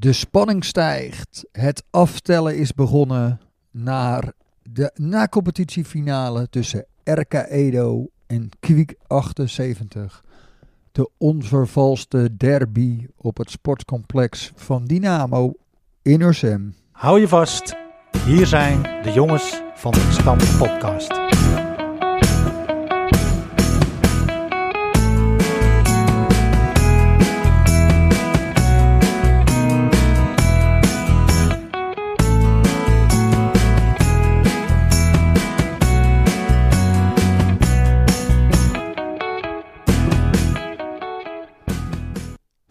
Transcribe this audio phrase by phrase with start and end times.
[0.00, 1.44] De spanning stijgt.
[1.52, 3.40] Het aftellen is begonnen
[3.70, 4.32] naar
[4.62, 10.24] de na-competitiefinale tussen RK Edo en Kwiek 78.
[10.92, 15.52] De onvervalste derby op het sportcomplex van Dynamo
[16.02, 16.74] in Ursem.
[16.90, 17.76] Hou je vast,
[18.24, 21.17] hier zijn de jongens van de Stam Podcast.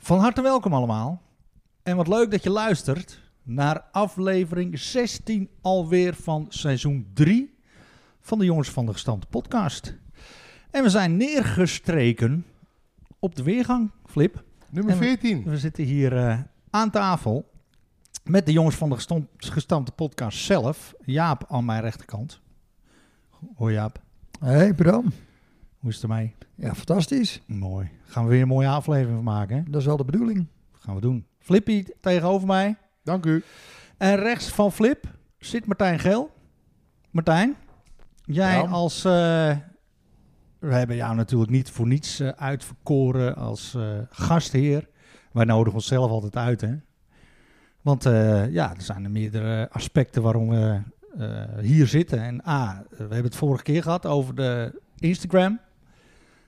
[0.08, 1.22] Van harte welkom allemaal.
[1.84, 7.56] En wat leuk dat je luistert naar aflevering 16 alweer van seizoen 3
[8.22, 9.96] van de Jongens van de Gestampte podcast.
[10.72, 12.46] En we zijn neergestreken
[13.20, 14.44] op de weergang, Flip.
[14.70, 15.44] Nummer En we- 14.
[15.44, 16.40] We zitten hier eh,
[16.70, 17.52] aan tafel
[18.24, 20.94] met de Jongens van de Gestom- Gestampte podcast zelf.
[21.06, 22.40] Jaap aan mijn rechterkant.
[23.56, 24.02] Hoi Jaap,
[24.40, 25.06] Hey Bram.
[25.80, 26.36] Hoe is het ermee?
[26.56, 27.42] Ja, fantastisch.
[27.46, 27.90] Mooi.
[28.06, 29.64] Gaan we weer een mooie aflevering van maken, hè?
[29.70, 30.48] Dat is wel de bedoeling.
[30.80, 31.26] gaan we doen.
[31.40, 32.76] Flippy tegenover mij.
[33.04, 33.44] Dank u.
[33.98, 35.06] En rechts van Flip
[35.38, 36.32] zit Martijn Geel.
[37.12, 37.56] Martijn,
[38.24, 38.62] jij Ja.
[38.62, 38.98] als...
[39.06, 39.58] eh,
[40.60, 44.88] we hebben jou natuurlijk niet voor niets eh, uitverkoren als eh, gastheer.
[45.32, 46.76] Wij nodigen onszelf altijd uit, hè.
[47.82, 50.82] Want eh, ja, er zijn er meerdere aspecten waarom we
[51.18, 52.22] eh, hier zitten.
[52.22, 55.60] En A, we hebben het vorige keer gehad over de Instagram.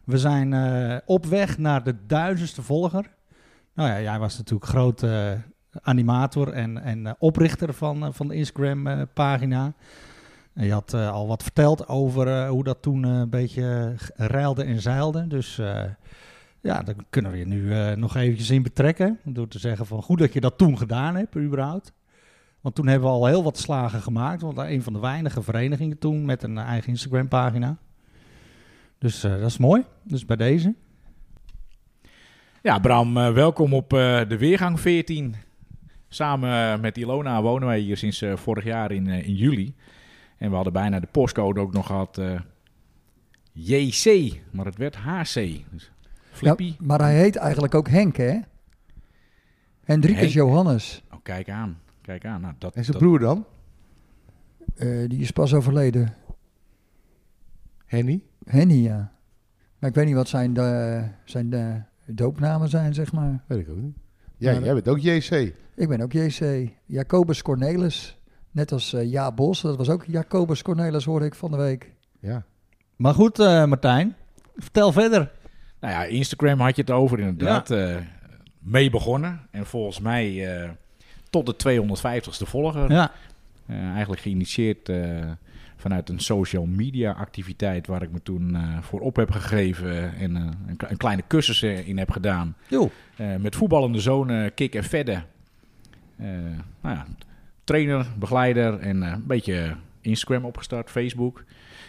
[0.09, 3.05] We zijn eh, op weg naar de duizendste volger.
[3.73, 5.31] Nou ja, jij was natuurlijk groot eh,
[5.81, 9.73] animator en, en eh, oprichter van, van de Instagram-pagina.
[10.53, 15.27] en je had al wat verteld over hoe dat toen een beetje reilde en zeilde.
[15.27, 15.55] Dus
[16.61, 19.19] ja, daar kunnen we je nu nog eventjes in betrekken.
[19.23, 21.93] Door te zeggen van goed dat je dat toen gedaan hebt, überhaupt.
[22.61, 24.41] Want toen hebben we al heel wat slagen gemaakt.
[24.41, 27.77] Want een van de weinige verenigingen toen met een eigen Instagram-pagina.
[28.99, 29.83] Dus eh, dat is mooi.
[30.03, 30.75] Dus bij deze.
[32.61, 35.35] Ja, Bram, eh, welkom op eh, de Weergang 14.
[36.07, 39.75] Samen met Ilona wonen wij hier sinds eh, vorig jaar in, eh, in juli.
[40.37, 42.39] En we hadden bijna de postcode ook nog gehad eh,
[43.51, 45.33] JC, maar het werd HC.
[45.71, 45.91] Dus
[46.31, 46.63] Flippy.
[46.63, 48.39] Ja, maar hij heet eigenlijk ook Henk, hè?
[49.83, 50.33] Hendrikus Henk.
[50.33, 51.03] Johannes.
[51.11, 52.41] Oh, kijk aan, kijk aan.
[52.41, 53.45] Nou, dat, En zijn dat- broer dan?
[54.75, 56.13] Eh, die is pas overleden.
[57.85, 58.21] Henny?
[58.51, 59.11] Henny, ja.
[59.79, 63.43] Maar ik weet niet wat zijn, de, zijn de doopnamen zijn, zeg maar.
[63.47, 63.95] Weet ik ook niet.
[64.37, 65.53] Ja, Maar- jij bent ook JC.
[65.75, 66.69] Ik ben ook JC.
[66.85, 68.17] Jacobus Cornelis.
[68.51, 69.61] Net als eh Ja Bos.
[69.61, 71.91] Dat was ook Jacobus Cornelis, hoorde ik van de week.
[72.19, 72.43] Ja.
[72.95, 74.15] Maar goed, eh, Martijn.
[74.55, 75.31] Vertel verder.
[75.79, 77.71] Nou ja, Instagram had je het over inderdaad.
[77.71, 77.95] eh,
[78.59, 79.39] mee begonnen.
[79.51, 80.69] En volgens mij eh,
[81.29, 82.91] tot de 250ste volger.
[82.91, 83.11] Ja.
[83.65, 85.31] Eh, eigenlijk geïnitieerd eh,
[85.79, 90.35] vanuit een social media activiteit waar ik me toen eh, voor op heb gegeven en
[90.35, 92.55] eh, een, een kleine cursus in heb gedaan.
[92.67, 92.91] Jo.
[93.15, 95.25] Eh, met voetballende zonen, kick en verder.
[96.81, 97.05] Nou ja,
[97.63, 101.43] trainer, begeleider en een beetje Instagram opgestart, Facebook.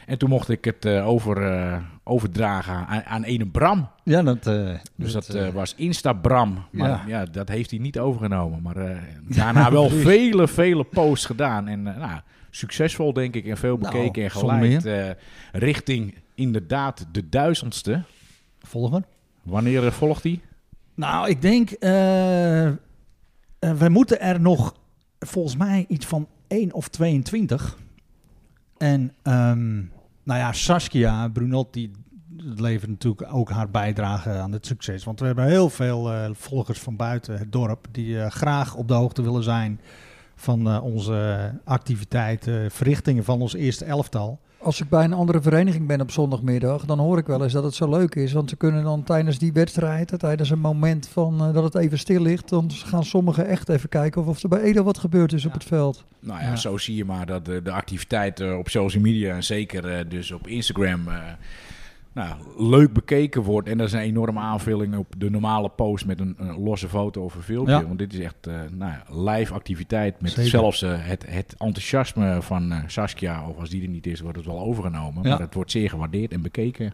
[0.06, 3.88] En toen mocht ik het over, overdragen aan, aan ene Bram.
[4.04, 4.44] Ja, dat...
[4.96, 6.64] Dus dat, was Instabram.
[6.70, 7.02] Maar ja.
[7.06, 7.24] ja.
[7.24, 8.62] dat heeft hij niet overgenomen.
[8.62, 11.68] Maar daarna wel vele, vele posts gedaan.
[11.68, 14.86] En nou, succesvol denk ik en veel Nou, bekeken en geleid.
[14.86, 15.10] eh,
[15.52, 18.02] richting inderdaad de duizendste.
[18.60, 19.02] volger.
[19.42, 20.40] Wanneer eh, volgt hij?
[20.94, 21.70] Nou, ik denk...
[21.70, 22.70] eh,
[23.58, 24.74] we moeten er nog
[25.18, 27.78] volgens mij iets van 1 of 22.
[28.78, 29.76] En ehm,
[30.22, 31.90] nou ja, Saskia Brunotti
[32.36, 35.04] levert natuurlijk ook haar bijdrage aan het succes.
[35.04, 37.86] Want we hebben heel veel volgers van buiten het dorp...
[37.90, 39.80] die graag op de hoogte willen zijn
[40.40, 44.38] van eh, onze activiteiten, verrichtingen van ons eerste elftal.
[44.62, 47.64] Als ik bij een andere vereniging ben op zondagmiddag, dan hoor ik wel eens dat
[47.64, 48.32] het zo leuk is.
[48.32, 51.98] Want ze kunnen dan tijdens die wedstrijd, tijdens een moment van, eh, dat het even
[51.98, 55.32] stil ligt, dan gaan sommigen echt even kijken of, of er bij Edo wat gebeurd
[55.32, 56.04] is op het veld.
[56.20, 56.56] Nou ja, Ja.
[56.56, 59.34] zo zie je maar dat de, de activiteit op social media...
[59.34, 61.00] en zeker eh, dus op Instagram...
[62.12, 63.68] nou, leuk bekeken wordt.
[63.68, 67.24] En dat is een enorme aanvulling op de normale post met een, een losse foto
[67.24, 67.74] of een filmpje.
[67.74, 67.86] Ja.
[67.86, 70.20] Want dit is echt eh, nou ja, live activiteit.
[70.20, 70.50] Met Zeker.
[70.50, 73.48] zelfs eh, het, het enthousiasme van eh, Saskia.
[73.48, 75.22] Of als die er niet is, wordt het wel overgenomen.
[75.22, 75.28] Ja.
[75.28, 76.92] Maar het wordt zeer gewaardeerd en bekeken.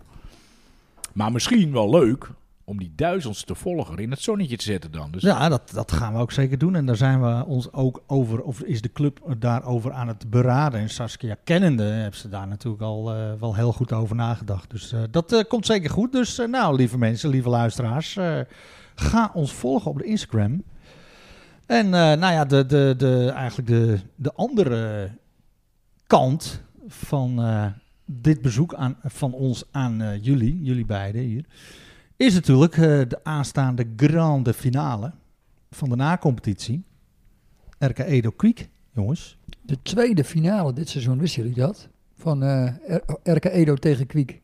[1.13, 2.31] Maar misschien wel leuk
[2.69, 5.11] om die duizendste volger in het zonnetje te zetten dan.
[5.11, 6.77] Dus Ja, dat, dat gaan we ook zeker doen.
[6.77, 10.81] En daar zijn we ons ook over, of is de club daarover aan het beraden.
[10.81, 14.71] En Saskia kennende hebben ze daar natuurlijk al eh, wel heel goed over nagedacht.
[14.71, 16.13] Dus eh, dat eh, komt zeker goed.
[16.13, 18.19] Dus nou, lieve mensen, lieve luisteraars,
[18.95, 20.63] ga ons volgen op de Instagram.
[21.67, 25.11] En nou ja, de, de, de, eigenlijk de, de andere
[26.07, 27.41] kant van
[28.05, 31.45] dit bezoek aan, van ons aan jullie, jullie beiden hier,
[32.17, 35.13] is natuurlijk eh, de aanstaande grande finale
[35.71, 36.85] van de na-competitie.
[37.79, 39.39] RK Edo Kwiek, jongens.
[39.63, 41.89] De tweede finale dit seizoen, wisten jullie dat?
[42.15, 42.75] Van eh,
[43.23, 44.41] RK Edo tegen Kwiek.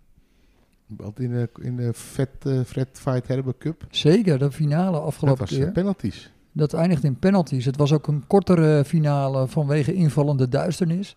[0.86, 3.86] Want in de, in de Vet, eh, Fred Fight Herber Cup.
[3.90, 5.66] Zeker, de finale Dat afgelopen was keer.
[5.66, 6.32] eh, penalties.
[6.52, 7.64] Dat eindigt in penalties.
[7.64, 11.16] Het was ook een kortere finale vanwege invallende duisternis.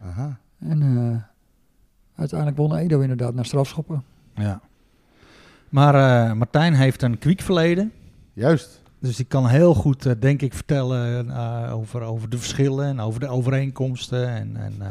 [0.00, 0.38] Aha.
[0.58, 1.22] En eh,
[2.18, 4.04] uiteindelijk won Edo inderdaad naar strafschoppen.
[4.34, 4.60] Ja.
[5.74, 7.92] Maar eh, Martijn heeft een Kwiek verleden.
[8.32, 8.82] Juist.
[9.00, 13.00] Dus die kan heel goed, eh, denk ik, vertellen eh, over, over de verschillen en
[13.00, 14.28] over de overeenkomsten.
[14.28, 14.90] En, en eh,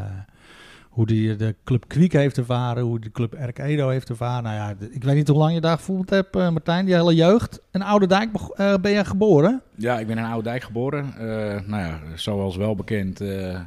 [0.89, 4.44] hoe die de club Kwiek heeft ervaren, hoe de club RK Edo heeft ervaren.
[4.44, 7.15] Nou ja, ik weet niet hoe lang je daar gevoeld hebt, eh, Martijn, die hele
[7.15, 7.62] jeugd.
[7.71, 9.62] In Oude Dijk eh, ben je geboren?
[9.75, 11.13] Ja, ik ben in Oudijk geboren.
[11.18, 13.59] Eh, nou ja, zoals wel bekend, eh,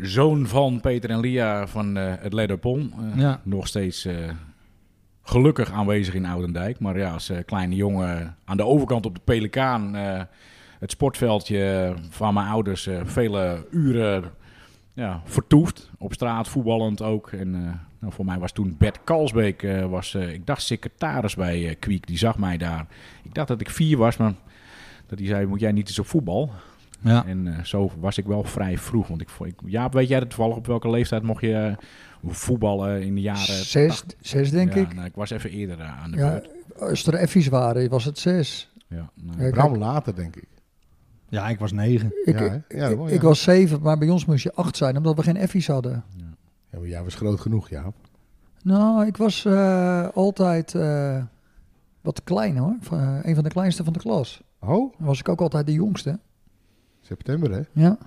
[0.00, 2.92] zoon van Peter en Lia van eh, het Lederpon.
[3.16, 3.40] Ja.
[3.42, 4.14] Nog steeds eh,
[5.22, 6.78] gelukkig aanwezig in Oudendijk.
[6.78, 10.20] Maar ja, als eh, kleine jongen aan de overkant op de Pelikaan, eh,
[10.78, 14.24] het sportveldje van mijn ouders, eh, vele uren
[14.92, 15.90] ja, vertoefd.
[15.98, 17.30] Op straat, voetballend ook.
[17.32, 17.50] En
[17.98, 22.06] nou, voor mij was toen Bert Kalsbeek, was, ik dacht secretaris bij Kwiek.
[22.06, 22.86] Die zag mij daar.
[23.22, 24.34] Ik dacht dat ik vier was, maar
[25.06, 26.50] dat hij zei, moet jij niet eens op voetbal?
[27.00, 27.24] Ja.
[27.26, 29.08] En zo was ik wel vrij vroeg.
[29.08, 31.76] Want ik, ik, Jaap, weet jij dat toevallig op welke leeftijd mocht je
[32.26, 33.64] voetballen in de jaren...
[33.64, 34.94] Zes, zes denk Ja, ik.
[34.94, 36.80] nou, ik was even eerder eh, aan de Ja, beurt.
[36.80, 38.72] als er effies waren, was het zes.
[38.88, 40.48] Ja, nou, Bram later, denk ik.
[41.28, 42.12] ja, ik was negen.
[42.24, 42.76] Ik, Ja, hè?
[42.78, 45.66] Ja, ik, was zeven, maar bij ons moest je acht zijn, omdat we geen effies
[45.66, 46.04] hadden.
[46.70, 47.94] Ja, maar jij was groot genoeg, Jaap.
[48.62, 51.22] Nou, ik was eh, altijd eh,
[52.00, 52.76] wat klein hoor.
[52.80, 54.42] Van, een van de kleinste van de klas.
[54.60, 56.18] Oh, Dan was ik ook altijd de jongste.
[57.00, 57.60] september, hè?
[57.72, 57.98] Ja.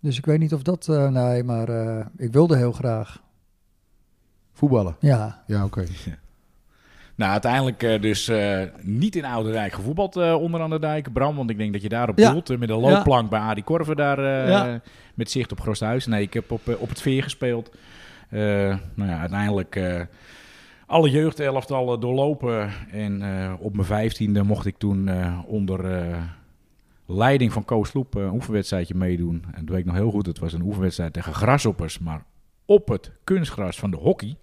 [0.00, 0.88] Dus ik weet niet of dat...
[0.88, 3.22] eh, nee, maar eh, ik wilde heel graag.
[4.52, 4.96] Voetballen.
[5.00, 5.42] Ja.
[5.46, 5.84] Ja, oké.
[7.14, 11.36] Nou, uiteindelijk eh, dus eh, niet in Oude gevoetbald eh, onder aan de dijk, Bram.
[11.36, 12.30] Want ik denk dat je daarop Ja.
[12.32, 12.58] doelt.
[12.58, 14.80] met een loopplank bij Adi Korver daar eh, Ja.
[15.14, 16.06] met zicht op Grosthuis.
[16.06, 17.70] Nee, ik heb op, op het veer gespeeld.
[18.28, 18.40] Eh,
[18.94, 20.00] nou ja, uiteindelijk eh,
[20.86, 22.70] alle jeugdelftallen doorlopen.
[22.90, 26.18] En eh, op mijn vijftiende mocht ik toen eh, onder eh,
[27.12, 29.44] leiding van Koos Sloep eh, een oefenwedstrijdje meedoen.
[29.52, 30.26] En dat weet ik nog heel goed.
[30.26, 31.98] Het was een oefenwedstrijd tegen grasoppers.
[31.98, 32.24] Maar
[32.64, 34.36] op het kunstgras van de hockey.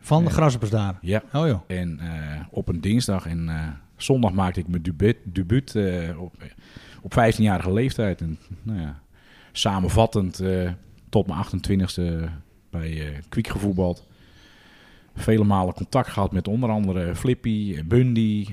[0.00, 0.34] Van de Ja.
[0.34, 0.98] grasshoppers daar.
[1.00, 1.60] Ja, Oh joh.
[1.66, 5.76] en eh, op een dinsdag en eh, zondag maakte ik mijn debuut, debuut
[6.18, 6.34] op,
[7.02, 8.20] op 15-jarige leeftijd.
[8.20, 9.00] En nou ja,
[9.52, 10.42] samenvattend
[11.08, 12.28] tot mijn 28e
[12.70, 14.06] bij Kwiek gevoetbald.
[15.14, 18.46] Vele malen contact gehad met onder andere Flippy, Bundy.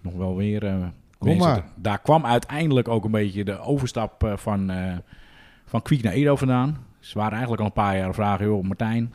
[0.00, 0.92] Nog wel weer
[1.24, 1.64] Kom maar.
[1.74, 4.96] Daar kwam uiteindelijk ook een beetje de overstap eh, van, eh
[5.66, 6.76] van Kwiek naar Edo vandaan.
[6.98, 9.14] Ze waren eigenlijk al een paar jaar vragen, joh Martijn,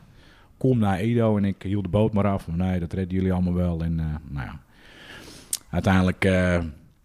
[0.56, 1.36] kom naar Edo.
[1.36, 2.46] En ik hield de boot maar af.
[2.48, 3.82] Nee, dat redden jullie allemaal wel.
[3.82, 4.58] En eh, nou ja,
[5.70, 6.58] uiteindelijk eh,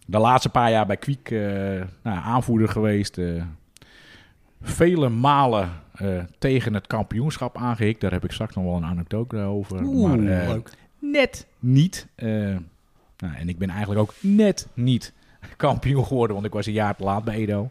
[0.05, 1.39] de laatste paar jaar bij Kwiek eh,
[2.03, 3.17] nou, aanvoerder geweest.
[3.17, 3.43] eh,
[4.61, 8.01] vele malen eh, tegen het kampioenschap aangehikt.
[8.01, 9.83] Daar heb ik straks nog wel een anekdote over.
[9.83, 10.69] Oeh, maar eh, leuk.
[10.99, 12.07] net niet.
[13.17, 15.13] Eh, nou, en ik ben eigenlijk ook net niet
[15.57, 17.69] kampioen geworden, want ik was een jaar te laat bij Edo.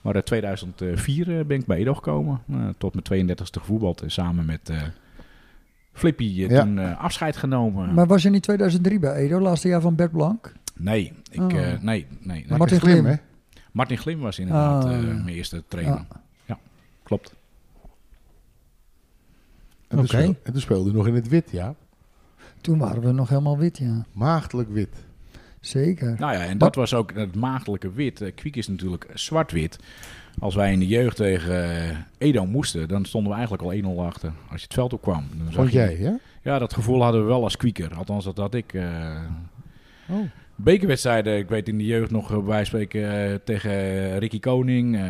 [0.00, 2.40] Maar in 2004 eh, ben ik bij Edo gekomen.
[2.52, 4.02] Eh, tot mijn 32e gevoetbald.
[4.02, 4.82] En samen met eh,
[5.92, 6.62] Flippy eh, Ja.
[6.62, 7.94] toen eh, afscheid genomen.
[7.94, 10.52] Maar was je niet 2003 bij Edo, laatste jaar van Bert Blank?
[10.78, 11.52] nee, ik, Oh.
[11.52, 12.44] eh, nee, nee, nee.
[12.48, 12.92] Maar- Martin Glim.
[12.92, 13.14] Glim, hè?
[13.72, 15.06] Martin Glim was inderdaad Oh, eh, ja.
[15.06, 15.94] mijn eerste trainer.
[16.10, 16.20] Ja.
[16.44, 16.58] Ja,
[17.02, 17.34] klopt.
[19.88, 20.06] En, toen Oké.
[20.08, 21.74] speel- en toen speelde nog in het wit, ja.
[22.66, 24.04] Toen waren we nog helemaal wit, ja.
[24.12, 25.04] Maagdelijk wit.
[25.60, 26.14] Zeker.
[26.18, 28.20] Nou ja, en dat was ook het maagdelijke wit.
[28.20, 29.78] Eh, Kwiek is natuurlijk zwart-wit.
[30.38, 34.06] Als wij in de jeugd tegen eh, Edo moesten, dan stonden we eigenlijk al 1-0
[34.06, 34.32] achter.
[34.50, 35.24] Als je het veld opkwam.
[35.36, 36.18] Dan zag Vond je- jij, ja?
[36.42, 37.94] Ja, dat gevoel hadden we wel als kwieker.
[37.94, 38.74] Althans, dat had ik.
[38.74, 39.20] eh
[40.08, 40.16] Oh.
[40.56, 45.02] bekerwedstrijden, ik weet in de jeugd nog bij spreken tegen Ricky Koning, eh,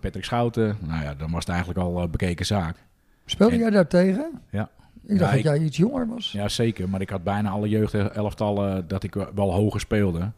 [0.00, 0.76] Patrick Schouten.
[0.80, 2.76] Nou ja, dan was het eigenlijk al bekeken zaak.
[3.24, 4.30] Speelde En- jij daar tegen?
[4.50, 4.70] Ja.
[5.06, 6.32] Ik dacht Ja, dat ik- jij iets jonger was.
[6.32, 6.88] Ja, zeker.
[6.88, 10.30] Maar ik had bijna alle jeugdelftallen dat ik wel hoger speelde.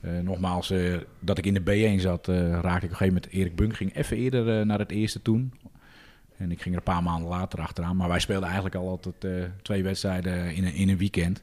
[0.00, 1.60] Eh, nogmaals, eh, dat ik in de
[1.96, 3.28] B1 zat, eh, raakte ik op een gegeven moment...
[3.32, 5.52] Erik Bunk ging even eerder eh, naar het eerste toen.
[6.36, 7.96] En ik ging er een paar maanden later achteraan.
[7.96, 9.30] Maar wij speelden eigenlijk al altijd eh,
[9.62, 11.42] twee wedstrijden in een, in een weekend.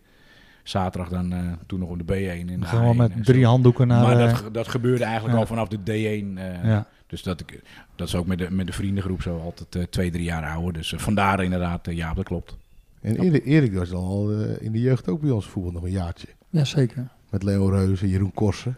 [0.63, 2.49] Zaterdag dan eh, toen nog op de B1.
[2.49, 4.01] En A1 met drie handdoeken naar...
[4.01, 5.39] Maar eh, dat, dat gebeurde eigenlijk ja.
[5.39, 6.37] al vanaf de D1.
[6.37, 6.87] eh, ja.
[7.07, 7.61] Dus dat, ik,
[7.95, 10.73] dat is ook met de, met de vriendengroep zo altijd eh, twee, drie jaar ouder.
[10.73, 12.57] Dus eh, vandaar inderdaad, eh, ja, dat klopt.
[13.01, 15.91] En Erik, Erik was al eh, in de jeugd ook bij ons voetbal nog een
[15.91, 16.27] jaartje.
[16.49, 17.07] Ja, zeker.
[17.29, 18.77] Met Leo Reuzen, Jeroen Korsen.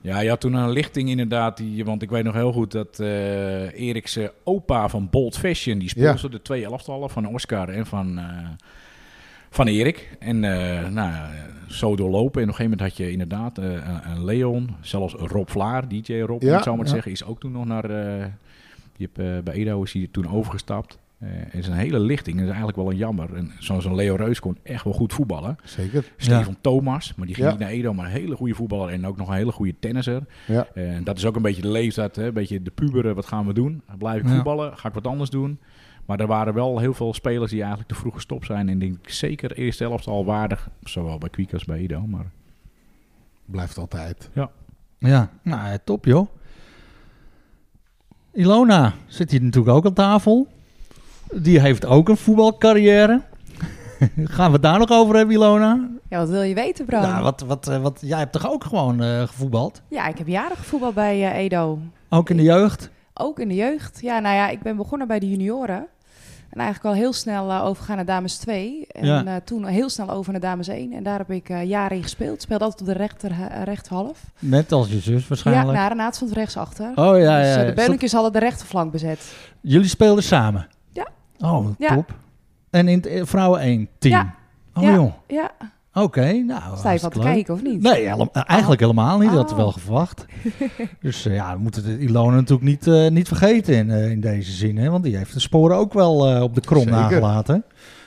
[0.00, 1.56] Ja, je had toen een lichting inderdaad.
[1.56, 5.78] Die, want ik weet nog heel goed dat eh Erik's opa van Bold Fashion...
[5.78, 8.48] die sponsorde de twee elftallen van Oscar en van, eh,
[9.50, 10.16] van Erik.
[10.18, 11.30] En eh, nou, ja,
[11.68, 12.42] zo doorlopen.
[12.42, 13.72] En op een gegeven moment had je inderdaad eh,
[14.14, 14.70] een- Leon.
[14.80, 16.94] Zelfs Rob Vlaar, DJ Rob, Ja, om het zo maar te ja.
[16.94, 17.12] zeggen...
[17.12, 17.90] is ook toen nog naar...
[17.90, 18.24] eh,
[18.96, 20.98] die heb, eh, bij Edo is hij toen overgestapt.
[21.18, 22.34] Eh, het is een hele lichting.
[22.36, 23.34] Dat is eigenlijk wel een jammer.
[23.34, 25.56] En zo'n zo'n Leo Reus kon echt wel goed voetballen.
[25.64, 26.04] Zeker.
[26.16, 27.52] Stefan Thomas, maar die ging Ja.
[27.52, 30.22] niet naar Edo, maar een hele goede voetballer en ook nog een hele goede tennisser.
[30.46, 30.66] Ja.
[30.74, 32.26] En dat is ook een beetje de leeftijd, hè?
[32.26, 33.82] een beetje de puberen, wat gaan we doen?
[33.98, 34.34] Blijf ik Ja.
[34.34, 34.76] voetballen?
[34.78, 35.58] Ga ik wat anders doen?
[36.06, 38.68] Maar er waren wel heel veel spelers die eigenlijk te vroeg gestopt zijn.
[38.68, 42.06] En ik denk zeker eerste helft al waardig, zowel bij Kwiek als bij Edo.
[42.06, 42.30] Maar
[43.44, 44.30] Blijft altijd.
[44.32, 44.50] Ja,
[45.42, 46.28] nou, ja, top joh.
[48.32, 50.48] Ilona zit hier natuurlijk ook aan tafel.
[51.32, 53.20] Die heeft ook een voetbalcarrière.
[54.24, 55.88] Gaan we het daar nog over hebben, Ilona?
[56.08, 57.02] Ja, wat wil je weten, Bram?
[57.02, 59.82] Ja, wat, wat, eh, wat, jij hebt toch ook gewoon eh, gevoetbald?
[59.88, 61.78] Ja, ik heb jaren gevoetbald bij eh, Edo.
[62.08, 62.90] Ook in de jeugd?
[63.14, 63.98] Ook in de jeugd.
[64.02, 65.86] Ja, nou ja, ik ben begonnen bij de junioren.
[66.50, 68.86] En eigenlijk al heel snel eh, overgegaan naar dames 2.
[68.86, 69.40] En Ja.
[69.44, 70.92] toen heel snel over naar dames 1.
[70.92, 72.42] En daar heb ik jaren in gespeeld.
[72.42, 73.32] Speelde altijd op de rechter,
[73.64, 74.20] rechthalf.
[74.38, 75.76] Net als je zus Ja, waarschijnlijk.
[75.78, 76.90] nou, Renaat stond rechtsachter.
[76.94, 77.64] Oh ja, Dus ja.
[77.64, 79.34] de Bellingjes hadden de rechterflank bezet.
[79.60, 80.66] Jullie speelden samen?
[81.40, 81.94] Oh, Ja.
[81.94, 82.14] top.
[82.70, 84.14] En in het eh, vrouwen 1 team?
[84.14, 84.34] Ja.
[84.74, 84.94] Oh Ja.
[84.94, 85.12] joh.
[85.26, 85.50] Ja,
[85.92, 87.82] Oké, nou sta je van hartstikke te kijken of niet?
[87.82, 89.28] Nee, hele- eh, eigenlijk helemaal niet.
[89.30, 89.62] Dat had ik Oh.
[89.62, 90.26] wel verwacht.
[91.00, 94.20] dus eh, ja, we moeten de Ilona natuurlijk niet, eh, niet vergeten in, eh, in
[94.20, 94.78] deze zin.
[94.78, 94.90] Hè?
[94.90, 96.96] Want die heeft de sporen ook wel eh, op de krom Zeker.
[96.98, 97.64] nagelaten.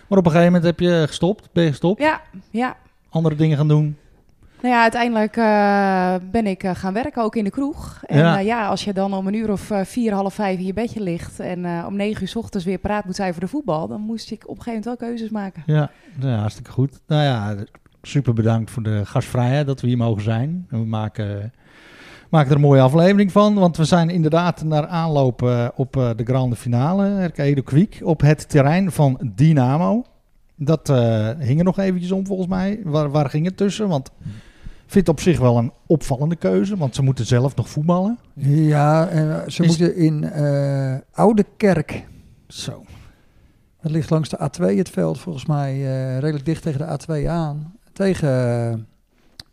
[0.07, 1.49] Maar op een gegeven moment heb je gestopt.
[1.53, 2.01] Ben je gestopt?
[2.01, 2.21] Ja,
[2.51, 2.75] ja.
[3.09, 3.97] Andere dingen gaan doen.
[4.61, 8.01] Nou ja, uiteindelijk eh, ben ik eh, gaan werken, ook in de kroeg.
[8.05, 8.33] En Ja.
[8.33, 10.73] ja, ja als je dan om een uur of eh, vier, half vijf in je
[10.73, 11.39] bedje ligt...
[11.39, 13.87] en eh, om negen uur 's ochtends weer paraat moet zijn voor de voetbal...
[13.87, 15.63] dan moest ik op een gegeven moment wel keuzes maken.
[15.65, 16.99] Ja, nou ja, hartstikke goed.
[17.07, 17.55] Nou ja,
[18.01, 20.65] super bedankt voor de gastvrijheid dat we hier mogen zijn.
[20.69, 21.53] We maken,
[22.29, 23.53] maken er een mooie aflevering van.
[23.53, 28.21] Want we zijn inderdaad naar aanloop eh, op eh, de grande finale, Edo Kwiek, op
[28.21, 30.05] het terrein van Dynamo.
[30.55, 32.79] Dat eh, hing er nog eventjes om volgens mij.
[32.83, 33.87] Waar, waar ging het tussen?
[33.87, 34.11] Want
[34.89, 38.19] ik vind het op zich wel een opvallende keuze, want ze moeten zelf nog voetballen.
[38.33, 42.05] Ja, en ze Is- moeten in eh Oude Kerk.
[42.47, 42.83] Zo.
[43.81, 47.27] Dat ligt langs de A2 het veld, volgens mij eh, redelijk dicht tegen de A2
[47.27, 47.73] aan.
[47.93, 48.29] Tegen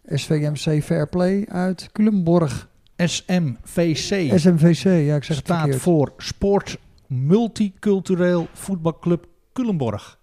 [0.04, 2.68] eh, SVMC Fairplay uit Culemborg.
[2.96, 10.18] SMVC SMVC, ja, ik zeg het staat voor Sport Multicultureel Voetbalclub Culemborg.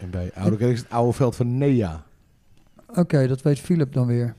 [0.00, 2.04] En bij Oude Kerk is het oude veld van Nea.
[2.94, 4.34] Oké, dat weet Philip dan weer.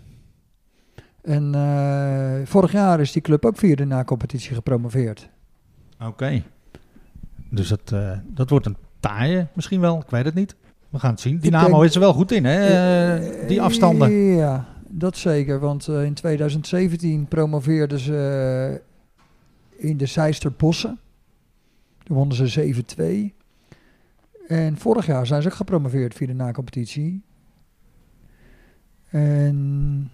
[1.25, 5.29] En eh, vorig jaar is die club ook via de na-competitie gepromoveerd.
[6.03, 6.44] Oké.
[7.50, 10.00] Dus dat, eh, dat wordt een taaie misschien wel.
[10.00, 10.55] Ik weet het niet.
[10.89, 11.39] We gaan het zien.
[11.39, 12.65] Dynamo denk- is er wel goed in, hè?
[13.15, 14.12] eh, die afstanden.
[14.12, 15.60] Ja, dat zeker.
[15.60, 18.82] Want in 2017 promoveerden ze
[19.77, 21.00] in de Zeisterbossen.
[22.03, 23.34] Toen wonnen ze 7-2.
[24.48, 27.22] En vorig jaar zijn ze ook gepromoveerd via de na-competitie.
[29.10, 30.12] En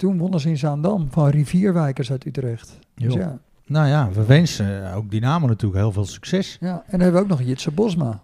[0.00, 2.78] toen wonnen ze in Zaandam van Rivierwijkers uit Utrecht.
[2.94, 3.38] Dus ja.
[3.66, 6.56] Nou ja, we wensen ook Dynamo natuurlijk heel veel succes.
[6.60, 8.20] ja, en dan hebben we ook nog Jitse Bosma.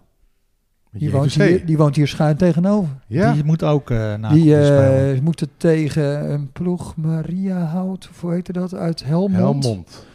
[0.91, 2.89] Die woont, hier, die woont hier schuin tegenover.
[3.07, 8.31] Ja, Die moet ook eh na Die eh moeten tegen een ploeg Maria Hout, hoe
[8.33, 9.63] heette dat, uit Helmond.
[9.63, 10.05] Helmond.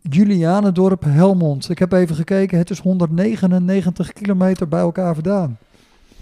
[0.00, 1.70] Julianendorp, Helmond.
[1.70, 5.58] Ik heb even gekeken, het is 199 kilometer bij elkaar vandaan.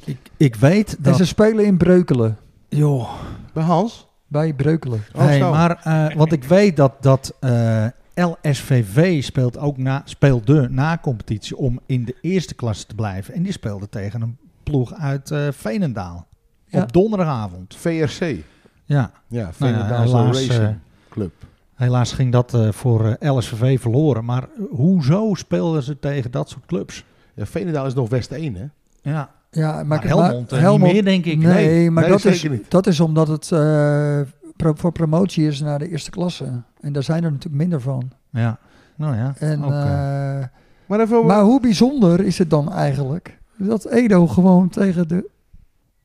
[0.05, 1.17] ik, ik weet En dat...
[1.17, 2.37] ze spelen in Breukelen.
[2.69, 3.11] Joh.
[3.55, 4.07] Bij Hans.
[4.27, 5.05] Bij Breukelen.
[5.15, 5.51] Oh, hey, zo.
[5.51, 11.57] maar eh, want ik weet dat, dat eh, LSVV speelt ook na, speelde na competitie
[11.57, 13.35] om in de eerste klasse te blijven.
[13.35, 16.27] En die speelde tegen een ploeg uit eh Veenendaal.
[16.67, 16.83] Ja.
[16.83, 17.77] Op donderdagavond.
[17.77, 18.37] VRC.
[18.85, 21.33] Ja, Ja, nou helaas, Racing Club.
[21.75, 24.25] helaas ging dat eh, voor LSVV verloren.
[24.25, 27.05] Maar hoezo speelden ze tegen dat soort clubs?
[27.35, 28.67] Ja, Veenendaal is nog West 1, hè?
[29.11, 31.39] Ja, Ja, maar, Helmond, eh, niet meer denk ik.
[31.39, 32.71] Nee, Nee, maar nee, dat, is, niet.
[32.71, 34.21] dat is omdat het eh,
[34.57, 36.63] pro- voor promotie is naar de eerste klasse.
[36.81, 38.11] En daar zijn er natuurlijk minder van.
[38.31, 38.59] Ja,
[38.97, 39.35] nou ja.
[39.39, 40.45] En, eh,
[40.87, 45.31] Maar even maar hoe bijzonder is het dan eigenlijk dat Edo gewoon tegen de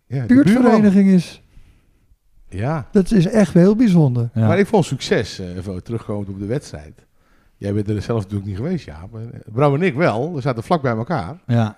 [0.05, 1.41] ja, buurtvereniging is?
[2.49, 4.29] Ja, Dat is echt heel bijzonder.
[4.33, 4.47] ja.
[4.47, 7.05] maar ik vond succes, eh, even terugkomend op de wedstrijd.
[7.57, 9.07] Jij bent er zelf natuurlijk niet geweest, ja.
[9.11, 9.21] Maar
[9.53, 10.33] Bram en ik wel.
[10.33, 11.37] We zaten vlak bij elkaar.
[11.47, 11.75] ja.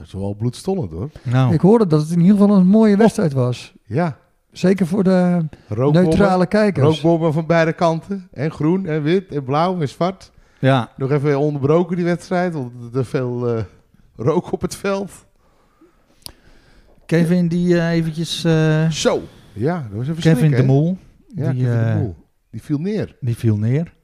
[0.00, 1.10] Dat is wel bloedstollend, hoor.
[1.22, 3.72] Nou, Ik hoorde dat het in ieder geval een mooie wedstrijd was.
[3.84, 4.16] Ja.
[4.52, 5.44] Zeker voor de
[5.92, 6.86] neutrale kijkers.
[6.86, 8.28] Rookbommen van beide kanten.
[8.32, 10.32] En groen en wit en blauw en zwart.
[10.58, 10.92] ja.
[10.96, 12.52] Nog even onderbroken die wedstrijd.
[12.52, 13.62] Want er veel eh,
[14.16, 15.12] rook op het veld.
[17.06, 18.44] Kevin die eh, eventjes...
[18.44, 19.22] eh, Zo.
[19.52, 20.62] Ja, dat was even Kevin de?
[20.62, 20.96] Moel.
[21.34, 22.16] Ja, die, Kevin de Boel.
[22.50, 23.16] Die viel neer.
[23.20, 23.94] die viel neer.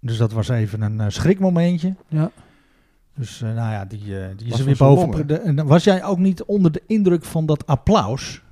[0.00, 1.94] Dus dat was even een schrikmomentje.
[2.08, 2.30] Ja.
[3.20, 5.26] Dus eh, nou ja, die, eh, die is Was er weer boven.
[5.26, 8.42] De- was jij ook niet onder de indruk van dat applaus?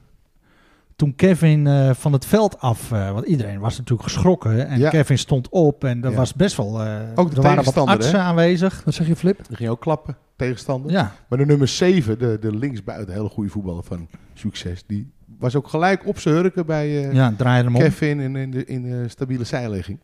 [0.97, 4.69] Toen Kevin eh, van het veld af, eh, want iedereen was natuurlijk geschrokken.
[4.69, 4.91] En Ja.
[4.91, 6.17] Kevin stond op en er Ja.
[6.17, 6.83] was best wel.
[6.83, 8.25] eh, Ook de er waren wat tegenstander, artsen hè?
[8.25, 8.83] aanwezig.
[8.85, 9.41] Wat zeg je, Flip?
[9.49, 10.91] Die ging ook klappen, tegenstander.
[10.91, 15.57] Ja, Maar de nummer 7, de, de linksbuiten, hele goede voetballer van succes, die was
[15.57, 17.73] ook gelijk op zijn hurken bij eh, ja hem.
[17.73, 19.99] Kevin in, in, de, in de stabiele zijlegging.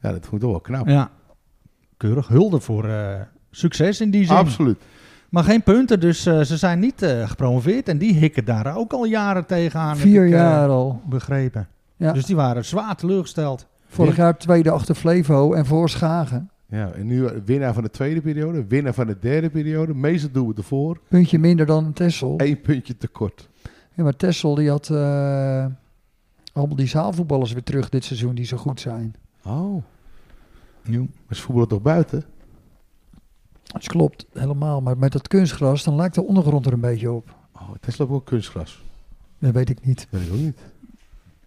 [0.00, 0.86] Ja, dat vond ik toch wel knap.
[0.88, 1.10] Ja,
[1.96, 2.28] keurig.
[2.28, 3.20] Hulde voor eh,
[3.56, 4.36] succes in die zin.
[4.36, 4.78] Absoluut.
[5.28, 7.88] Maar geen punten, dus eh, ze zijn niet eh, gepromoveerd.
[7.88, 9.96] En die hikken daar ook al jaren tegenaan.
[9.96, 11.00] heb Vier ik, eh, jaar al.
[11.06, 11.68] begrepen.
[11.96, 12.12] Ja.
[12.12, 13.66] Dus die waren zwaar teleurgesteld.
[13.88, 16.50] Vorig jaar tweede achter Flevo en voor Schagen.
[16.68, 20.42] Ja, en nu winnaar van de tweede periode, winnaar van de derde periode, meestal doen
[20.42, 21.00] we het ervoor.
[21.08, 22.34] Puntje minder dan Tessel.
[22.36, 23.48] Eén puntje tekort.
[23.94, 25.66] Ja, maar Tessel die had eh,
[26.52, 29.14] allemaal die zaalvoetballers weer terug dit seizoen die zo goed zijn.
[29.44, 29.82] Oh.
[30.86, 32.24] Maar ze voetballen toch buiten?
[33.78, 34.80] Dat klopt, helemaal.
[34.80, 37.34] Maar met dat kunstgras, dan lijkt de ondergrond er een beetje op.
[37.52, 38.82] Oh, Tesla heeft ook gkunstgras.
[39.38, 40.06] Dat weet ik niet.
[40.10, 40.58] Dat weet ik ook niet.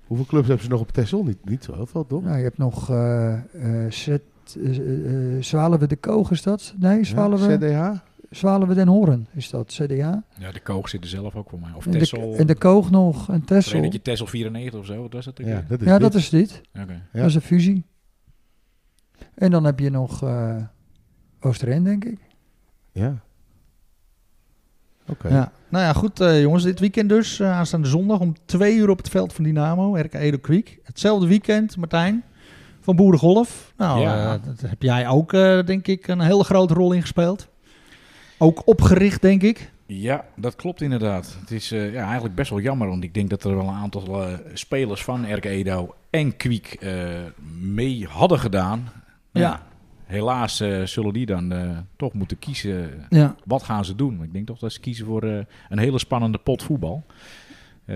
[0.07, 1.24] Hoeveel clubs hebben ze nog op Texel?
[1.24, 2.24] Niet, niet zo heel veel, toch?
[2.24, 4.21] Nou, je hebt nog eh eh Zet,
[4.63, 6.74] eh, eh, Zwalen we de Koog, is dat?
[6.79, 8.00] Nee, Zwalen we, CDH?
[8.29, 9.67] Zwalen we den Horen, is dat?
[9.67, 10.24] CDA?
[10.39, 11.71] Ja, de Koog zit er zelf ook voor mij.
[11.75, 12.36] Of En de, Tessel.
[12.36, 13.69] en de Koog nog, en Tessel.
[13.71, 15.38] Trainetje Tessel 94 of zo, wat was dat?
[15.38, 16.01] Ja, dat is Ja, dit.
[16.01, 16.62] dat is dit.
[16.74, 16.86] Ja.
[17.13, 17.86] Dat is een fusie.
[19.36, 20.55] En dan heb je nog eh
[21.41, 22.17] Oosterend, denk ik.
[22.91, 23.15] Ja.
[25.08, 25.27] Oké.
[25.27, 25.51] Ja.
[25.69, 26.63] Nou ja, goed eh, jongens.
[26.63, 30.13] Dit weekend dus, eh, aanstaande zondag om twee uur op het veld van Dynamo, RK
[30.13, 30.79] Edo Kwiek.
[30.84, 32.24] Hetzelfde weekend, Martijn,
[32.81, 33.74] van Boerengolf.
[33.77, 34.38] Nou, Ja.
[34.38, 37.48] dat heb jij ook, eh, denk ik, een hele grote rol in gespeeld.
[38.38, 39.72] Ook opgericht, denk ik.
[39.86, 41.38] Ja, dat klopt inderdaad.
[41.39, 43.74] Het is eh, ja, eigenlijk best wel jammer, want ik denk dat er wel een
[43.75, 46.91] aantal spelers van RK Edo en Kwiek eh,
[47.60, 48.89] mee hadden gedaan.
[49.31, 49.67] Ja.
[50.09, 52.89] Helaas eh, zullen die dan eh, toch moeten kiezen.
[53.10, 53.36] Ja.
[53.45, 54.23] Wat gaan ze doen?
[54.23, 57.05] Ik denk toch dat ze kiezen voor eh, een hele spannende pot voetbal.
[57.86, 57.95] Eh,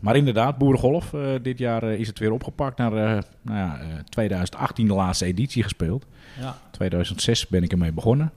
[0.00, 1.12] maar inderdaad, Boerengolf.
[1.14, 5.24] eh, dit jaar is het weer opgepakt naar eh, nou ja, eh, 2018 de laatste
[5.24, 6.06] editie gespeeld.
[6.40, 6.56] Ja.
[6.70, 8.32] 2006 ben ik ermee begonnen.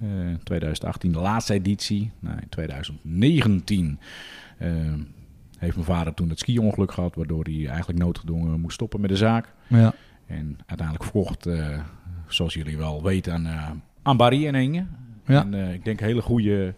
[0.00, 0.08] Eh
[0.42, 2.10] 2018 de laatste editie.
[2.20, 3.98] Nou, in 2019
[4.58, 4.70] eh,
[5.58, 9.16] heeft mijn vader toen het ski-ongeluk gehad, waardoor hij eigenlijk noodgedwongen moest stoppen met de
[9.16, 9.52] zaak.
[9.66, 9.94] Ja.
[10.26, 11.78] En uiteindelijk verkocht, eh,
[12.28, 13.70] zoals jullie wel weten, aan, eh,
[14.02, 14.84] aan Barry en Inge.
[15.26, 15.40] Ja.
[15.40, 16.74] En eh, ik denk een hele goede,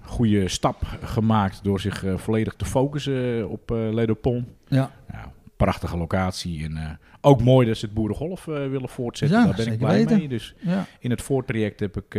[0.00, 4.46] goede stap gemaakt door zich eh, volledig te focussen op Ledopon.
[4.68, 4.90] Ja.
[5.12, 9.38] Ja, prachtige locatie en ook mooi dat ze het boerengolf willen voortzetten.
[9.38, 10.18] Ja, Daar ben ik blij weten.
[10.18, 10.28] mee.
[10.28, 10.54] Dus
[10.98, 12.10] in het voortraject heb ik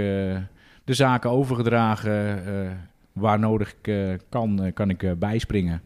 [0.84, 2.88] de zaken overgedragen.
[3.14, 5.82] waar nodig ik, kan, kan ik bijspringen.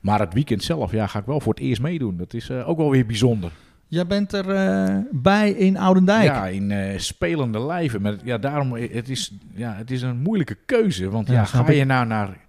[0.00, 2.16] Maar het weekend zelf ja, ga ik wel voor het eerst meedoen.
[2.16, 3.52] Dat is ook wel weer bijzonder.
[3.88, 6.24] Jij bent er eh, bij in Oudendijk.
[6.24, 8.02] Ja, in eh, spelende lijven.
[8.02, 11.10] Maar ja, daarom, eh, het is, ja, het is een moeilijke keuze.
[11.10, 11.76] Want Ja, ja, snap ga ik.
[11.78, 12.44] je nou naar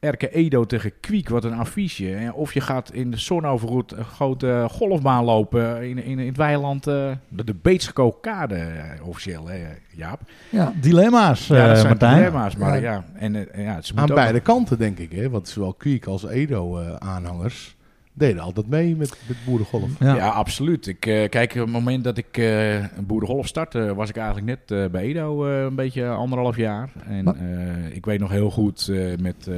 [0.00, 2.04] Erke Edo tegen Kwiek, wat een affiche.
[2.06, 2.30] hè?
[2.30, 6.86] Of je gaat in de zonovergoed een grote golfbaan lopen in, in, in het weiland.
[6.86, 9.58] eh, de, de Beetske kade eh, officieel, hè,
[9.90, 10.20] Jaap.
[10.50, 12.16] Ja, Dilemma's, ja, dat eh, zijn Martijn.
[12.16, 12.56] dilemma's.
[12.56, 12.92] Maar Ja.
[12.92, 15.12] ja, en, ja, ze Aan beide kanten, denk ik.
[15.12, 15.30] Hè?
[15.30, 17.76] Want zowel Kwiek als Edo-aanhangers
[18.16, 19.90] deden altijd mee met, met boerengolf.
[20.00, 20.16] Ja.
[20.16, 20.86] Ja, absoluut.
[20.86, 24.46] Ik, eh, kijk, op het moment dat ik eh een boerengolf startte, was ik eigenlijk
[24.46, 26.90] net eh, bij Edo eh, een beetje anderhalf jaar.
[27.06, 29.56] En Maar- eh, ik weet nog heel goed eh, met eh,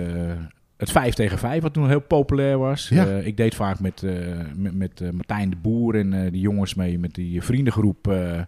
[0.77, 2.89] het 5 tegen 5, wat toen heel populair was.
[2.89, 3.07] Ja.
[3.07, 4.13] Eh, ik deed vaak met, eh,
[4.55, 8.09] met, met eh, Martijn de Boer en eh, die jongens mee, met die vriendengroep.
[8.09, 8.41] eh,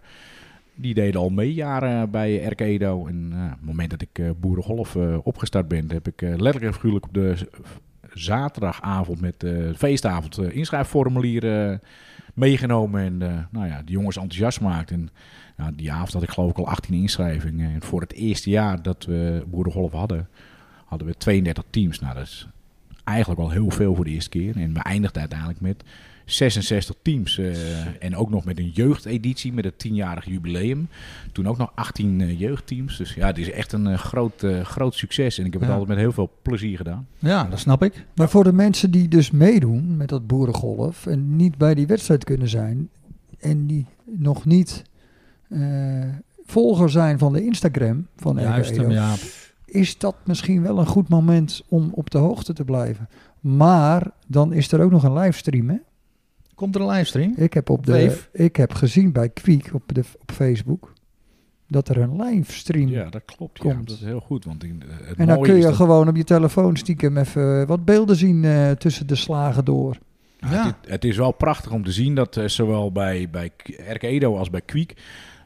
[0.75, 3.07] die deden al mee jaren bij RK Edo.
[3.07, 6.73] En op het moment dat ik eh, boerengolf eh, opgestart ben, heb ik letterlijk en
[6.75, 7.35] figuurlijk op de
[8.19, 11.79] zaterdagavond met de feestavond eh, inschrijfformulier eh,
[12.35, 13.03] meegenomen.
[13.03, 14.91] En eh, nou ja, de jongens enthousiast maakt.
[14.91, 15.11] En
[15.57, 17.75] nou, die avond had ik geloof ik al 18 inschrijvingen.
[17.75, 20.29] En voor het eerste jaar dat we Boerengolf hadden,
[20.85, 22.01] hadden we 32 teams.
[22.01, 22.49] Nou, dat is
[23.05, 24.57] eigenlijk al heel veel voor de eerste keer.
[24.57, 25.85] En we eindigden uiteindelijk met
[26.33, 27.38] 66 teams.
[27.38, 27.55] eh,
[28.05, 30.88] en ook nog met een jeugdeditie met het 10-jarig jubileum.
[31.33, 32.97] Toen ook nog 18 eh, jeugdteams.
[32.97, 35.38] Dus ja, het is echt een eh, groot, groot succes.
[35.38, 35.77] En ik heb het Ja.
[35.77, 37.07] altijd met heel veel plezier gedaan.
[37.19, 38.07] ja, dat snap ik.
[38.14, 42.25] Maar voor de mensen die dus meedoen met dat boerengolf en niet bij die wedstrijd
[42.25, 42.88] kunnen zijn
[43.38, 44.83] en die nog niet
[45.49, 45.61] eh,
[46.47, 49.14] volger zijn van de Instagram van Juist hem, ja.
[49.64, 53.09] is dat misschien wel een goed moment om op de hoogte te blijven.
[53.41, 55.69] Maar dan is er ook nog een livestream.
[55.69, 55.77] Hè?
[56.59, 57.33] Komt er een livestream?
[57.37, 58.29] Ik, heb op de, Wave.
[58.33, 60.92] ik heb gezien bij Kwiek op, de, op Facebook
[61.68, 63.62] dat er een livestream Ja, dat klopt.
[63.62, 63.88] Ja, Komt.
[63.88, 64.44] dat is heel goed.
[64.44, 67.66] Want in, eh, het En dan kun je dat- gewoon op je telefoon stiekem even
[67.66, 69.97] wat beelden zien eh, tussen de slagen door.
[70.40, 70.66] Nou, Ja.
[70.66, 74.03] het, het is wel prachtig om te zien dat eh, zowel bij, bij K- RK
[74.03, 74.94] Edo als bij Kwiek...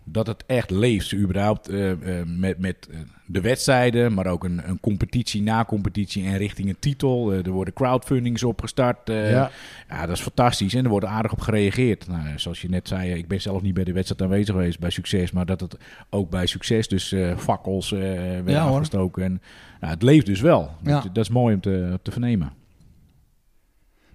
[0.05, 4.15] dat het echt leeft, überhaupt eh, eh, met, met eh, de wedstrijden...
[4.15, 7.33] maar ook een, een competitie na competitie en richting een titel.
[7.33, 8.99] Er worden crowdfundings opgestart.
[9.09, 9.51] ja.
[9.89, 12.09] Ja, dat is fantastisch en er wordt aardig op gereageerd.
[12.09, 14.91] Nou, zoals je net zei, ik ben zelf niet bij de wedstrijd aanwezig geweest bij
[14.91, 15.77] succes, maar dat het
[16.11, 19.23] ook bij succes dus fakkels werden Ja, afgestoken.
[19.23, 19.43] En,
[19.81, 20.71] nou, het leeft dus wel.
[20.83, 20.93] Ja.
[20.93, 22.53] Dat, dat is mooi om te, te vernemen.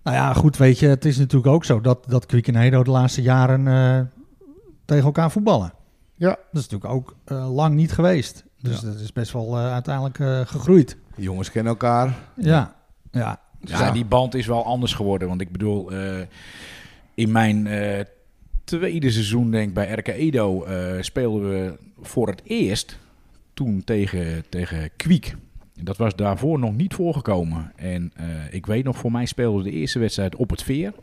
[0.04, 3.21] Nou ja, goed, weet je, het is natuurlijk ook zo dat, dat Hedo de laatste
[3.21, 3.67] jaren
[4.88, 5.73] tegen elkaar voetballen.
[6.15, 6.30] Ja.
[6.30, 8.43] Dat is natuurlijk ook eh, lang niet geweest.
[8.62, 8.88] Dus Ja.
[8.88, 10.97] dat is best wel eh, uiteindelijk eh, gegroeid.
[11.15, 12.17] Die jongens kennen elkaar.
[12.36, 12.76] Ja,
[13.12, 13.39] ja.
[13.62, 15.28] Ja, die band is wel anders geworden.
[15.28, 16.19] Want ik bedoel, eh,
[17.13, 18.04] in mijn eh,
[18.63, 22.97] tweede seizoen, denk ik, bij RK Edo, eh, speelden we voor het eerst
[23.54, 25.36] toen tegen, tegen Kwiek.
[25.76, 27.71] En Dat was daarvoor nog niet voorgekomen.
[27.76, 30.93] En eh, ik weet nog, voor mij speelden we de eerste wedstrijd op het Veer.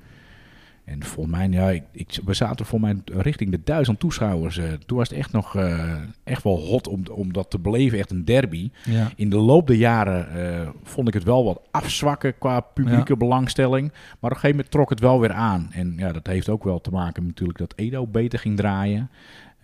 [0.85, 4.59] En volgens mij, ja, ik, ik, we zaten voor mij richting de duizend toeschouwers.
[4.59, 4.73] eh.
[4.87, 5.95] toen was het echt nog eh,
[6.25, 8.71] echt wel hot om, om dat te beleven, echt een derby.
[8.85, 9.11] ja.
[9.17, 13.89] In de loop der jaren eh, vond ik het wel wat afzwakken qua publieke belangstelling.
[13.93, 15.69] Maar op een gegeven moment trok het wel weer aan.
[15.73, 19.11] En ja, dat heeft ook wel te maken met natuurlijk dat Edo beter ging draaien.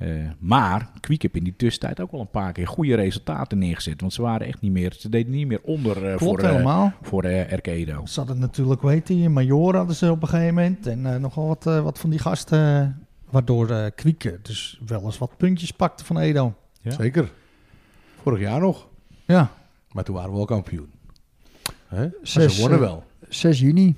[0.01, 0.09] Eh,
[0.39, 4.01] maar Kwiek heb in die tussentijd ook wel een paar keer goede resultaten neergezet.
[4.01, 6.51] Want ze waren echt niet meer, ze deden niet meer onder eh, Klopt voor, eh,
[6.51, 6.93] helemaal.
[7.03, 8.01] voor eh, RK Edo.
[8.07, 10.87] Zat het natuurlijk, weet je, Major hadden ze op een gegeven moment.
[10.87, 13.07] En eh, nogal wat, wat van die gasten.
[13.31, 16.55] waardoor eh Kwiek dus wel eens wat puntjes pakte van Edo.
[16.81, 16.91] Ja.
[16.91, 17.33] Zeker.
[18.23, 18.89] Vorig jaar nog.
[19.25, 19.51] Ja,
[19.93, 20.91] Maar toen waren we wel kampioen.
[21.87, 22.09] Hè?
[22.23, 23.05] Zes, ze wonnen wel.
[23.29, 23.97] 6 juni.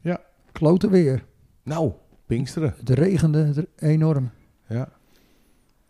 [0.00, 0.20] Ja.
[0.52, 1.24] Klote weer.
[1.62, 1.92] Nou,
[2.26, 2.74] Pinksteren.
[2.78, 4.30] Het regende enorm.
[4.68, 4.88] Ja.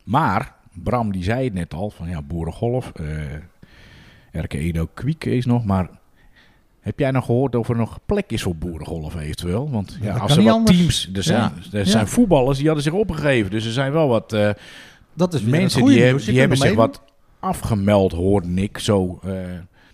[0.04, 3.06] Maar Bram die zei het net al, van ja, Boerengolf, eh
[4.42, 5.88] RK Edo Kwiek is nog, maar
[6.80, 9.70] heb jij nog gehoord of er nog plek is voor Boerengolf eventueel?
[9.70, 10.76] Want Ja, als er wat anders.
[10.76, 11.52] teams, er zijn, Ja.
[11.72, 11.84] er Ja.
[11.84, 14.50] zijn voetballers die hadden zich opgegeven, dus er zijn wel wat eh,
[15.14, 16.76] dat is mensen die, hebben, die zich meedoen.
[16.76, 17.02] wat
[17.40, 19.18] afgemeld, hoorde ik zo.
[19.24, 19.32] eh,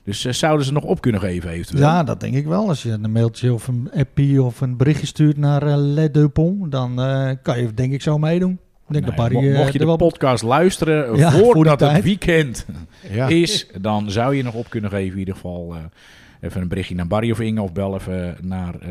[0.05, 1.81] dus zouden ze nog op kunnen geven eventueel?
[1.83, 2.68] Ja, dat denk ik wel.
[2.68, 5.94] Als je een mailtje of een appie of een berichtje stuurt naar uh,
[6.68, 6.94] dan
[7.42, 8.59] kan je denk ik zo meedoen.
[8.90, 9.96] Denk Nou dat Barry mo- eh, mocht je er de wel...
[9.96, 12.05] podcast luisteren Ja, voor voordat het tijd.
[12.05, 12.66] weekend
[13.11, 13.29] Ja.
[13.29, 15.74] is, dan zou je nog op kunnen geven in ieder geval.
[15.74, 15.79] eh,
[16.40, 18.88] even een berichtje naar Barry of Inge of bel even naar eh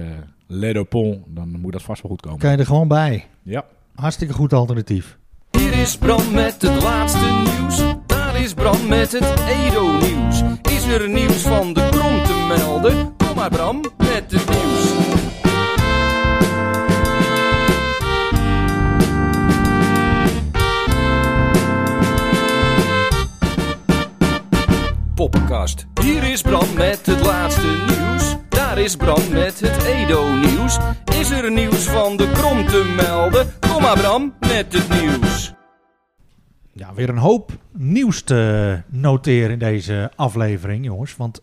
[0.48, 1.18] Le Dupont.
[1.28, 2.40] Dan moet dat vast wel goed komen.
[2.40, 3.26] kan je er gewoon bij.
[3.44, 3.66] Ja.
[3.96, 5.18] Hartstikke goed alternatief.
[5.52, 7.26] Hier is Bram met het laatste
[7.60, 7.84] nieuws.
[8.08, 10.42] Daar is Bram met het Edo-nieuws.
[10.72, 13.14] Is er nieuws van de krom te melden?
[13.18, 15.09] Kom maar Bram met het nieuws.
[26.02, 28.36] Hier is Bram met het laatste nieuws.
[28.50, 30.78] Daar is Bram met het Edo-nieuws.
[31.20, 33.54] Is er nieuws van de krom te melden?
[33.60, 35.54] Kom maar Bram met het nieuws.
[36.74, 41.16] Ja, weer een hoop nieuws te noteren in deze aflevering, jongens.
[41.16, 41.42] Want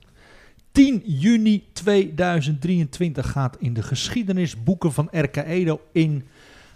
[0.72, 6.26] 10 juni 2023 gaat in de geschiedenisboeken van RK Edo in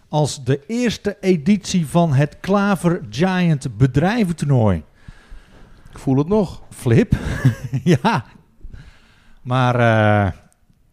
[0.08, 4.82] als de eerste editie van het Klaver Giant bedrijventoernooi.
[5.90, 6.62] Ik voel het nog.
[6.70, 7.16] Flip,
[7.84, 8.24] ja.
[9.42, 10.32] Maar eh,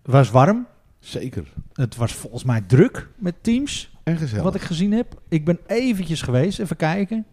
[0.04, 0.68] het was warm.
[1.00, 1.44] Zeker.
[1.74, 3.96] Het was volgens mij druk met teams.
[4.04, 4.44] En gezellig.
[4.44, 5.22] Wat ik gezien heb.
[5.30, 7.26] Ik ben eventjes geweest, even kijken.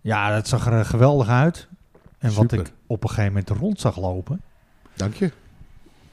[0.00, 1.68] Ja, dat zag er eh, geweldig uit.
[2.18, 4.40] En wat ik op een gegeven moment rond zag lopen.
[4.94, 5.32] Dank je.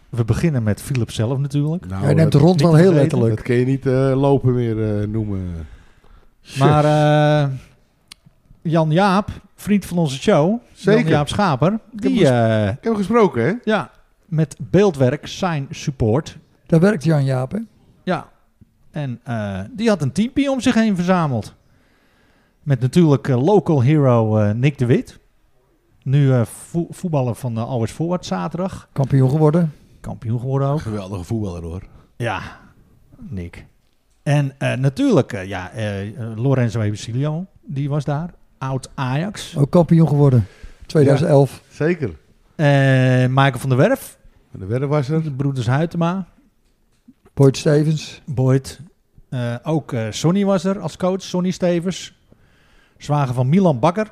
[0.09, 1.85] We beginnen met Philip zelf natuurlijk.
[1.87, 3.35] Nou, Hij neemt de rond niet wel heel letterlijk.
[3.35, 5.67] dat kun je niet eh, lopen meer eh, noemen.
[6.59, 7.49] Maar eh,
[8.69, 10.61] Jan Jaap, vriend van onze show.
[10.73, 11.01] Zeker.
[11.01, 11.71] Jan Jaap Schaper.
[11.71, 13.53] heb Die, hem eh, Ik heb hem gesproken, hè?
[13.63, 13.91] ja,
[14.25, 16.37] met beeldwerk, sign support.
[16.65, 17.59] Daar werkt Jan Jaap, hè?
[18.03, 18.29] Ja.
[18.91, 21.55] En eh, die had een teampie om zich heen verzameld.
[22.63, 25.19] Met natuurlijk eh, local hero eh, Nick de Wit.
[26.03, 28.89] Nu eh, vo- voetballer van de Always Forward zaterdag.
[28.93, 29.73] Kampioen geworden.
[30.01, 30.81] Kampioen geworden ook.
[30.81, 31.83] Geweldige voetballer, hoor.
[32.17, 32.41] Ja,
[33.17, 33.65] Nick.
[34.23, 35.71] En eh, natuurlijk, eh, ja,
[36.35, 38.33] Lorenzo Ebesilio, die was daar.
[38.57, 39.57] Oud Ajax.
[39.57, 40.47] Ook kampioen geworden.
[40.85, 41.61] 2011.
[41.69, 42.09] Zeker.
[42.55, 42.67] Eh,
[43.27, 44.17] Michael van der Werf.
[44.51, 45.23] En de wedder was er.
[45.23, 46.27] De broeders Huytema.
[47.33, 48.21] Boyd Stevens.
[48.25, 48.79] Boyd.
[49.29, 52.15] Eh, ook eh, Sonny was er als coach, Sonny Stevens.
[52.97, 54.11] Zwager van Milan Bakker.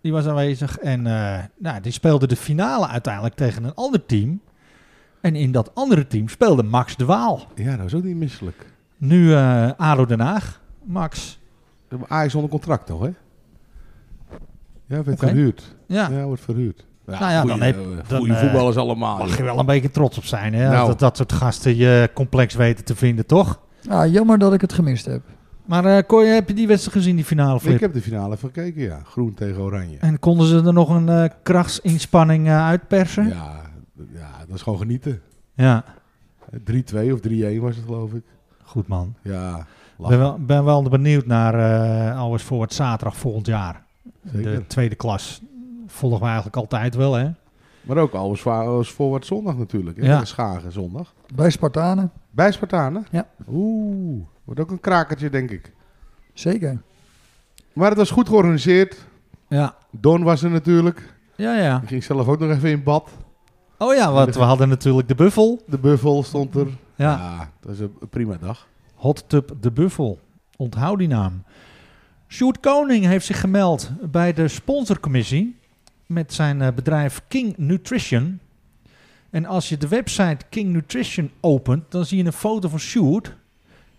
[0.00, 0.78] Die was aanwezig.
[0.78, 4.40] En eh, nou, die speelde de finale uiteindelijk tegen een ander team.
[5.20, 7.46] En in dat andere team speelde Max de Waal.
[7.54, 8.66] Ja, dat was ook niet misselijk.
[8.96, 10.60] Nu eh ADO Den Haag.
[10.82, 11.40] Max.
[12.06, 13.10] Ajax onder contract nog, hè?
[14.92, 15.76] Ja, werd verhuurd.
[15.86, 16.86] Ja, Ja, wordt verhuurd.
[17.06, 19.18] Ja, Nou ja, dan goeie, heb- eh, dan, goeie eh, voetballers allemaal.
[19.18, 20.68] Mag je wel een beetje trots op zijn, hè?
[20.68, 20.86] Nou.
[20.86, 23.60] Dat, dat soort gasten je complex weten te vinden, toch?
[23.88, 25.22] Ah, jammer dat ik het gemist heb.
[25.66, 27.74] Maar eh Cor, heb je die wedstrijd gezien, die finale flip?
[27.74, 29.00] Ik heb de finale van gekeken, ja.
[29.04, 29.96] Groen tegen Oranje.
[30.00, 33.28] En konden ze er nog een eh krachtsinspanning eh, uitpersen?
[33.28, 33.60] Ja,
[34.14, 35.20] ja, dat is gewoon genieten.
[35.54, 35.84] Ja.
[36.50, 38.22] 3-2 of 3-1 was het, geloof ik.
[38.62, 39.14] Goed man.
[39.22, 39.66] Ja,
[39.98, 43.84] Ik ben wel, ben wel benieuwd naar uh, Always Forward zaterdag volgend jaar.
[44.24, 44.54] Zeker.
[44.54, 45.42] De tweede klas.
[45.86, 47.30] Volgen we eigenlijk altijd wel, hè?
[47.82, 49.96] Maar ook alles als voorwaarts zondag natuurlijk.
[49.96, 50.06] Hè?
[50.06, 50.24] Ja.
[50.24, 51.14] Schagen zondag.
[51.34, 53.06] Bij Spartanen, Bij Spartanen?
[53.10, 53.26] Ja.
[53.48, 55.72] Oeh, wordt ook een krakertje, denk ik.
[56.32, 56.82] zeker.
[57.72, 59.06] Maar het was goed georganiseerd.
[59.48, 59.74] Ja.
[59.90, 61.14] Don was er natuurlijk.
[61.36, 61.80] Ja, ja.
[61.82, 63.10] Ik ging zelf ook nog even in bad.
[63.78, 65.62] Oh ja, want we hadden natuurlijk de Buffel.
[65.66, 66.66] De buffel stond er.
[66.94, 67.38] Ja.
[67.60, 68.66] dat was een prima dag.
[68.94, 70.18] Hot Tub de Buffel.
[70.56, 71.42] Onthoud die naam.
[72.32, 75.56] Sjoerd Koning heeft zich gemeld bij de sponsorcommissie
[76.06, 78.40] met zijn eh, bedrijf King Nutrition.
[79.30, 83.36] En als je de website King Nutrition opent, dan zie je een foto van Sjoerd.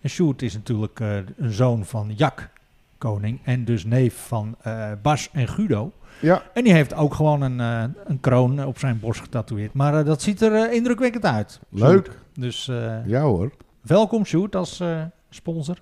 [0.00, 2.50] En Sjoerd is natuurlijk eh, een zoon van Jack
[2.98, 5.92] Koning en dus neef van eh, Bas en Guido.
[6.20, 7.58] Ja, En die heeft ook gewoon een,
[8.04, 9.72] een kroon op zijn borst getatoeëerd.
[9.72, 11.60] Maar dat ziet er indrukwekkend uit.
[11.68, 12.18] leuk.
[12.34, 12.64] Dus
[13.06, 13.50] Ja hoor.
[13.80, 14.82] welkom Sjoerd als
[15.30, 15.78] sponsor.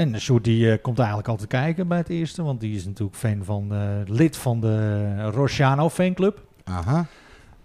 [0.00, 2.42] En Sjoerd die eh, komt eigenlijk altijd kijken bij het eerste.
[2.42, 6.42] Want die is natuurlijk fan van, eh, lid van de Rosciano fanclub.
[6.64, 7.06] Aha.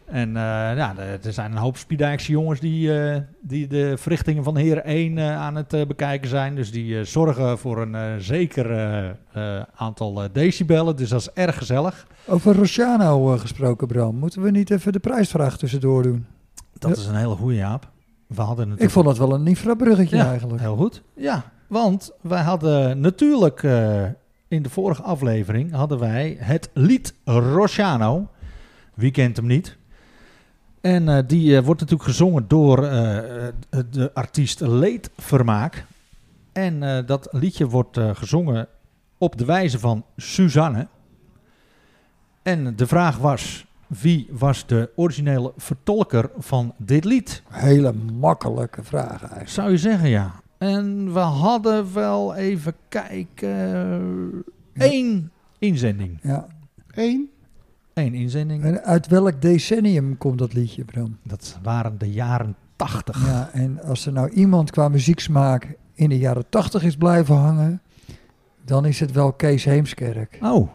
[0.06, 0.34] En eh,
[0.78, 0.94] ja,
[1.24, 5.36] er zijn een hoop Spiedijkse jongens die, eh, die de verrichtingen van Heer 1 eh,
[5.38, 6.56] aan het bekijken zijn.
[6.56, 8.68] Dus die zorgen voor een eh, zeker
[9.76, 10.96] aantal eh, decibellen.
[10.96, 12.08] Dus dat is erg gezellig.
[12.28, 14.16] Over Rosciano eh, gesproken, Bram.
[14.16, 16.26] Moeten we niet even de prijsvraag tussendoor doen?
[16.80, 17.02] Dat Ja.
[17.02, 17.90] is een hele goede Jaap.
[18.28, 18.82] We hadden natuurlijk...
[18.82, 20.60] Ik vond dat wel een infrabruggetje Ja, eigenlijk.
[20.62, 21.02] Heel goed.
[21.16, 24.04] Ja, want wij hadden natuurlijk eh,
[24.48, 28.28] in de vorige aflevering hadden wij het lied Rosciano.
[28.94, 29.78] Wie kent hem niet?
[30.82, 32.82] En eh, die eh, wordt natuurlijk gezongen door
[33.92, 35.86] de artiest Leed Vermaak.
[36.52, 38.68] En dat liedje wordt gezongen
[39.18, 40.88] op de wijze van Suzanne.
[42.44, 47.44] En de vraag was, wie was de originele vertolker van dit lied?
[47.50, 49.50] Hele makkelijke vraag eigenlijk.
[49.50, 50.44] Zou je zeggen, ja.
[50.58, 54.44] En we hadden wel even kijken.
[54.74, 56.20] Eén inzending.
[56.22, 56.48] Ja.
[56.92, 57.30] Eén.
[57.94, 58.64] Eén inzending.
[58.64, 61.18] En uit welk decennium komt dat liedje, Bram?
[61.24, 63.26] Dat waren de jaren tachtig.
[63.26, 67.82] Ja, en als er nou iemand qua muzieksmaak in de jaren tachtig is blijven hangen,
[68.66, 70.38] dan is het wel Kees Heemskerk.
[70.42, 70.70] Oh,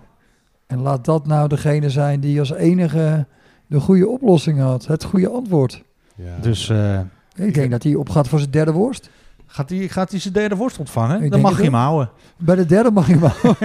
[0.67, 3.27] En laat dat nou degene zijn die als enige
[3.67, 5.85] de goede oplossing had, het goede antwoord.
[6.15, 6.39] Ja.
[6.41, 7.01] dus eh,
[7.35, 9.11] Ik denk dat hij opgaat voor zijn derde worst.
[9.53, 11.23] Gaat hij gaat hij zijn derde worst ontvangen?
[11.23, 12.11] Ik Dan mag je hem houden.
[12.37, 13.33] Bij de derde mag je wel.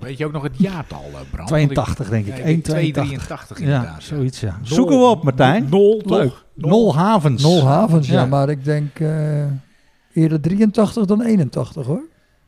[0.00, 1.46] Weet je ook nog het jaartal, eh, Bram?
[1.46, 2.34] 82 denk ik.
[2.38, 2.60] 1,82.
[2.62, 4.02] 283 Ja, inderdaad.
[4.02, 4.56] zoiets ja.
[4.56, 5.66] Nol- Zoeken we op, Martijn.
[5.70, 6.18] Nol, toch?
[6.18, 6.44] Leuk.
[6.54, 7.42] Nol havens.
[7.42, 8.20] Nol havens, ja.
[8.20, 8.26] Ja.
[8.26, 9.44] maar ik denk eh,
[10.12, 12.02] eerder 83 dan 81 hoor.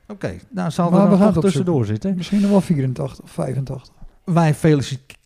[0.09, 2.15] Oké, nou zal Maar er we nog tussendoor zitten.
[2.17, 3.93] Misschien nog wel 84 of 85.
[4.25, 5.21] Wij feliciteren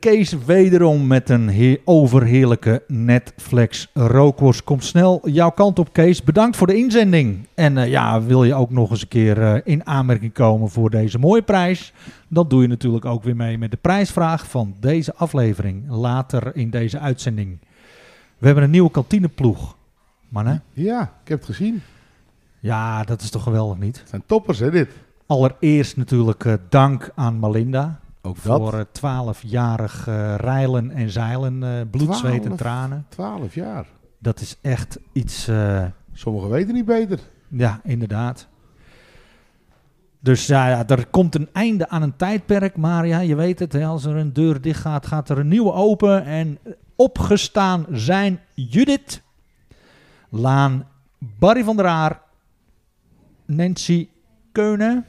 [0.00, 4.64] Kees wederom met een heer- overheerlijke Netflix rookworst.
[4.64, 6.22] Komt snel jouw kant op, Kees.
[6.22, 7.46] Bedankt voor de inzending.
[7.54, 10.90] En eh, ja, wil je ook nog eens een keer eh, in aanmerking komen voor
[10.90, 11.92] deze mooie prijs?
[12.28, 15.82] Dan doe je natuurlijk ook weer mee met de prijsvraag van deze aflevering.
[15.88, 17.58] Later in deze uitzending.
[18.38, 19.76] We hebben een nieuwe kantineploeg.
[20.28, 21.82] Mannen, ja, ik heb het gezien.
[22.60, 23.98] ja, dat is toch geweldig niet?
[23.98, 24.88] Het zijn toppers, hè, dit.
[25.26, 28.00] Allereerst natuurlijk eh, dank aan Malinda.
[28.26, 28.36] Ook.
[28.36, 32.58] Voor twaalfjarig eh rijlen en zeilen, eh, bloed, zweet en Twaalf.
[32.58, 33.06] tranen.
[33.08, 33.86] 12 jaar.
[34.18, 37.20] Dat is echt iets, eh, Sommigen weten niet beter.
[37.48, 38.48] ja, inderdaad.
[40.20, 42.76] Dus ja, ja, er komt een einde aan een tijdperk.
[42.76, 45.48] Maar ja, je weet het, hè, als er een deur dicht gaat, gaat er een
[45.48, 46.24] nieuwe open.
[46.24, 46.58] En
[46.96, 49.22] opgestaan zijn Judith,
[50.28, 50.86] Laan,
[51.38, 52.20] Barry van der Aar,
[53.46, 54.08] Nancy
[54.52, 55.04] Keunen,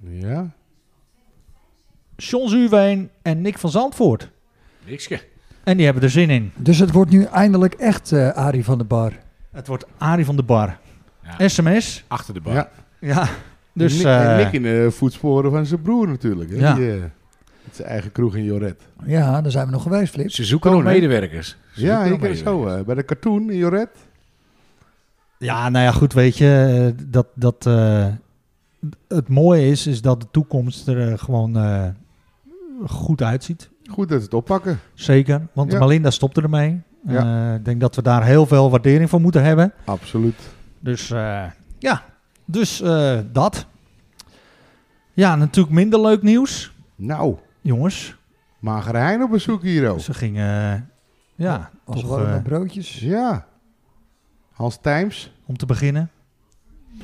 [0.00, 0.50] Ja.
[2.20, 4.30] John Zuurveen en Nick van Zandvoort.
[4.86, 5.20] Nikske.
[5.64, 6.52] En die hebben er zin in.
[6.56, 9.12] Dus het wordt nu eindelijk echt eh Arie van de Bar.
[9.50, 10.78] Het wordt Arie van de Bar.
[11.38, 12.04] Ja, SMS.
[12.08, 12.54] achter de bar.
[12.54, 12.68] Ja.
[13.00, 13.28] Ja.
[13.72, 16.50] Dus Nick, eh, Nick in de voetsporen van zijn broer natuurlijk.
[16.50, 16.56] Hè?
[16.56, 16.74] Ja.
[16.74, 17.00] Die, eh,
[17.64, 18.80] met zijn eigen kroeg in Joret.
[19.06, 20.30] Ja, daar zijn we nog geweest, Flip.
[20.30, 21.56] Ze zoeken nog medewerkers.
[21.74, 22.66] Ze Ja, ik ken zo.
[22.66, 23.88] eh, bij de cartoon in Joret.
[25.38, 28.06] ja, nou ja, goed, weet je, dat, dat eh,
[29.08, 31.86] het mooie is, is dat de toekomst er gewoon eh,
[32.86, 33.70] goed uitziet.
[33.90, 34.78] Goed dat ze het oppakken.
[34.94, 35.78] Zeker, want Ja.
[35.78, 36.80] Malinda stopte ermee.
[37.06, 37.48] Ja.
[37.50, 39.72] Eh, ik denk dat we daar heel veel waardering voor moeten hebben.
[39.84, 40.34] Absoluut.
[40.80, 41.44] Dus eh,
[41.78, 42.02] ja,
[42.44, 43.66] dus eh, dat.
[45.12, 48.16] Ja, natuurlijk minder leuk nieuws, Nou, jongens.
[48.58, 50.00] Magere Hein op bezoek hier ook.
[50.00, 50.80] Ze gingen, eh,
[51.34, 53.00] ja, Als toch warme broodjes.
[53.00, 53.46] Ja.
[54.52, 56.10] Hans Tijms, om te beginnen.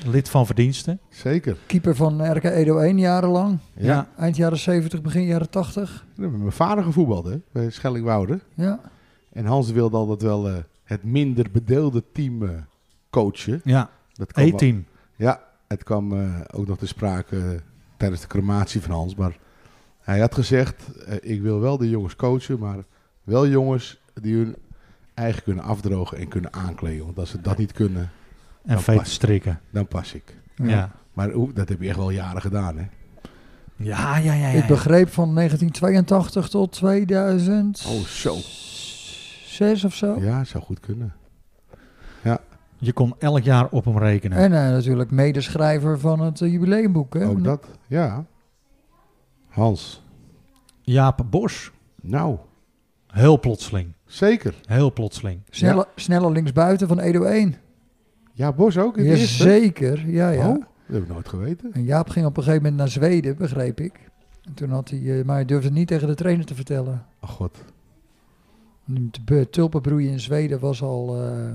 [0.07, 1.01] Lid van verdiensten.
[1.09, 1.57] zeker.
[1.67, 3.59] Keeper van RK Edo 1 jarenlang.
[3.77, 4.09] Ja.
[4.19, 6.05] Eind jaren 70, begin jaren 80.
[6.17, 8.41] Ik heb met mijn vader gevoetbald, hè, bij Schellingwoude.
[8.55, 8.81] Ja.
[9.33, 10.55] En Hans wilde altijd wel eh,
[10.85, 12.49] het minder bedeelde team eh,
[13.11, 13.61] coachen.
[13.65, 14.85] Ja, Dat kwam wel- E-team.
[15.17, 17.61] Ja, het kwam eh, ook nog te sprake
[17.97, 19.15] tijdens de crematie van Hans.
[19.15, 19.37] Maar
[20.01, 20.83] hij had gezegd,
[21.21, 22.79] ik wil wel de jongens coachen, maar
[23.23, 24.57] wel jongens die hun
[25.15, 27.05] eigen kunnen afdrogen en kunnen aankleden.
[27.05, 28.11] Want als ze dat niet kunnen,
[28.65, 29.61] En past- strikken.
[29.71, 30.37] dan pas ik.
[30.57, 30.91] Ja.
[31.13, 32.85] Maar dat heb je echt wel jaren gedaan, hè?
[33.77, 34.49] Ja, ja, ja.
[34.49, 38.35] ja, Ik begreep van 1982 tot 2006 Oh, zo.
[39.87, 40.21] of zo.
[40.21, 41.15] Ja, zou goed kunnen.
[42.79, 44.39] Je kon elk jaar op hem rekenen.
[44.39, 47.15] En eh, natuurlijk medeschrijver van het eh, jubileumboek.
[47.15, 47.27] Hè?
[47.27, 48.25] Ook dat, ja.
[49.49, 50.03] Hans,
[50.83, 51.71] Jaap Bos.
[52.01, 52.37] nou,
[53.07, 53.93] Heel plotseling.
[54.07, 54.55] zeker.
[54.67, 55.41] Heel plotseling.
[55.51, 57.55] Snelle, snelle linksbuiten van Edo 1.
[58.37, 59.45] Ja, Bos ook in het eerste?
[59.45, 60.49] Jazeker, ja, ja.
[60.49, 60.55] Oh,
[60.87, 61.73] dat heb ik nooit geweten.
[61.73, 64.11] En Jaap ging op een gegeven moment naar Zweden, begreep ik.
[64.45, 67.05] En toen had hij, eh, maar hij durfde het niet tegen de trainer te vertellen.
[67.21, 67.65] Oh god.
[69.25, 71.53] De tulpenbroeien in Zweden was al, eh,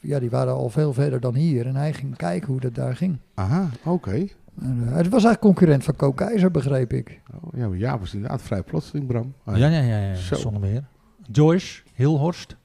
[0.00, 1.66] ja, die waren al veel verder dan hier.
[1.66, 3.18] En hij ging kijken hoe dat daar ging.
[3.34, 4.26] Aha, oké.
[4.60, 7.20] En, eh, het was eigenlijk concurrent van Co Keizer, begreep ik.
[7.34, 9.34] Oh, ja, maar Jaap was inderdaad vrij plotseling, Bram.
[9.44, 9.98] Ah, Ja, ja, ja.
[10.08, 10.34] ja, Zo.
[10.34, 10.84] Zonder meer.
[11.32, 12.56] Joyce Hilhorst.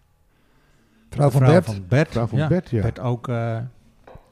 [1.15, 1.65] Vrouw van vrouw Bert.
[1.65, 2.09] van Bert.
[2.11, 2.47] Vrouw van ja.
[2.47, 2.89] Bert, ja.
[3.01, 3.57] Ook eh,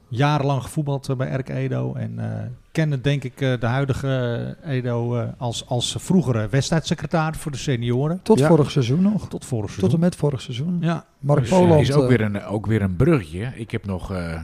[0.08, 1.94] jarenlang gevoetbald eh, bij RK Edo.
[1.94, 7.52] En eh kende denk ik eh, de huidige Edo eh, als, als vroegere wedstrijdsecretaris voor
[7.52, 8.20] de senioren.
[8.24, 8.48] Tot Ja.
[8.48, 9.28] vorig seizoen nog.
[9.28, 10.00] Tot vorig Tot seizoen.
[10.00, 10.78] en met vorig seizoen.
[10.82, 11.82] Ja, Mark Dus, Poland.
[11.82, 13.52] is ook weer, een, ook weer een bruggetje.
[13.56, 14.42] Ik heb nog eh,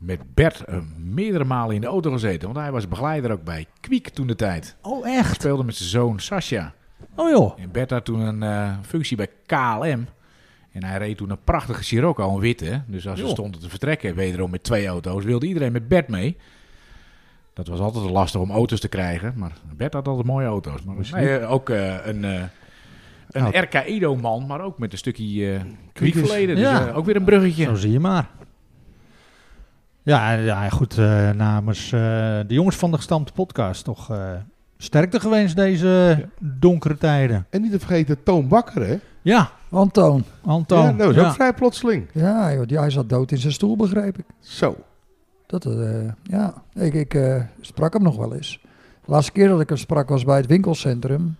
[0.00, 0.64] met Bert
[0.96, 2.48] meerdere malen in de auto gezeten.
[2.48, 4.76] Want hij was begeleider ook bij Kwiek toen de tijd.
[4.82, 5.34] Oh, Hij echt?
[5.34, 6.72] speelde met zijn zoon Sascha.
[7.14, 7.58] Oh joh.
[7.60, 10.06] En Bert had toen een functie bij KLM.
[10.82, 12.82] En hij reed toen een prachtige Sirocco, een witte.
[12.86, 13.34] Dus als we Joh.
[13.34, 16.36] stonden te vertrekken, wederom met twee auto's, wilde iedereen met Bert mee.
[17.52, 19.32] Dat was altijd lastig om auto's te krijgen.
[19.36, 20.82] Maar Bert had altijd mooie auto's.
[20.82, 22.42] Maar Misschien- nee, eh, ook eh, een, eh
[23.30, 23.56] een Nou.
[23.58, 25.54] RK Edo-man, maar ook met een stukje
[25.94, 26.54] eh verleden.
[26.56, 26.88] Dus Ja.
[26.88, 27.64] eh, ook weer een bruggetje.
[27.64, 28.28] Zo zie je maar.
[30.02, 30.98] Ja, ja goed.
[30.98, 32.00] eh, namens eh,
[32.46, 34.32] de jongens van de gestampte podcast toch eh,
[34.78, 37.46] sterkte gewenst deze donkere tijden.
[37.50, 38.96] En niet te vergeten Toon Bakker, hè?
[39.22, 40.24] Ja, Antoon.
[40.44, 40.82] Anton.
[40.82, 41.26] Ja, dat was ja.
[41.26, 42.06] ook vrij plotseling.
[42.12, 44.24] Ja, joh, die, hij zat dood in zijn stoel, begreep ik.
[44.40, 44.76] Zo.
[45.46, 48.60] Dat, eh, ja, ik, ik eh, sprak hem nog wel eens.
[49.04, 51.36] De laatste keer dat ik hem sprak was bij het winkelcentrum.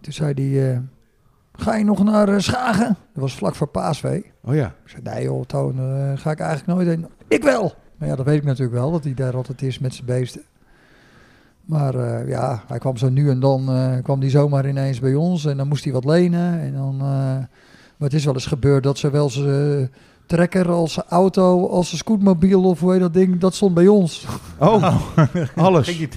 [0.00, 0.78] Toen zei hij, eh,
[1.52, 2.96] ga je nog naar Schagen?
[3.12, 4.32] Dat was vlak voor Paasvee.
[4.42, 4.66] Oh ja.
[4.66, 5.76] Ik zei, nee joh, Toon,
[6.18, 7.06] ga ik eigenlijk nooit heen.
[7.28, 7.74] Ik wel!
[7.96, 10.42] Maar ja, dat weet ik natuurlijk wel, dat hij daar altijd is met zijn beesten.
[11.66, 15.14] Maar eh, ja, hij kwam zo nu en dan, eh, kwam hij zomaar ineens bij
[15.14, 16.60] ons en dan moest hij wat lenen.
[16.60, 17.06] En dan, eh,
[17.96, 19.90] maar het is wel eens gebeurd dat zowel zijn
[20.26, 23.86] trekker als zijn auto, als zijn scootmobiel of hoe heet dat ding, dat stond bij
[23.88, 24.26] ons.
[24.58, 24.96] Oh,
[25.56, 26.08] alles.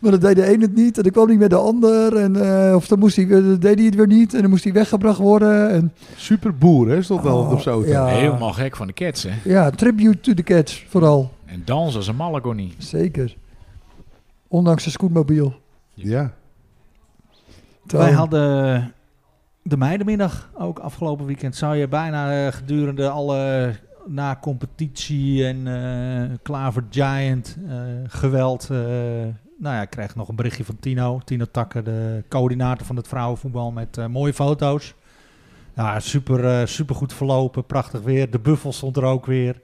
[0.00, 2.16] Maar dan deed de een het niet en dan kwam hij met de ander.
[2.16, 2.36] En,
[2.68, 4.72] eh, of dan, moest hij, dan deed hij het weer niet en dan moest hij
[4.72, 5.70] weggebracht worden.
[5.70, 7.02] En, Superboer, hè?
[7.02, 7.90] Stond wel Oh, op zijn auto.
[7.90, 8.06] ja.
[8.06, 9.30] Helemaal gek van de cats, hè.
[9.44, 11.30] ja, tribute to the cats vooral.
[11.44, 12.74] En dansen als een mallegonie.
[12.78, 13.36] Zeker.
[14.48, 15.54] Ondanks zijn scootmobiel.
[15.94, 16.32] Ja.
[17.86, 18.92] Wij hadden
[19.62, 21.56] de meidenmiddag ook afgelopen weekend.
[21.56, 23.72] Zou je bijna eh, gedurende alle
[24.06, 28.62] na competitie en eh Klaver Giant eh, geweld.
[28.70, 28.78] eh,
[29.58, 31.20] nou ja, ik kreeg nog een berichtje van Tino.
[31.24, 34.94] Tino Takker, de coördinator van het vrouwenvoetbal met mooie foto's.
[35.76, 37.64] Ja, super, super goed verlopen.
[37.66, 38.30] Prachtig weer.
[38.30, 39.60] De buffel stond er ook weer.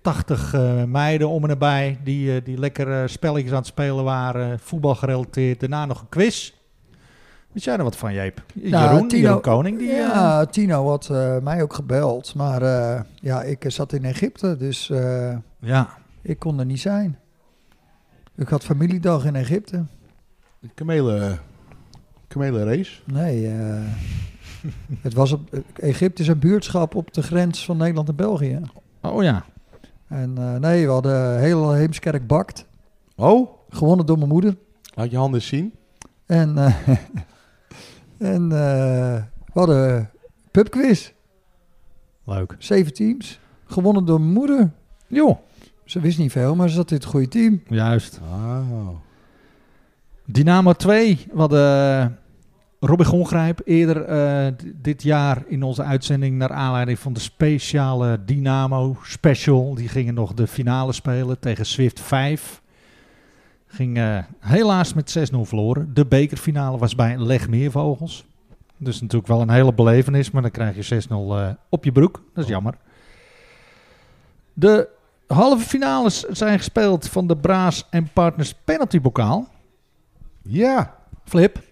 [0.00, 4.04] 80 eh, meiden om en nabij die, eh, die lekker eh, spelletjes aan het spelen
[4.04, 4.58] waren.
[4.58, 5.60] Voetbal gerelateerd.
[5.60, 6.52] Daarna nog een quiz.
[7.52, 8.42] Weet jij er wat van, Jeep?
[8.54, 9.78] Nou, Jeroen, Tino- Jeroen Koning.
[9.78, 12.34] Die, eh, ja, Tino had eh, mij ook gebeld.
[12.34, 15.88] Maar eh, ja, ik zat in Egypte, dus eh, ja.
[16.22, 17.18] ik kon er niet zijn.
[18.36, 19.76] Ik had familiedag in Egypte.
[20.62, 21.38] Een kamelen,
[22.28, 23.00] kamelenrace.
[23.04, 23.80] Nee, eh,
[25.00, 28.60] het was op, Egypte is een buurtschap op de grens van Nederland en België.
[29.00, 29.44] Oh ja.
[30.10, 32.66] En eh, nee, we hadden heel Heemskerk bakt.
[33.16, 34.56] Oh, Gewonnen door mijn moeder.
[34.94, 35.72] laat je handen zien.
[36.26, 36.88] En, eh,
[38.34, 40.10] en eh, we hadden
[40.50, 41.12] pubquiz.
[42.24, 42.54] Leuk.
[42.58, 43.40] Zeven teams.
[43.64, 44.72] Gewonnen door mijn moeder.
[45.06, 45.38] Joh.
[45.84, 47.62] Ze wist niet veel, maar ze zat in het goede team.
[47.68, 48.20] Juist.
[48.22, 48.88] Oh.
[50.24, 51.26] Dynamo 2.
[51.32, 52.18] We hadden
[52.80, 56.36] Robin Gongrijp eerder eh, dit jaar in onze uitzending...
[56.36, 59.74] naar aanleiding van de speciale Dynamo Special.
[59.74, 62.62] Die gingen nog de finale spelen tegen Swift 5.
[63.66, 65.94] Ging eh, helaas met 6-0 verloren.
[65.94, 68.24] De bekerfinale was bij Legmeervogels.
[68.76, 72.22] Dus natuurlijk wel een hele belevenis, maar dan krijg je 6-0 eh, op je broek.
[72.34, 72.74] Dat is jammer.
[74.52, 74.88] De
[75.26, 79.48] halve finales zijn gespeeld van de Braas en Partners penaltybokaal.
[80.42, 81.68] Ja, Flip.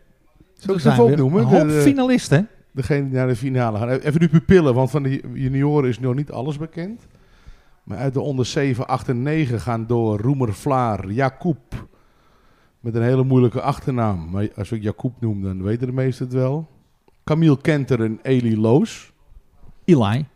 [0.59, 1.41] Zou ik ze even opnoemen?
[1.41, 2.49] Een hoop finalisten.
[2.71, 3.89] Degene die naar de finale gaan.
[3.89, 7.07] Even de pupillen, want van de junioren is nog niet alles bekend.
[7.83, 11.87] Maar uit de onder 7, 8 en 9 gaan door Roemer Vlaar, Jacob.
[12.81, 14.31] Met een hele moeilijke achternaam.
[14.31, 16.69] Maar als ik Jacob noem, dan weten de meesten het wel.
[17.25, 19.13] Camille Kenter en Eli Loos.
[19.85, 20.27] Eli.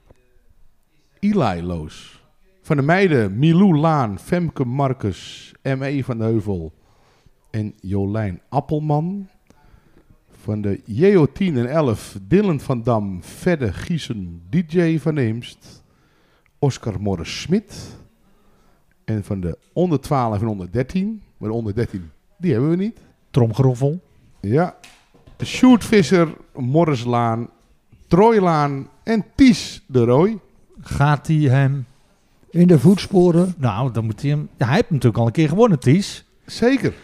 [1.18, 2.22] Eli Loos.
[2.62, 6.02] Van de meiden Milou Laan, Femke Marcus, M.E.
[6.02, 6.72] van de Heuvel
[7.50, 9.28] en Jolijn Appelman.
[10.42, 15.82] Van de JO 10 en 11 Dylan van Dam, Vedde Giesen, DJ van Eemst,
[16.58, 17.96] Oscar Morris Smit.
[19.04, 22.76] En van de onder 12 en onder 13, maar de onder 13 die hebben we
[22.76, 22.98] niet.
[23.30, 24.00] Tromgeroffel.
[24.40, 24.76] Ja,
[25.44, 27.48] Sjoerd Visser, Morris Laan,
[28.06, 30.38] Troy Laan en Ties de Roy.
[30.80, 31.86] Gaat hij hem...
[32.50, 33.54] In de voetsporen.
[33.56, 34.48] Nou, dan moet hij hem...
[34.56, 36.24] Ja, hij heeft natuurlijk al een keer gewonnen, Ties.
[36.46, 36.94] Zeker.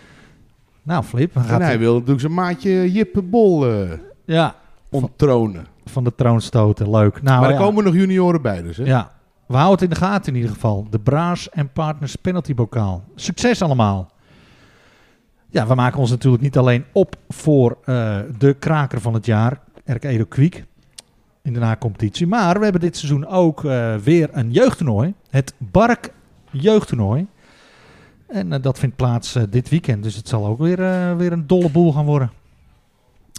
[0.88, 1.36] Nou, Flip.
[1.36, 3.90] En Gaat hij wil natuurlijk zijn maatje Jippe Bol eh
[4.24, 4.54] Ja,
[4.90, 5.66] onttronen.
[5.84, 6.90] van de troon stoten.
[6.90, 7.22] Leuk.
[7.22, 7.62] Nou, maar er ja.
[7.62, 8.84] komen nog junioren bij dus, hè?
[8.84, 9.10] Ja,
[9.46, 10.86] we houden het in de gaten in ieder geval.
[10.90, 13.04] De Braas en Partners penaltybokaal.
[13.14, 14.10] Succes allemaal.
[15.48, 19.60] Ja, we maken ons natuurlijk niet alleen op voor eh, de kraker van het jaar,
[19.84, 20.64] RK Edo Kwiek,
[21.42, 22.26] in de na-competitie.
[22.26, 25.14] Maar we hebben dit seizoen ook eh, weer een jeugdtoernooi.
[25.30, 26.12] Het Bark
[26.50, 27.26] Jeugdtoernooi.
[28.28, 30.02] En eh, dat vindt plaats eh, dit weekend.
[30.02, 32.30] Dus het zal ook weer, eh, weer een dolle boel gaan worden.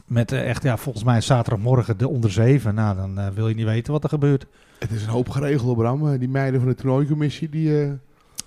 [0.06, 2.76] Met echt, ja, volgens mij zaterdagmorgen de onder 7.
[2.76, 4.46] Nou, dan wil je niet weten wat er gebeurt.
[4.80, 6.18] Het is een hoop geregeld, Bram.
[6.18, 8.00] Die meiden van de toernooicommissie die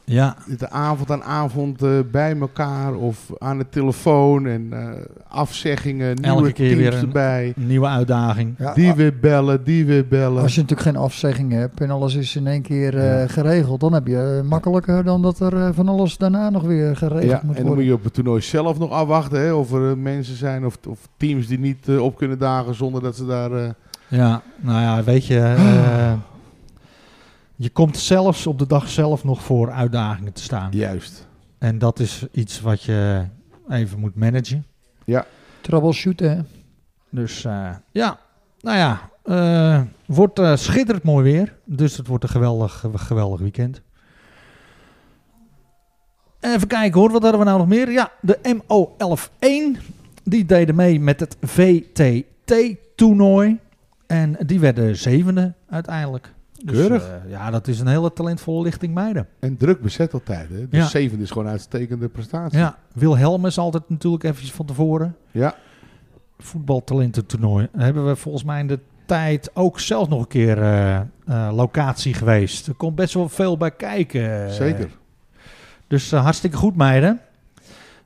[0.04, 4.88] Ja, zitten avond aan avond eh, bij elkaar of aan de telefoon en eh,
[5.28, 7.52] afzeggingen, nieuwe Elke keer teams weer een- erbij.
[7.56, 8.54] nieuwe uitdaging.
[8.58, 10.42] Ja, Die weer bellen, die weer bellen.
[10.42, 13.26] Als je natuurlijk geen afzegging hebt en alles is in één keer eh, Ja.
[13.26, 17.40] geregeld, dan heb je makkelijker dan dat er van alles daarna nog weer geregeld ja,
[17.42, 17.74] moet en dan worden.
[17.74, 20.98] moet je op het toernooi zelf nog afwachten hè, of er mensen zijn of, of
[21.16, 23.52] teams die niet op kunnen dagen zonder dat ze daar...
[23.52, 23.68] eh,
[24.08, 26.12] Ja, nou ja, weet je, eh,
[27.62, 30.72] je komt zelfs op de dag zelf nog voor uitdagingen te staan.
[30.72, 31.28] Juist.
[31.58, 33.24] En dat is iets wat je
[33.68, 34.66] even moet managen.
[35.60, 36.42] Troubleshooten, hè?
[37.10, 38.18] Dus eh, ja,
[38.60, 41.56] nou ja, eh, wordt eh, schitterend mooi weer.
[41.64, 43.80] Dus het wordt een geweldig, geweldig weekend.
[46.40, 47.90] Even kijken hoor, wat hadden we nou nog meer?
[47.90, 49.80] Ja, de MO11-1.
[50.24, 53.58] Die deden mee met het VTT-toernooi.
[54.06, 56.32] En die werden zevende uiteindelijk.
[56.64, 57.08] Dus, Keurig.
[57.08, 59.26] eh, ja, dat is een hele talentvolle lichting meiden.
[59.40, 60.48] En druk bezet altijd.
[60.48, 60.68] Hè?
[60.68, 60.86] De Ja.
[60.86, 62.58] zevende is gewoon een uitstekende prestatie.
[62.58, 65.16] Ja, Wilhelmus altijd natuurlijk eventjes van tevoren.
[65.30, 65.54] Ja.
[66.38, 67.68] voetbaltalententoernooi.
[67.76, 71.04] Hebben we volgens mij in de tijd ook zelf nog een keer eh, eh,
[71.54, 72.66] locatie geweest.
[72.66, 74.52] Er komt best wel veel bij kijken.
[74.52, 74.90] Zeker.
[75.86, 77.20] Dus hartstikke goed, meiden.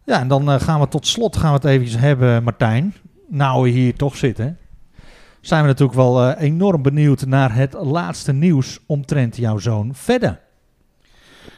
[0.04, 2.94] Ja, en dan gaan we tot slot gaan we het eventjes hebben, Martijn.
[3.28, 4.58] Nou, we hier toch zitten.
[5.46, 10.38] Zijn we natuurlijk wel eh, enorm benieuwd naar het laatste nieuws omtrent jouw zoon Vedde.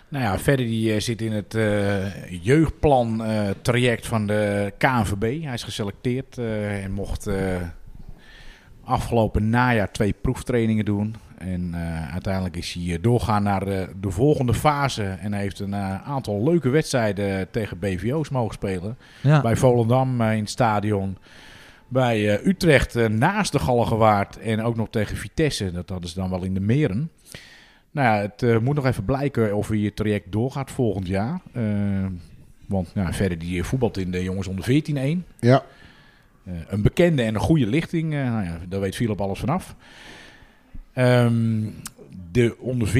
[0.08, 3.22] Nou ja, verder die eh, zit in het eh, jeugdplan
[3.62, 5.42] traject van de KNVB.
[5.42, 6.38] Hij is geselecteerd
[6.82, 7.30] en mocht
[8.84, 11.14] afgelopen najaar twee proeftrainingen doen.
[11.38, 11.74] En
[12.12, 15.04] uiteindelijk is hij doorgaan naar de, de volgende fase.
[15.04, 18.98] En hij heeft een aantal leuke wedstrijden tegen BVO's mogen spelen.
[19.20, 21.16] Ja, Bij Volendam in het stadion.
[21.88, 24.38] Bij eh, Utrecht eh, naast de Galgenwaard.
[24.38, 25.72] En ook nog tegen Vitesse.
[25.72, 27.10] Dat hadden ze dan wel in de meren.
[27.90, 31.40] Nou ja, het eh, moet nog even blijken of hij het traject doorgaat volgend jaar.
[32.66, 35.24] Want nou, verder die voetbalt in de jongens onder 14-1.
[35.40, 35.64] Ja.
[36.68, 38.10] Een bekende en een goede lichting.
[38.10, 39.74] nou ja, daar weet Philip alles vanaf.
[40.92, 41.66] Ehm,
[42.32, 42.92] de onder 14-1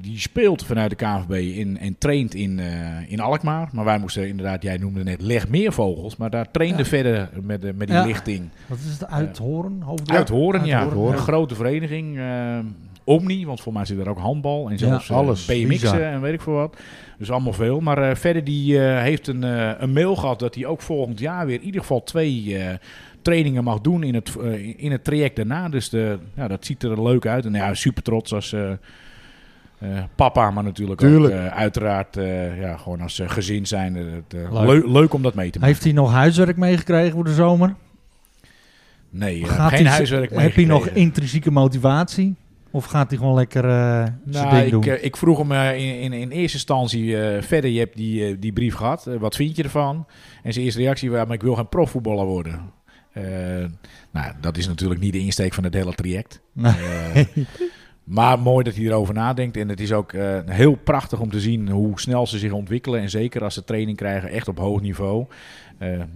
[0.00, 3.68] die speelt vanuit de KNVB in, en traint in, eh, in Alkmaar.
[3.72, 6.16] Maar wij moesten inderdaad, jij noemde net Legmeervogels.
[6.16, 6.84] Maar daar trainde Ja.
[6.84, 8.04] verder met, de, met die Ja.
[8.04, 8.48] lichting.
[8.66, 9.06] wat is het?
[9.10, 9.80] Uithoren?
[9.82, 10.80] Hoofd- Uit Horen, ja.
[10.80, 12.18] Uithoren, Een grote vereniging.
[12.18, 12.58] eh,
[13.06, 15.48] Omni, want voor mij zit er ook handbal en zelfs eh, alles.
[15.48, 16.76] En weet ik veel wat.
[17.18, 17.80] Dus allemaal veel.
[17.80, 21.18] Maar eh, verder die eh, heeft een, eh, een mail gehad dat hij ook volgend
[21.18, 22.74] jaar weer in ieder geval twee eh,
[23.24, 25.68] trainingen mag doen in het, eh, in het traject daarna.
[25.68, 27.44] Dus de, ja, dat ziet er leuk uit.
[27.44, 28.78] En ja, super trots als eh, eh,
[30.14, 31.34] papa, maar natuurlijk Tuurlijk.
[31.34, 32.14] ook uiteraard
[32.58, 33.94] ja, gewoon als gezin zijn.
[33.94, 34.34] het,
[34.86, 35.14] Leuk.
[35.14, 35.72] om dat mee te maken.
[35.72, 37.74] Heeft hij nog huiswerk meegekregen voor de zomer?
[39.10, 42.34] Nee, Gaat geen hij- huiswerk Heb je nog intrinsieke motivatie?
[42.70, 44.98] Of gaat hij gewoon lekker zijn Nou, ding ik, doen?
[45.00, 49.06] ik vroeg hem in, in, in eerste instantie verder, je hebt die, die brief gehad,
[49.06, 50.06] eh, wat vind je ervan?
[50.42, 52.60] En zijn eerste reactie was, maar ik wil geen profvoetballer worden.
[53.14, 53.64] Eh,
[54.10, 56.40] nou, dat is natuurlijk niet de insteek van het hele traject.
[56.52, 56.72] Nee.
[57.14, 57.26] Eh,
[58.04, 59.56] maar mooi dat hij erover nadenkt.
[59.56, 63.00] En het is ook eh, heel prachtig om te zien hoe snel ze zich ontwikkelen.
[63.00, 65.26] En zeker als ze training krijgen, echt op hoog niveau.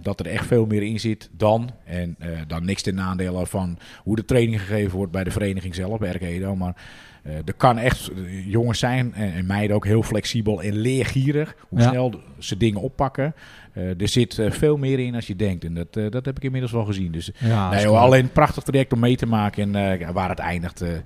[0.01, 1.69] dat er echt veel meer in zit dan.
[1.85, 5.99] En dan niks ten nadele van hoe de training gegeven wordt bij de vereniging zelf,
[5.99, 6.55] bij RK Edo.
[6.55, 6.75] Maar
[7.23, 11.55] er kan echt eh, jongens zijn, en, en meiden ook, heel flexibel en leergierig.
[11.69, 11.89] Hoe Ja.
[11.89, 13.33] snel ze dingen oppakken.
[13.73, 15.63] Eh, er zit eh, veel meer in als je denkt.
[15.63, 17.11] En dat, eh, dat heb ik inmiddels wel gezien.
[17.11, 19.75] Dus ja, Nee, joh, alleen een prachtig traject om mee te maken.
[19.75, 21.01] En eh, waar het eindigt, eh, eh,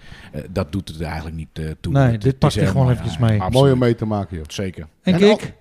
[0.49, 1.93] dat doet het eigenlijk niet eh, toe.
[1.93, 3.29] Nee, Het- dit is hij gewoon eventjes mee.
[3.31, 3.53] absoluut.
[3.53, 4.45] Mooi om mee te maken, joh.
[4.47, 4.87] Zeker.
[5.03, 5.53] En En Kik?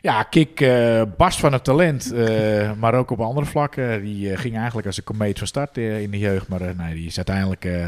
[0.00, 4.02] Ja, Kik uh, barst van het talent, eh, maar ook op andere vlakken.
[4.02, 6.48] Die eh, ging eigenlijk als een komeet van start eh, in de jeugd.
[6.48, 7.86] Maar eh, nee, die is uiteindelijk eh,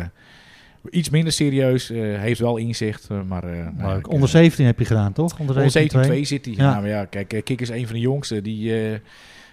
[0.90, 1.90] iets minder serieus.
[1.90, 3.44] eh, heeft wel inzicht, eh, maar...
[3.44, 5.38] eh, nou, ik, Onder eh, 17 heb je gedaan, toch?
[5.38, 6.54] Onder Onder 17 17 2 zit hij.
[6.66, 6.80] Ja.
[6.80, 8.42] Maar ja, kijk, Kik is een van de jongsten.
[8.42, 8.98] Die, eh,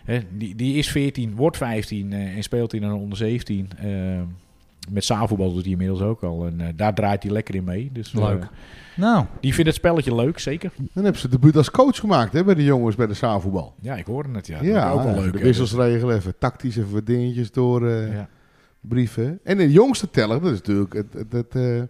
[0.05, 3.69] hè, die, die is 14, wordt 15 eh, en speelt in een onder 17.
[3.77, 3.87] eh,
[4.91, 6.45] met zaalvoetbal doet hij inmiddels ook al.
[6.45, 7.89] En daar draait hij lekker in mee.
[7.93, 8.47] Dus, eh, Leuk.
[8.95, 10.71] Nou, die vindt het spelletje leuk, zeker.
[10.93, 13.73] Dan hebben ze debuut als coach gemaakt hè, bij de jongens bij de zaalvoetbal.
[13.81, 14.47] Ja, ik hoorde het.
[14.47, 15.31] Ja, Ja, Dat ook wel leuk.
[15.31, 15.43] de hè.
[15.43, 18.29] wissels regelen, even tactisch, even wat dingetjes door eh, Ja.
[18.87, 19.39] Brieven.
[19.43, 21.81] En de jongste teller, dat is natuurlijk het, het, het, eh,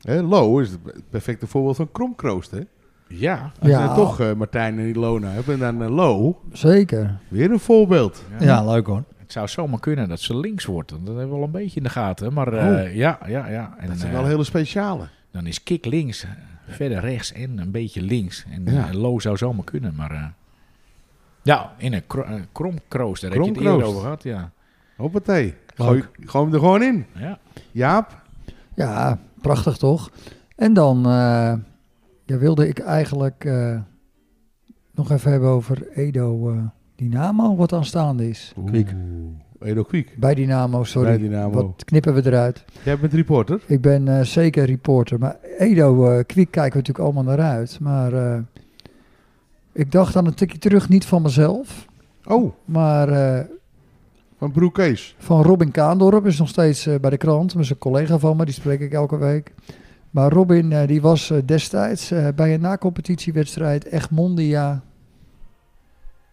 [0.00, 0.80] hè, Lo is het
[1.10, 2.50] perfecte voorbeeld van kromkroost.
[2.50, 2.60] Hè?
[3.08, 3.82] Ja, Als Ja.
[3.88, 7.18] je toch eh, Martijn en Ilona hebt en dan eh, Lo, Zeker.
[7.28, 8.24] weer een voorbeeld.
[8.38, 8.44] ja.
[8.44, 9.02] ja, leuk hoor.
[9.18, 10.90] Het zou zomaar kunnen dat ze links wordt.
[10.90, 12.32] want Dat hebben we wel een beetje in de gaten.
[12.32, 13.74] Maar eh, ja, ja, ja.
[13.78, 15.08] En, Dat zijn wel hele speciale.
[15.30, 16.26] Dan is kick links,
[16.68, 18.44] verder rechts en een beetje links.
[18.50, 18.92] En Ja.
[18.92, 20.10] low zou zomaar kunnen, maar...
[20.10, 20.24] eh,
[21.42, 24.50] ja, in een kro eh, kromkroost, daar heb je het eerder over gehad, ja.
[24.96, 25.54] Hoppatee.
[25.74, 27.06] Gooi, gooi hem er gewoon in.
[27.12, 27.38] ja.
[27.72, 28.22] Jaap,
[28.74, 30.10] Ja, prachtig toch?
[30.56, 31.52] En dan eh,
[32.24, 33.80] ja, wilde ik eigenlijk eh,
[34.94, 36.58] nog even hebben over Edo eh,
[36.96, 38.54] Dynamo, wat aanstaande is.
[38.66, 38.94] Kwiek.
[39.60, 40.16] Edo Kwiek.
[40.18, 41.08] Bij Dynamo, sorry.
[41.08, 41.50] Bij Dynamo.
[41.50, 42.64] Wat knippen we eruit?
[42.84, 43.60] Jij bent reporter.
[43.66, 47.80] Ik ben eh, zeker reporter, maar Edo Kwiek kijken we natuurlijk allemaal naar uit.
[47.80, 48.38] Maar eh,
[49.72, 51.86] ik dacht aan een tikje terug, niet van mezelf,
[52.26, 53.44] Oh, maar eh,
[54.52, 55.14] van Kees.
[55.18, 56.26] van Robin Kaandorp.
[56.26, 58.80] Is nog steeds eh, bij de krant, dat is een collega van me, die spreek
[58.80, 59.52] ik elke week.
[60.14, 64.82] Maar Robin, eh, die was eh, destijds eh, bij een nacompetitiewedstrijd Egmondia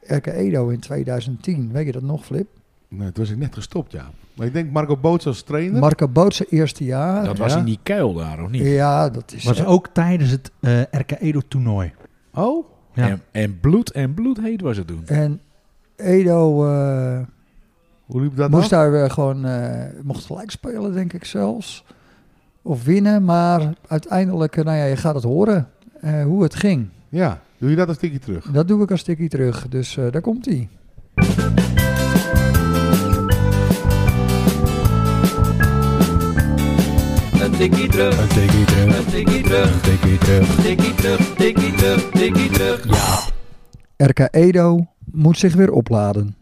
[0.01, 1.71] RK Edo in 2010.
[1.71, 2.47] Weet je dat nog, Flip?
[2.87, 4.11] Nee, toen was ik net gestopt, ja.
[4.33, 5.79] Maar ik denk Marco Boots als trainer.
[5.79, 7.25] Marco Bootse eerste jaar.
[7.25, 7.59] Dat was ja.
[7.59, 8.61] in die kuil daar, of niet?
[8.61, 9.43] Ja, dat is...
[9.43, 11.93] Was ook tijdens het eh RK Edo toernooi.
[12.33, 13.07] oh, Ja.
[13.07, 15.03] En, en bloed en bloed heet was het toen.
[15.05, 15.41] En
[15.95, 17.19] Edo eh,
[18.11, 19.45] hoe liep dat moest daar weer gewoon...
[19.45, 21.83] eh, mocht gelijk spelen, denk ik zelfs.
[22.61, 24.57] Of winnen, maar uiteindelijk...
[24.57, 25.67] eh, nou ja, je gaat het horen
[26.01, 26.87] eh, hoe het ging.
[27.09, 28.45] Ja, doe je dat een stukje terug?
[28.51, 29.67] Dat doe ik een stukje terug.
[29.69, 30.69] Dus eh, daar komt hij.
[37.41, 41.73] Een tikkie terug, een tikkie terug, een tikkie terug, een tikkie terug, tikkie terug, tikkie
[41.73, 42.85] terug, tikkie terug.
[42.87, 44.05] Ja.
[44.05, 46.35] RK Edo moet zich weer opladen.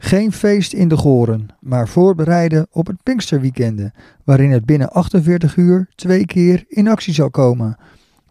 [0.00, 3.92] Geen feest in de Goren, maar voorbereiden op het Pinksterweekende,
[4.24, 7.76] waarin het binnen 48 uur twee keer in actie zal komen.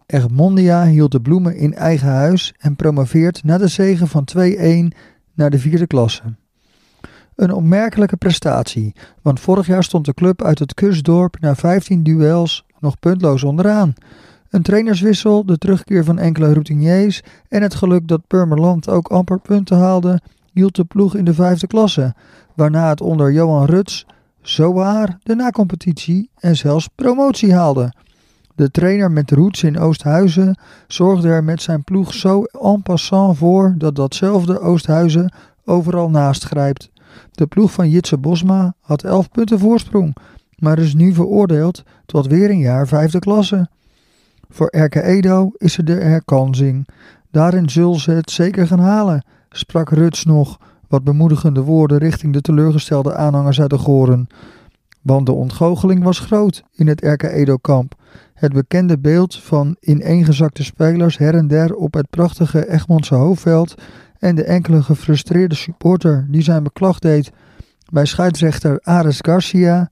[0.05, 4.27] Egmondia hield de bloemen in eigen huis en promoveert na de zege van
[4.93, 4.97] 2-1
[5.33, 6.23] naar de vierde klasse.
[7.35, 12.65] Een opmerkelijke prestatie, want vorig jaar stond de club uit het kustdorp na 15 duels
[12.79, 13.93] nog puntloos onderaan.
[14.49, 19.77] Een trainerswissel, de terugkeer van enkele routiniers en het geluk dat Purmerland ook amper punten
[19.77, 20.21] haalde,
[20.57, 22.15] hield de ploeg in de vijfde klasse,
[22.55, 24.05] waarna het onder Johan Ruts
[24.41, 27.93] zowaar de nacompetitie en zelfs promotie haalde.
[28.55, 33.75] De trainer met roots in Oosthuizen zorgde er met zijn ploeg zo en passant voor
[33.77, 35.33] dat datzelfde Oosthuizen
[35.65, 36.89] overal naast grijpt.
[37.31, 40.15] De ploeg van Jitse Bosma had 11 punten voorsprong,
[40.55, 43.69] maar is nu veroordeeld tot weer een jaar vijfde klasse.
[44.49, 46.87] Voor RK Edo is er de herkansing.
[47.31, 49.23] Daarin zullen ze het zeker gaan halen,
[49.57, 54.27] sprak Ruts nog, wat bemoedigende woorden richting de teleurgestelde aanhangers uit de Goren.
[55.01, 57.95] Want de ontgoocheling was groot in het RK Edo-kamp.
[58.33, 63.75] Het bekende beeld van ineengezakte spelers her en der op het prachtige Egmondse hoofdveld
[64.19, 67.31] en de enkele gefrustreerde supporter die zijn beklag deed
[67.91, 69.89] bij scheidsrechter Ares Garcia.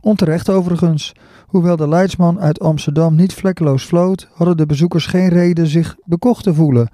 [0.00, 1.12] Onterecht overigens.
[1.46, 6.42] Hoewel de leidsman uit Amsterdam niet vlekkeloos floot, hadden de bezoekers geen reden zich bekocht
[6.42, 6.90] te voelen.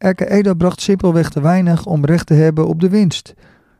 [0.00, 3.34] Edo bracht simpelweg te weinig om recht te hebben op de winst.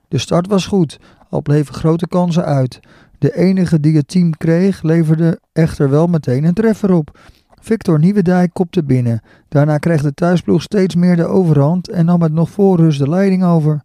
[0.08, 0.98] De start was goed,
[1.30, 2.80] al bleven grote kansen uit.
[3.18, 7.18] De enige die het team kreeg, leverde echter wel meteen een treffer op.
[7.60, 9.20] Victor Nieuwendijk kopte binnen.
[9.48, 13.44] Daarna kreeg de thuisploeg steeds meer de overhand en nam het nog voor de leiding
[13.44, 13.82] over.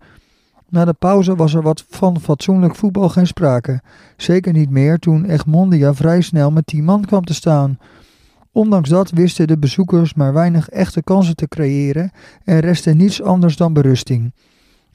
[0.70, 3.82] Na de pauze was er wat van fatsoenlijk voetbal geen sprake.
[4.18, 7.78] Zeker niet meer toen Egmondia vrij snel met 10 man kwam te staan.
[8.56, 12.12] Ondanks dat wisten de bezoekers maar weinig echte kansen te creëren
[12.44, 14.34] en restte niets anders dan berusting.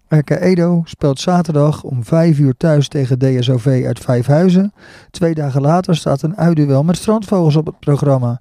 [0.09, 4.73] RK Edo speelt zaterdag om 5 uur thuis tegen DSOV uit Vijfhuizen.
[5.11, 8.41] Twee dagen later staat een uitduel met strandvogels op het programma.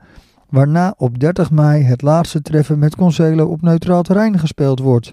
[0.50, 5.12] Waarna op 30 mei het laatste treffen met Concelo op neutraal terrein gespeeld wordt.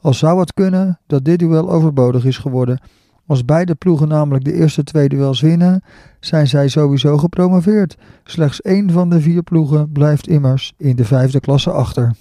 [0.00, 2.80] Al zou het kunnen dat dit duel overbodig is geworden.
[3.26, 5.82] Als beide ploegen namelijk de eerste twee duels winnen,
[6.20, 7.96] zijn zij sowieso gepromoveerd.
[8.24, 12.12] Slechts één van de vier ploegen blijft immers in de vijfde klasse achter.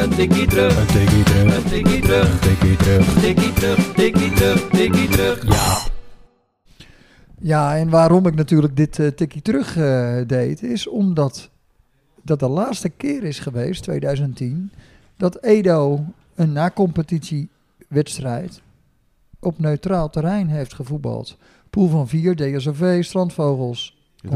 [0.00, 3.20] Een tikkie terug, Een tikkie terug, een tikkie terug, een tikkie terug.
[3.20, 5.46] tikkie terug, tikkie terug, tikkie terug.
[5.46, 5.78] Ja.
[7.42, 11.49] Ja, en waarom ik natuurlijk dit eh, tikkie terug eh, deed, is omdat
[12.30, 14.70] dat de laatste keer is geweest, 2010,
[15.16, 16.04] dat Edo
[16.34, 18.62] een na-competitiewedstrijd
[19.40, 21.36] op neutraal terrein heeft gevoetbald.
[21.70, 24.30] Pool van 4, DSOV, Strandvogels, poel-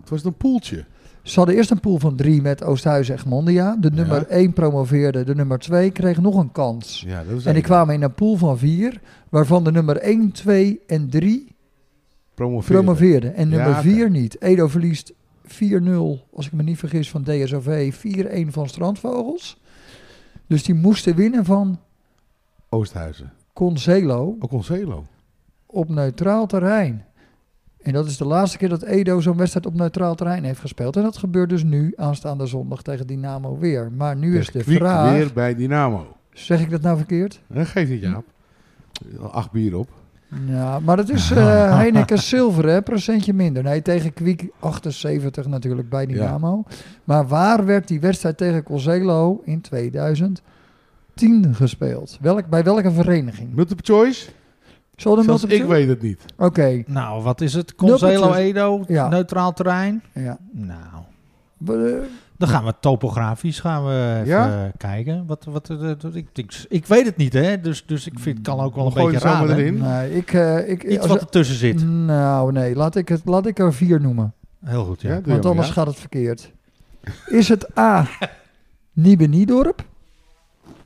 [0.00, 0.84] Het was een poeltje.
[1.22, 3.76] Ze hadden eerst een pool van 3 met Oosthuizen Egmondia.
[3.80, 7.04] De nummer 1 promoveerde, de nummer 2 kreeg nog een kans.
[7.06, 10.32] Ja, dat was En die kwamen in een pool van 4, waarvan de nummer 1,
[10.32, 11.54] 2 en 3
[12.34, 12.82] promoveerde.
[12.82, 13.28] promoveerde.
[13.28, 13.80] En nummer oké.
[13.80, 14.40] 4 niet.
[14.40, 15.12] Edo verliest
[15.44, 17.94] 4-0, als ik me niet vergis, van DSOV.
[18.46, 19.60] 4-1 van Strandvogels.
[20.46, 21.80] Dus die moesten winnen van
[22.68, 23.32] Oosthuizen.
[23.52, 25.06] Concelo Ook Concelo.
[25.66, 27.04] op neutraal terrein.
[27.82, 30.96] En dat is de laatste keer dat Edo zo'n wedstrijd op neutraal terrein heeft gespeeld.
[30.96, 33.92] En dat gebeurt dus nu, aanstaande zondag, tegen Dynamo weer.
[33.92, 35.12] Maar nu is de vraag...
[35.12, 36.16] weer bij Dynamo.
[36.32, 37.40] Zeg ik dat nou verkeerd?
[37.46, 38.24] Dat geeft niet, Jaap.
[39.30, 40.01] Acht bier op.
[40.46, 42.82] Ja, maar het is eh Heineken Silver, hè?
[42.82, 43.62] Procentje minder.
[43.62, 46.64] Nee, tegen Kwiek 78 natuurlijk bij Dynamo.
[47.04, 50.42] Maar waar werd die wedstrijd tegen Concelo in 2010
[51.54, 52.18] gespeeld?
[52.20, 53.54] Welk, bij welke vereniging?
[53.54, 54.30] Multiple choice?
[54.96, 56.24] Zal de Zelfs multiple ik weet het niet.
[56.36, 57.74] Oké, Nou, wat is het?
[57.80, 58.36] Nulpertjes.
[58.36, 59.08] Edo, Ja.
[59.08, 60.02] neutraal terrein.
[60.14, 60.38] ja.
[60.52, 61.02] Nou,
[61.66, 62.02] eh,
[62.42, 64.64] dan gaan we topografisch gaan we even Ja?
[64.64, 65.26] eh, kijken.
[65.26, 67.60] Wat, wat, eh, dat- ik, ik, ik weet het niet, hè?
[67.60, 69.48] Dus, dus ik vind het kan ook wel een Gooi beetje raar.
[69.50, 69.78] erin.
[69.78, 71.84] nee, ik, eh, ik, Iets als- wat ertussen zit.
[71.88, 74.34] Nou, nee, laat ik, het, laat ik er vier noemen.
[74.64, 75.20] Heel goed, ja.
[75.24, 76.52] Want anders gaat het verkeerd.
[77.26, 78.06] Is het A.
[78.92, 79.84] Nieuwe Niedorp?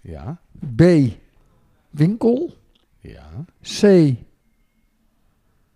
[0.00, 0.38] ja.
[0.76, 0.82] B.
[1.90, 2.54] Winkel?
[3.00, 3.24] Ja.
[3.80, 3.82] C.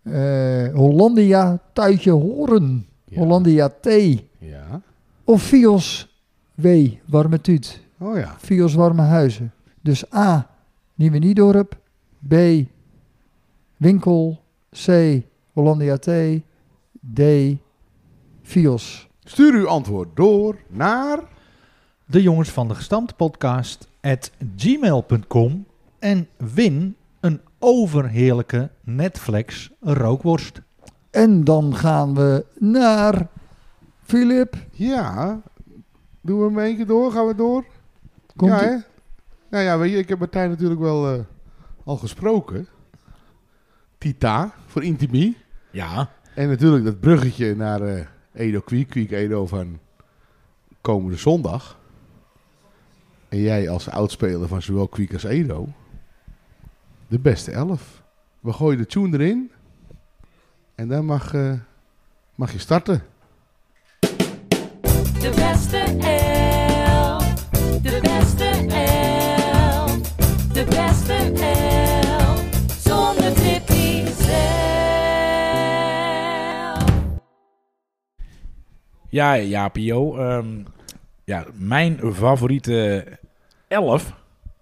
[0.03, 2.87] eh, Hollandia Tuitje Horen.
[3.05, 3.19] Ja.
[3.19, 3.87] Hollandia T.
[4.39, 4.81] Ja.
[5.31, 6.09] Of Fios
[6.55, 6.67] W.
[7.07, 7.81] Warme Tuut.
[7.99, 8.37] Oh ja.
[8.39, 9.53] Fios Warme Huizen.
[9.81, 10.51] Dus A.
[10.95, 11.79] Nieuwe Niedorp.
[12.29, 12.35] B.
[13.77, 14.41] Winkel.
[14.71, 15.23] C.
[15.53, 16.09] Hollandia T.
[17.15, 17.21] D.
[18.43, 19.09] Fios.
[19.25, 21.19] Stuur uw antwoord door naar...
[22.07, 25.67] De jongens van de gestampte podcast at gmail.com
[25.99, 30.61] en win een overheerlijke Netflix rookworst.
[31.11, 33.29] En dan gaan we naar
[34.11, 34.57] Filip.
[34.71, 35.41] Ja.
[36.21, 37.13] Doen we hem één keer door?
[37.13, 37.65] Gaan we door?
[38.37, 38.77] Komt ja, hè?
[39.51, 41.21] Nou ja, weet je, ik heb Martijn natuurlijk wel eh,
[41.85, 42.67] al gesproken.
[43.99, 45.37] Tita, voor Intimie.
[45.71, 49.79] Ja, En natuurlijk dat bruggetje naar eh, Edo Kwiek, Kwiek Edo van
[50.81, 51.79] komende zondag.
[53.29, 55.69] En jij als oudspeler van zowel Kwiek als Edo.
[57.09, 58.03] De beste elf.
[58.41, 59.51] We gooien de tune erin.
[60.75, 61.53] En dan mag, eh,
[62.35, 63.03] mag je starten.
[65.21, 67.35] De beste elf.
[67.83, 68.45] De beste
[68.75, 70.15] elf.
[70.53, 72.45] De beste elf.
[72.79, 74.39] Zonder Tippy zelf.
[79.09, 80.17] ja, ja Pio.
[80.17, 80.63] ehm,
[81.25, 83.07] ja, mijn favoriete
[83.69, 84.13] elf.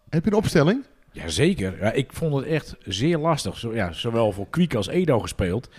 [0.09, 0.85] Heb je een opstelling?
[1.13, 1.79] Jazeker.
[1.81, 3.59] Ja, ik vond het echt zeer lastig.
[3.59, 5.71] Zo, ja, zowel voor Kwiek als Edo gespeeld.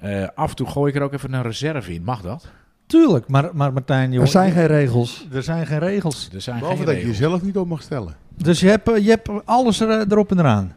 [0.00, 2.02] Eh, af en toe gooi ik er ook even een reserve in.
[2.02, 2.50] Mag dat?
[2.90, 5.26] Tuurlijk, maar, maar Martijn, joh, Er zijn geen regels.
[5.32, 6.28] er zijn geen regels.
[6.34, 7.18] Er zijn Behalve geen dat je regels.
[7.18, 8.16] jezelf niet op mag stellen.
[8.36, 10.76] Dus je hebt, eh, je hebt alles er, erop en eraan.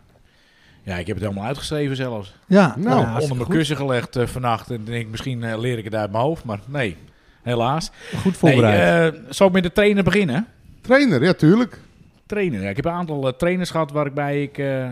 [0.83, 2.33] Ja, ik heb het helemaal uitgeschreven zelfs.
[2.47, 3.55] Ja, Nou, ja, Onder hartstikke mijn goed.
[3.55, 4.71] kussen gelegd eh, vannacht.
[4.71, 6.43] En denk ik, misschien eh, leer ik het uit mijn hoofd.
[6.43, 6.97] Maar nee,
[7.41, 7.91] helaas.
[8.21, 9.11] Goed voorbereid.
[9.13, 10.47] Nee, eh, zal ik met de trainer beginnen?
[10.81, 11.79] Trainer, ja tuurlijk.
[12.25, 12.61] Trainer.
[12.61, 14.91] Ja, ik heb een aantal eh, trainers gehad waarbij ik eh,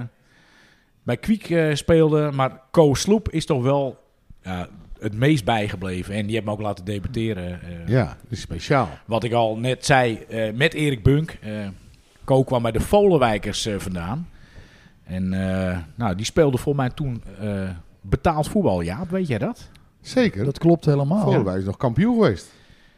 [1.03, 2.29] bij Kwiek eh, speelde.
[2.33, 3.99] Maar Co Sloep is toch wel
[5.01, 6.13] het meest bijgebleven.
[6.15, 7.61] En die heeft me ook laten debuteren.
[7.61, 8.89] eh, Ja, dat is speciaal.
[9.05, 11.37] Wat ik al net zei, eh, met Erik Bunk.
[11.41, 11.67] eh,
[12.23, 14.29] Ko kwam bij de Volenwijkers eh, vandaan.
[15.03, 17.69] En eh, nou, die speelde voor mij toen eh,
[18.01, 18.81] betaald voetbal.
[18.81, 19.69] Ja, weet jij dat?
[20.01, 20.45] Zeker.
[20.45, 21.21] Dat klopt helemaal.
[21.21, 22.51] Volendijk is nog kampioen geweest.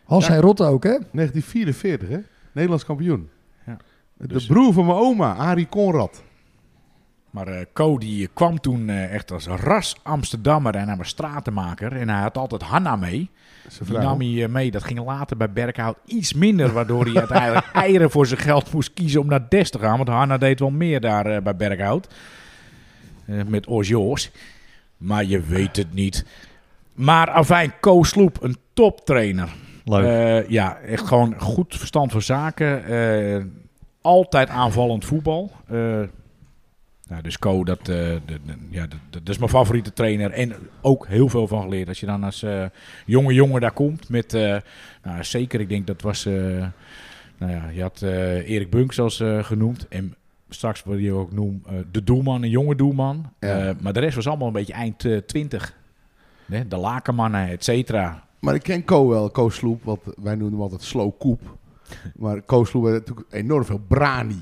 [0.04, 0.34] Hans Ja.
[0.34, 0.98] en Rotte ook, hè?
[1.12, 2.18] 1944, hè?
[2.52, 3.30] Nederlands kampioen.
[3.66, 3.78] Ja.
[4.18, 6.24] De Dus- broer van mijn oma, Arie Conrad.
[7.34, 11.96] Maar eh Co die kwam toen eh, echt als ras Amsterdammer en hij was stratenmaker.
[11.96, 13.30] En hij had altijd Hanna mee.
[13.88, 14.72] Die nam hij eh, mee.
[14.72, 16.74] Dat ging later bij Berkhout iets minder.
[16.74, 19.98] Waardoor hij uiteindelijk eieren voor zijn geld moest kiezen om naar Des te gaan.
[19.98, 22.14] Want Hanna deed wel meer daar bij Berkhout.
[23.26, 24.32] Met Osjoos.
[24.98, 26.26] Maar je weet het niet.
[26.94, 29.50] Maar afijn, Co Sloep, een toptrainer.
[29.84, 30.50] Leuk.
[30.50, 32.84] Ja, echt gewoon goed verstand van zaken.
[34.02, 35.52] Altijd aanvallend voetbal.
[37.10, 38.40] Nou, dus Co, dat, eh, de- de-
[38.70, 40.32] ja, dat, dat is mijn favoriete trainer.
[40.32, 41.88] En ook heel veel van geleerd.
[41.88, 42.66] Als je dan als eh,
[43.06, 44.10] jonge jongen daar komt.
[44.10, 44.58] Met, eh,
[45.04, 46.24] nou, zeker, ik denk dat was...
[47.38, 49.88] nou ja, je had Erik Bunk zoals eh, genoemd.
[49.88, 50.16] En
[50.50, 53.32] straks wat je ook noemt, eh, de doelman, een jonge doelman.
[53.40, 53.74] Ja.
[53.80, 55.78] Maar de rest was allemaal een beetje eind 20.
[56.46, 58.24] Hè, de lakenmannen, et cetera.
[58.40, 61.42] Maar ik ken Ko wel, Ko Sloep, want wij noemen hem altijd Slow Koep.
[62.16, 64.42] Maar Ko Sloep had natuurlijk enorm veel brani.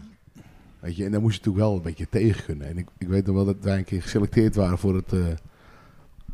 [0.82, 2.68] Weet je, en daar moest je natuurlijk wel een beetje tegen kunnen.
[2.68, 5.20] En ik, ik weet nog wel dat wij een keer geselecteerd waren voor het eh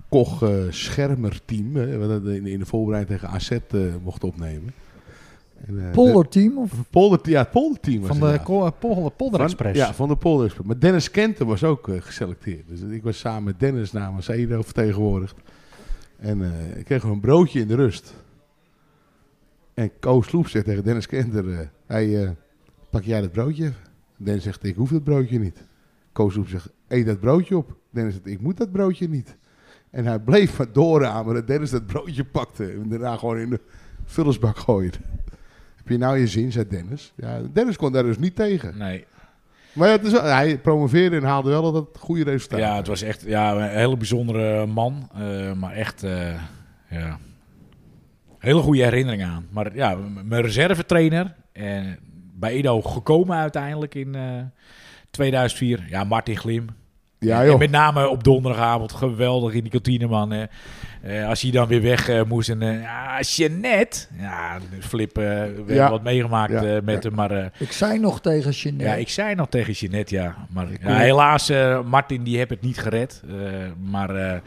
[0.10, 1.76] Koch eh, Schermer team.
[1.76, 4.74] Hè, wat in, in de voorbereiding tegen AZ eh mocht opnemen.
[5.68, 6.70] En, eh, Polderteam of...
[6.70, 8.26] de- Polder, ja, het polderteam was Van de
[9.18, 9.80] Polder, Express.
[9.80, 10.68] Ja, van de Polder Express.
[10.68, 12.68] Maar Dennis Kenten was ook geselecteerd.
[12.68, 15.36] Dus ik was samen met Dennis namens Edo vertegenwoordigd.
[16.18, 16.42] En
[16.76, 18.14] ik kreeg een broodje in de rust.
[19.74, 21.70] En Koos Sloep zegt tegen Dennis Kenter...
[21.88, 22.30] eh,
[22.90, 23.72] pak jij dat broodje
[24.18, 25.64] Dennis zegt, ik hoef dat broodje niet.
[26.12, 27.76] Koos zegt, eet dat broodje op.
[27.90, 29.38] Dennis zegt, ik moet dat broodje niet.
[29.90, 30.56] En hij bleef
[31.24, 32.72] maar dat Dennis dat broodje pakte.
[32.72, 33.60] En daarna gewoon in de
[34.06, 34.98] vullersbak gooide.
[35.76, 37.14] Heb je nou je zin, zei Dennis.
[37.16, 38.78] Ja, Dennis kon daar dus niet tegen.
[38.78, 39.06] Nee,
[39.74, 42.60] Maar ja, hij promoveerde en haalde wel dat goede resultaat.
[42.60, 45.10] Ja, het was echt ja, een hele bijzondere man.
[45.14, 46.42] eh, maar echt, eh,
[46.90, 47.20] ja,
[48.38, 49.46] hele goede herinnering aan.
[49.52, 49.96] Maar ja,
[50.26, 51.36] mijn reservetrainer.
[51.52, 52.00] En
[52.40, 54.22] bij Edo gekomen uiteindelijk in eh,
[55.12, 55.86] 2004.
[55.90, 56.66] Ja, Martin Glim.
[57.20, 57.60] Ja, En joh.
[57.60, 60.32] met name op donderdagavond geweldig in die kantine, man.
[60.32, 60.44] eh.
[61.22, 62.50] Eh, als hij dan weer weg eh, moest.
[62.50, 64.06] En uh, ja, Jeannette.
[64.20, 65.90] Ja, Flip, eh, we hebben Ja.
[65.90, 67.14] wat meegemaakt Ja, eh, met hem.
[67.14, 68.86] Maar eh, Ik zei nog tegen Jeanette.
[68.86, 70.36] ja, ik zei nog tegen Jeanette, ja.
[70.50, 73.24] Maar helaas, eh, Martin, die heeft het niet gered.
[73.30, 73.36] Eh,
[73.90, 74.40] maar eh,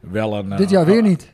[0.00, 0.52] wel een...
[0.52, 1.32] eh, Dit jaar weer niet.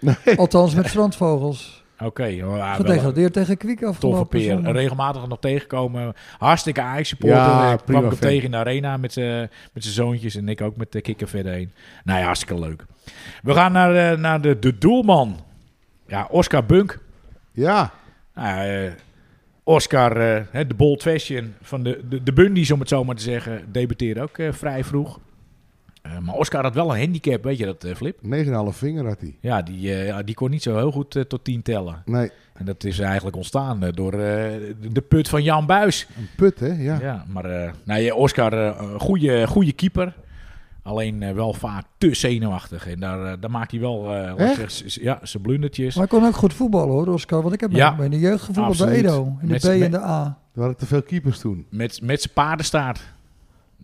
[0.00, 0.16] Nee.
[0.36, 1.84] Althans met strandvogels.
[1.98, 4.50] Oké, een Gedegradeerd tegen Kwiek toffe afgelopen peer.
[4.52, 4.72] zondag.
[4.72, 6.12] Regelmatig nog tegenkomen.
[6.38, 7.38] Hartstikke Ajax-supporter.
[7.38, 10.34] Ja, ik prima kwam hem tegen in de arena met zijn zoontjes.
[10.34, 11.70] En ik ook met de kikker verder heen.
[12.04, 12.84] Nou ja, hartstikke leuk.
[13.42, 15.36] We gaan naar, de- naar de, de doelman.
[16.06, 16.98] Ja, Oscar Bunk.
[17.52, 17.92] Ja,
[18.34, 18.90] Nou, eh,
[19.64, 23.14] Oscar, eh, hè, de bold fashion van de, de, de Bundy's, om het zo maar
[23.14, 25.18] te zeggen, debuteerde ook eh, vrij vroeg.
[26.12, 28.18] Eh, maar Oscar had wel een handicap, weet je dat, eh, Flip?
[28.22, 29.36] 9,5 vinger had hij.
[29.40, 32.02] Ja, die, eh, ja, die kon niet zo heel goed tot 10 tellen.
[32.04, 34.18] Nee, En dat is eigenlijk ontstaan door eh,
[34.92, 36.06] de, put van Jan Buis.
[36.16, 36.98] een put hè, ja.
[37.00, 40.14] Ja, maar eh, nou, ja, Oscar, eh, een goede, goede keeper.
[40.82, 42.88] Alleen wel vaak te zenuwachtig.
[42.88, 45.94] En daar, daar maakt hij wel eh, s- ja, zijn blundertjes.
[45.96, 47.42] Maar hij kon ook goed voetballen hoor, Oscar.
[47.42, 48.88] Want ik heb Ja, hem in de jeugd gevoetbald bij.
[48.94, 49.24] Edo.
[49.24, 50.24] In de Met B en de A.
[50.54, 51.66] Er waren te veel keepers toen.
[51.70, 53.00] Met, met zijn paardenstaart.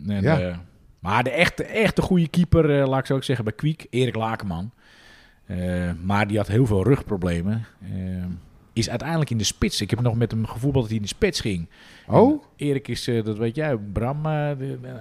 [0.07, 0.39] En, Ja.
[0.39, 0.55] eh,
[1.03, 4.15] maar de echte, echte goede keeper, eh, laat ik zo ook zeggen, bij Kwiek, Erik
[4.15, 4.71] Lakenman.
[5.45, 5.57] Eh,
[6.03, 7.65] maar die had heel veel rugproblemen.
[7.83, 7.89] Eh,
[8.73, 9.81] is uiteindelijk in de spits.
[9.81, 11.69] Ik heb nog met hem gevoetbald dat hij in de spits ging.
[12.07, 14.51] Oh, En Erik is, eh, dat weet jij, Bram, eh,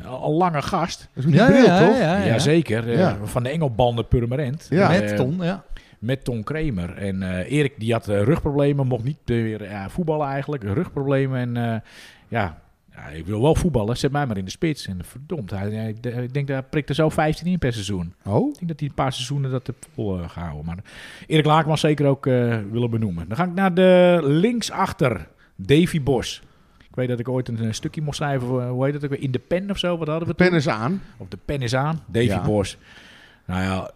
[0.06, 1.08] al lange gast.
[1.14, 1.98] dat is die bril toch?
[1.98, 2.24] Ja.
[2.24, 2.88] Jazeker.
[2.90, 3.16] eh, Ja.
[3.24, 4.66] van de Engelbanden Purmerend.
[4.70, 4.88] Ja.
[4.88, 5.64] Met Ton, ja.
[5.98, 6.96] met Ton Kremer.
[6.96, 10.62] En eh, Erik die had eh, rugproblemen, mocht niet meer ja, voetballen eigenlijk.
[10.62, 11.80] Rugproblemen en eh,
[12.28, 12.61] ja,
[12.94, 14.86] ja, ik wil wel voetballen, zet mij maar in de spits.
[14.86, 16.02] En verdomd, hij, ik
[16.34, 18.14] denk dat hij prikt er zo 15 in per seizoen.
[18.24, 20.64] Oh, Ik denk dat hij een paar seizoenen dat heeft vol eh, gehouden.
[20.64, 20.78] Maar
[21.26, 23.28] Erik Laakman zeker ook eh, willen benoemen.
[23.28, 26.42] Dan ga ik naar de linksachter, Davy Bos.
[26.78, 29.10] Ik weet dat ik ooit een, eh, stukje mocht schrijven, voor, hoe heet dat ook
[29.10, 31.02] weer, in de pen of zo, wat hadden we de pen is aan.
[31.16, 32.44] Of de pen is aan, Davy Ja.
[32.44, 32.76] Bos.
[33.46, 33.90] Nou ja,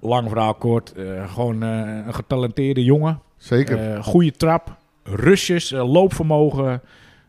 [0.00, 0.92] lang verhaal kort.
[1.26, 3.20] gewoon een getalenteerde jongen.
[3.36, 4.04] Zeker.
[4.04, 6.80] Goede trap, rusjes, loopvermogen.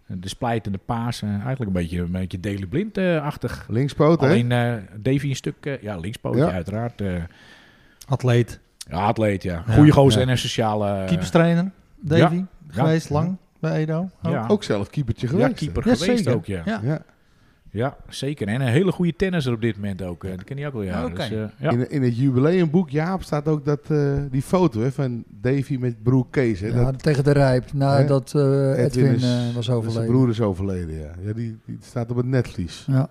[0.07, 1.21] De splijtende paas.
[1.21, 3.65] eh, eigenlijk een beetje, een beetje Daily Blind-achtig.
[3.69, 4.27] Linkspoot hè.
[4.27, 6.51] Alleen eh, Davy een stuk, eh, ja, linkspootje Ja.
[6.51, 7.01] uiteraard.
[7.01, 7.23] eh,
[8.07, 8.59] Atleet.
[8.77, 9.63] ja, atleet, ja.
[9.67, 10.25] Ja, Goede gozer ja.
[10.25, 11.05] en een sociale...
[11.05, 11.71] Keeperstrainer.
[11.99, 12.35] Davy.
[12.35, 12.45] Ja.
[12.69, 13.15] Geweest Ja.
[13.15, 13.99] lang bij Edo.
[14.23, 14.31] Ook.
[14.31, 14.45] Ja.
[14.47, 15.53] Ook zelf keepertje ja, geweest.
[15.55, 16.33] keeper Ja, geweest zeker.
[16.35, 16.81] ook, ja.
[17.77, 17.97] Ja.
[18.09, 18.47] zeker.
[18.47, 20.23] En een hele goede tennisser op dit moment ook.
[20.23, 21.05] eh, Dat ken je ook wel, ja.
[21.05, 21.15] Oké.
[21.15, 21.71] Dus, eh, ja.
[21.71, 26.03] In, in het jubileumboek, Jaap, staat ook dat, eh, die foto hè, van Davy met
[26.03, 26.59] broer Kees.
[26.59, 30.05] Hè, Ja, dat tegen de rijp, nadat eh, Edwin, is- eh, was dat zijn overleden.
[30.07, 31.11] broer is overleden, ja.
[31.21, 32.85] ja die, die staat op het netvlies.
[32.87, 33.09] Ja.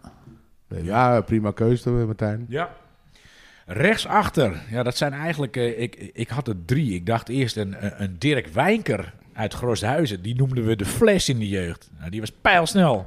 [0.82, 2.46] Ja, prima keuze, Martijn.
[2.48, 2.70] Ja.
[3.66, 4.62] Rechtsachter.
[4.70, 5.56] Ja, dat zijn eigenlijk...
[5.56, 6.94] ik, ik had er drie.
[6.94, 10.22] Ik dacht eerst een, een- een Dirk Wijnker uit Groshuizen.
[10.22, 11.90] Die noemden we de fles in de jeugd.
[11.98, 13.06] Nou, die was pijlsnel.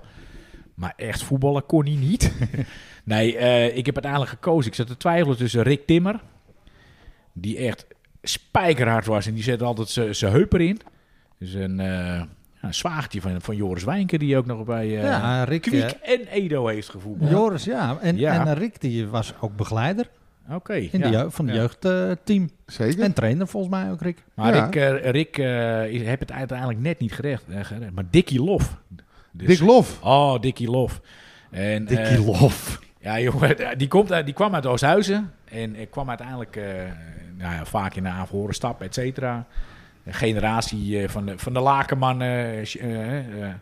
[0.79, 2.31] Maar echt voetballen kon hij niet.
[3.03, 4.69] nee, eh, ik heb uiteindelijk gekozen.
[4.71, 6.19] Ik zat te twijfelen tussen Rick Timmer.
[7.33, 7.85] Die echt
[8.23, 9.27] spijkerhard was.
[9.27, 10.79] En die zette altijd zijn zijn heup erin.
[11.39, 12.27] Dus een, eh ja,
[12.61, 14.19] een zwaagtje van, van Joris Wijnker.
[14.19, 15.61] Die ook nog bij eh ja, Rick.
[15.61, 17.31] Kwiek en Edo heeft gevoetbald.
[17.31, 17.97] Joris, ja.
[18.01, 18.45] En, Ja.
[18.47, 20.09] en Rick die was ook begeleider
[20.51, 20.73] Oké.
[20.73, 21.09] in ja.
[21.09, 21.53] de jeugd, van Ja.
[21.53, 22.49] jeugdteam.
[22.65, 23.03] Zeker?
[23.03, 24.23] en trainer volgens mij ook, Rick.
[24.33, 24.63] Maar Ja.
[24.65, 25.37] Rick, Rick
[26.01, 27.43] is- heb het uiteindelijk net niet gerecht.
[27.49, 27.91] gered.
[27.93, 28.77] maar Dickie Lof.
[29.47, 29.99] Dus- Dick Lof.
[30.03, 31.01] Oh, Dickie Lof.
[31.51, 32.79] En, eh, Lof.
[32.99, 35.33] ja, jongen, die, komt, uit- die kwam uit Oosthuizen.
[35.45, 36.63] En eh, kwam uiteindelijk eh,
[37.37, 39.45] nou ja, vaak in de Averhoren stap, et cetera.
[40.05, 43.53] Een generatie eh, van, de, van de Lakenman, eh Sj- eh, eh,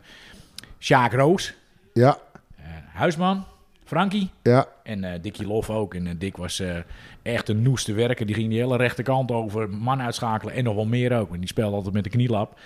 [0.79, 1.53] Sjaak Roos,
[1.93, 2.17] Ja,
[2.57, 2.63] eh,
[2.93, 3.45] Huisman,
[3.85, 4.29] Frankie.
[4.43, 4.65] ja.
[4.83, 5.93] En eh Dickie Lof ook.
[5.93, 6.75] En eh, Dick was eh,
[7.21, 8.25] echt een noeste werker.
[8.25, 11.33] Die ging die hele rechterkant over, man uitschakelen en nog wel meer ook.
[11.33, 12.59] En die speelde altijd met de knielap.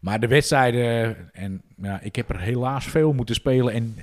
[0.00, 3.72] Maar de wedstrijden, en ja, ik heb er helaas veel moeten spelen.
[3.72, 3.94] En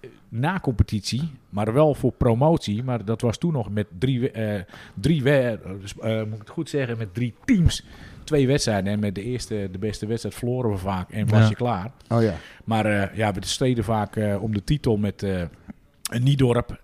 [0.00, 2.82] eh, na competitie, maar wel voor promotie.
[2.84, 4.62] Maar dat was toen nog met drie, eh,
[4.94, 5.58] drie we-
[6.00, 7.84] eh, moet ik het goed zeggen, met drie teams.
[8.24, 8.92] Twee wedstrijden.
[8.92, 11.10] En met de eerste, de beste wedstrijd verloren we vaak.
[11.10, 11.48] En was Ja.
[11.48, 11.90] je klaar.
[12.08, 12.34] Oh ja.
[12.64, 16.80] Maar ja, we streden vaak om de titel met een Niedorp,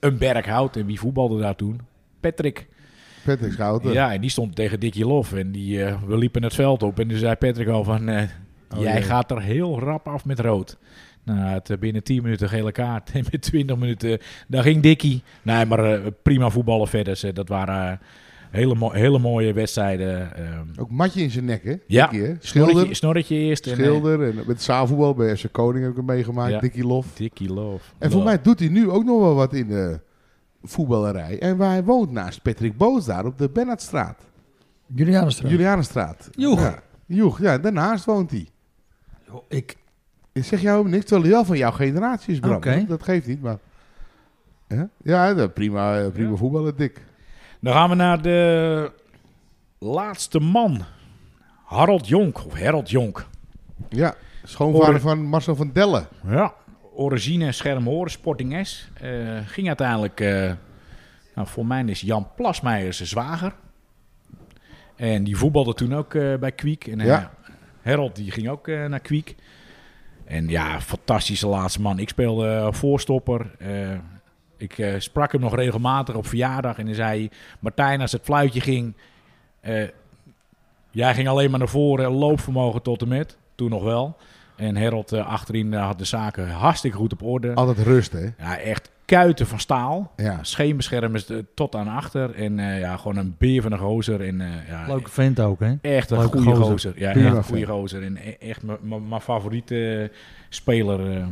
[0.00, 0.76] een Berghout.
[0.76, 1.80] En wie voetbalde daar toen?
[2.20, 2.66] Patrick.
[3.24, 3.92] Patrick Schouten.
[3.92, 5.32] Ja, en die stond tegen Dickie Lof.
[5.32, 6.98] En die, eh, we liepen het veld op.
[7.00, 8.08] En toen zei Patrick al van...
[8.08, 8.22] eh,
[8.76, 9.02] Oh, jij jee.
[9.02, 10.78] gaat er heel rap af met rood.
[11.24, 13.10] Nou, het, eh, binnen 10 minuten gele kaart.
[13.12, 14.18] En met 20 minuten,
[14.48, 15.22] daar ging Dickie.
[15.42, 17.34] Nee, maar prima voetballen verder.
[17.34, 18.00] Dat waren
[18.50, 20.36] hele, mo- hele mooie wedstrijden.
[20.36, 20.64] ehm.
[20.76, 21.74] Ook matje in zijn nek, hè?
[21.86, 22.34] ja, Dickie, hè?
[22.38, 22.96] snorretje, Schilder.
[22.96, 23.66] snorretje eerst.
[23.66, 24.22] En, Schilder.
[24.22, 26.52] En met zaalvoetbal bij FC Koning heb ik hem meegemaakt.
[26.52, 26.60] Ja.
[26.60, 27.06] Dickie Lof.
[27.14, 27.94] Dickie Lof.
[27.98, 30.00] En voor mij doet hij nu ook nog wel wat in de
[30.62, 31.38] voetballerij.
[31.38, 34.18] En waar hij woont naast Patrick Boos daar op de Bernhardstraat.
[34.86, 35.50] Julianenstraat.
[35.50, 36.28] Julianenstraat.
[36.32, 36.60] Joeg.
[36.60, 36.78] Ja.
[37.06, 37.58] Joeg, ja.
[37.58, 38.48] Daarnaast woont hij.
[39.48, 39.76] Ik,
[40.32, 42.54] Ik zeg jou niks, terwijl hij wel van jouw generatie is, Bram.
[42.54, 42.84] Oké.
[42.88, 43.58] Dat, geeft niet, maar...
[44.68, 47.04] Ja, ja dat- prima, eh, prima voetballer, Dick.
[47.60, 48.92] Dan gaan we naar de
[49.78, 50.80] laatste man.
[51.64, 53.26] Harold Jonk, of Harold Jonk.
[53.88, 56.06] Ja, schoonvader van Marcel van Dellen.
[56.26, 56.54] Ja.
[57.00, 58.88] Origine Schermhoren, Sporting S.
[59.00, 59.10] Eh,
[59.46, 60.20] ging uiteindelijk...
[60.20, 60.52] eh,
[61.34, 63.52] nou, voor mij is Jan Plasmeijer zijn zwager.
[64.96, 66.86] En die voetbalde toen ook eh, bij Kwiek.
[66.86, 67.30] En Ja.
[67.82, 69.34] Harold die ging ook naar Kwiek.
[70.24, 71.98] En ja, fantastische laatste man.
[71.98, 73.50] Ik speelde voorstopper.
[74.56, 76.78] Ik sprak hem nog regelmatig op verjaardag.
[76.78, 77.30] En dan zei hij...
[77.60, 78.94] Martijn, als het fluitje ging...
[80.90, 82.10] jij ging alleen maar naar voren.
[82.10, 83.36] Loopvermogen tot en met.
[83.54, 84.16] Toen nog wel.
[84.60, 87.54] En Harold eh, achterin eh, had de zaken hartstikke goed op orde.
[87.54, 88.26] Altijd rust, hè?
[88.38, 90.12] Ja, echt kuiten van staal.
[90.16, 90.38] Ja.
[90.42, 92.34] Scheenbeschermers eh, tot aan achter.
[92.34, 94.20] En eh, ja, gewoon een beer van een gozer.
[94.26, 95.74] En, eh, ja, leuke vent ook, hè?
[95.80, 96.72] Echt een leuke goede gozer.
[96.72, 96.92] gozer.
[96.98, 98.02] Ja, echt een goede gozer.
[98.02, 100.10] En e- echt mijn- favoriete
[100.48, 101.16] speler.
[101.16, 101.26] eh,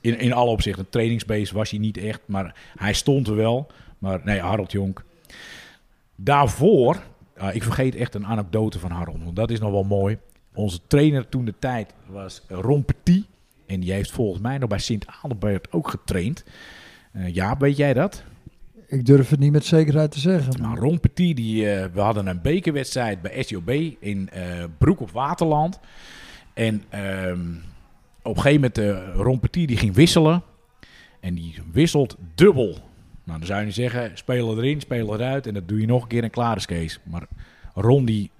[0.00, 0.88] in, in alle opzichten.
[0.88, 2.20] Trainingsbeest was hij niet echt.
[2.26, 3.66] Maar hij stond er wel.
[3.98, 5.02] Maar nee, Harold Jonk.
[6.16, 6.96] Daarvoor,
[7.38, 9.22] ah, ik vergeet echt een anekdote van Harold.
[9.24, 10.18] Want dat is nog wel mooi.
[10.54, 13.24] Onze trainer toen de tijd was Ron Petit.
[13.66, 16.44] En die heeft volgens mij nog bij Sint-Adelbert ook getraind.
[17.12, 18.24] Eh ja, weet jij dat?
[18.86, 20.62] Ik durf het niet met zekerheid te zeggen.
[20.62, 25.10] Maar Ron Petit, die, eh, we hadden een bekerwedstrijd bij SJOB in eh, Broek op
[25.10, 25.80] Waterland.
[26.52, 27.40] En ehm,
[28.22, 30.42] op een gegeven moment, Ron Petit die ging wisselen.
[31.20, 32.78] En die wisselt dubbel.
[33.24, 35.46] Nou, dan zou je niet zeggen, spelen erin, spelen eruit.
[35.46, 37.00] En dat doe je nog een keer en klaar is Kees.
[37.02, 37.26] Maar
[37.74, 38.30] Ron die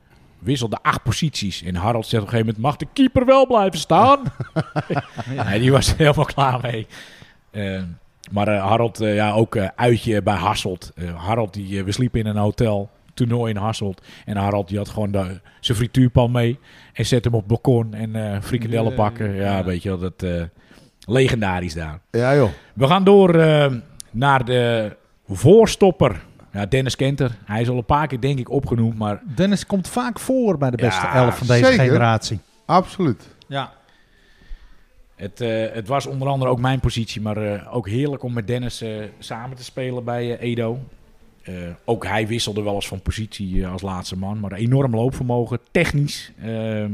[0.44, 1.62] wisselde acht posities.
[1.62, 4.22] En Harold zegt op een gegeven moment, mag de keeper wel blijven staan?
[5.46, 6.86] nee, die was er helemaal klaar mee.
[7.50, 7.82] Eh,
[8.30, 10.92] maar eh, Harold, eh, ja, ook uitje bij Hasselt.
[11.16, 14.02] Harold, die, we sliepen in een hotel, toernooi in Hasselt.
[14.24, 16.58] En Harold, die had gewoon de, zijn frituurpan mee.
[16.92, 19.34] En zette hem op het balkon en frikandellen pakken.
[19.34, 19.64] Ja, ja.
[19.64, 20.48] weet je wel, dat
[21.06, 22.00] legendarisch daar.
[22.10, 22.50] Ja, joh.
[22.74, 23.36] We gaan door
[24.10, 26.22] naar de voorstopper.
[26.54, 27.36] Ja, Dennis Kenter.
[27.44, 30.70] Hij is al een paar keer denk ik opgenoemd, maar Dennis komt vaak voor bij
[30.70, 31.84] de beste Ja, elf van deze zeker.
[31.84, 32.38] generatie.
[32.64, 33.28] Absoluut.
[33.48, 33.72] Ja.
[35.16, 38.46] Het, eh, het was onder andere ook mijn positie, maar eh, ook heerlijk om met
[38.46, 40.78] Dennis eh, samen te spelen bij Edo.
[41.42, 46.32] Eh, ook hij wisselde wel eens van positie als laatste man, maar enorm loopvermogen, technisch.
[46.40, 46.90] ehm,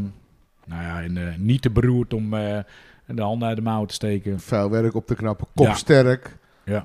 [0.67, 2.59] nou ja, en, eh, niet te beroerd om eh,
[3.07, 4.41] de handen uit de mouwen te steken.
[4.41, 6.37] Vuil werk op te knappen, kopsterk.
[6.65, 6.73] Ja.
[6.73, 6.81] Hè,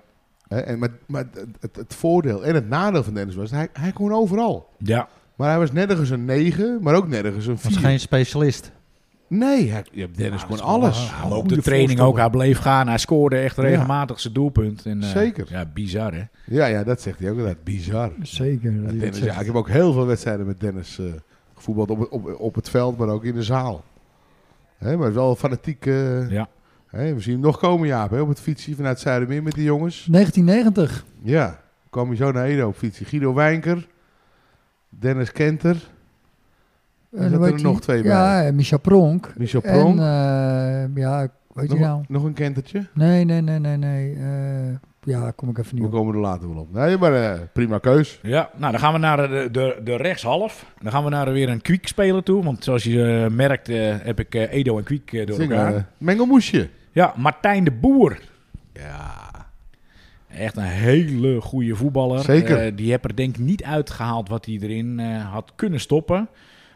[0.48, 1.26] en maar maar
[1.60, 4.70] het, voordeel en het nadeel van Dennis was, hij, hij kon overal.
[4.78, 7.72] Ja, Maar hij was nergens een 9, maar ook nergens een 4.
[7.72, 8.72] Was geen specialist.
[9.28, 11.10] Nee, hij, ja, Dennis Ja, kon is wel, alles.
[11.22, 12.18] Goeie op de training ook.
[12.18, 12.88] Hij bleef gaan.
[12.88, 14.86] Hij scoorde echt regelmatig zijn doelpunt.
[14.86, 15.46] En, eh, Zeker.
[15.50, 16.24] Ja, bizar hè.
[16.46, 17.64] Ja, ja, dat zegt hij ook inderdaad.
[17.64, 18.12] Bizar.
[18.22, 18.72] Zeker.
[18.74, 21.06] Ja, hij Dennis, ja, ik heb ook heel veel wedstrijden met Dennis eh
[21.56, 23.84] gevoetbald op, het- op, op het veld, maar ook in de zaal.
[24.78, 25.86] Hè, maar wel fanatiek.
[25.86, 26.48] eh, Ja.
[26.96, 29.64] Hè, we zien hem nog komen, Jaap, hè, op het fietsje vanuit Zuidermeer met die
[29.64, 30.08] jongens.
[30.12, 31.06] 1990.
[31.22, 33.06] Ja, kwam hij zo naar Edo op fietsje.
[33.06, 33.88] Guido Wijnker,
[34.90, 35.76] Dennis Kenter,
[37.18, 37.82] En hoe er nog die?
[37.82, 38.12] twee bij.
[38.12, 39.34] Ja, en Michel Pronk.
[39.38, 40.00] Michel Pronk.
[40.00, 40.04] En,
[40.96, 42.04] eh, ja, weet je nou?
[42.08, 42.86] nog een kentertje.
[42.94, 44.16] Nee, nee, nee, nee, nee.
[44.16, 46.74] eh, ja, kom ik even niet We komen er later wel op.
[46.74, 48.20] Nee, maar eh, prima keus.
[48.22, 50.66] Ja, nou dan gaan we naar de, de, de rechtshalf.
[50.82, 52.44] Dan gaan we naar weer een Kwiek speler toe.
[52.44, 55.52] Want zoals je eh, merkt eh, heb ik eh, Edo en Kwiek eh, door Zing,
[55.52, 55.76] elkaar.
[55.76, 56.70] eh, mengelmoesje.
[56.96, 58.20] Ja, Martijn de Boer.
[58.74, 59.14] Ja.
[60.28, 62.20] Echt een hele goede voetballer.
[62.20, 62.58] Zeker.
[62.66, 66.28] Eh, die heb er denk ik niet uitgehaald wat hij erin eh, had kunnen stoppen.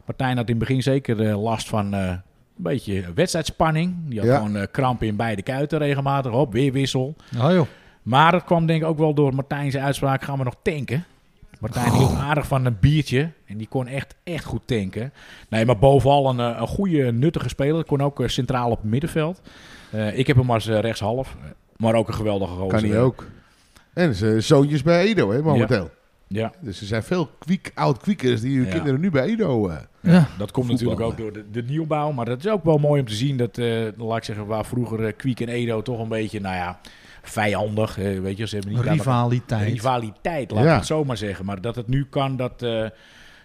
[0.05, 2.21] Martijn had in het begin zeker eh, last van eh, een
[2.55, 3.95] beetje wedstrijdspanning.
[4.07, 4.35] Die had Ja.
[4.37, 6.53] gewoon eh, krampen in beide kuiten regelmatig op.
[6.53, 7.15] Weer wissel.
[7.37, 7.65] Oh joh.
[8.01, 10.23] Maar dat kwam denk ik ook wel door Martijn's uitspraak.
[10.23, 11.03] Gaan we nog tanken?
[11.59, 13.29] Martijn hield aardig van een biertje.
[13.45, 15.13] En die kon echt, echt goed tanken.
[15.49, 17.83] Nee, maar bovenal een, een goede, nuttige speler.
[17.83, 19.41] Kon ook centraal op het middenveld.
[19.91, 21.35] Eh, ik heb hem als eh, rechtshalf.
[21.43, 22.79] eh, Maar ook een geweldige gozer.
[22.79, 23.25] Kan hij ook.
[23.93, 25.89] En zijn zoontjes bij Edo, hè, momenteel.
[26.27, 28.71] Ja, Dus er zijn veel kwiek, oud-kwiekers die hun Ja.
[28.73, 29.67] kinderen nu bij Edo...
[29.69, 30.27] eh, Ja.
[30.37, 30.97] dat komt Voetballen.
[30.97, 32.11] natuurlijk ook door de, de nieuwbouw.
[32.11, 34.65] Maar dat is ook wel mooi om te zien dat, eh, laat ik zeggen, waar
[34.65, 36.79] vroeger eh, Kwiek en Edo toch een beetje, nou ja,
[37.21, 39.67] vijandig, eh, weet je, ze hebben niet Rivaliteit.
[39.69, 40.71] rivaliteit, laat Ja.
[40.71, 41.45] ik het zo maar zeggen.
[41.45, 42.85] Maar dat het nu kan dat eh,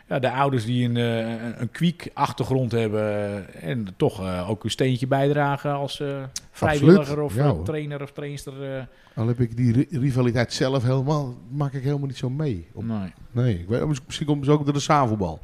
[0.09, 4.65] ja, de ouders die een, eh, een, een kwiek achtergrond hebben en toch eh, ook
[4.65, 8.77] een steentje bijdragen als eh, vrijwilliger of Ja, trainer of trainster.
[8.77, 8.83] eh,
[9.15, 11.35] Al heb ik die ri- rivaliteit zelf helemaal...
[11.51, 12.67] maak ik helemaal niet zo mee.
[12.73, 13.13] Op- nee.
[13.31, 15.41] nee, ik weet, misschien komt het ook door de zaalvoetbal.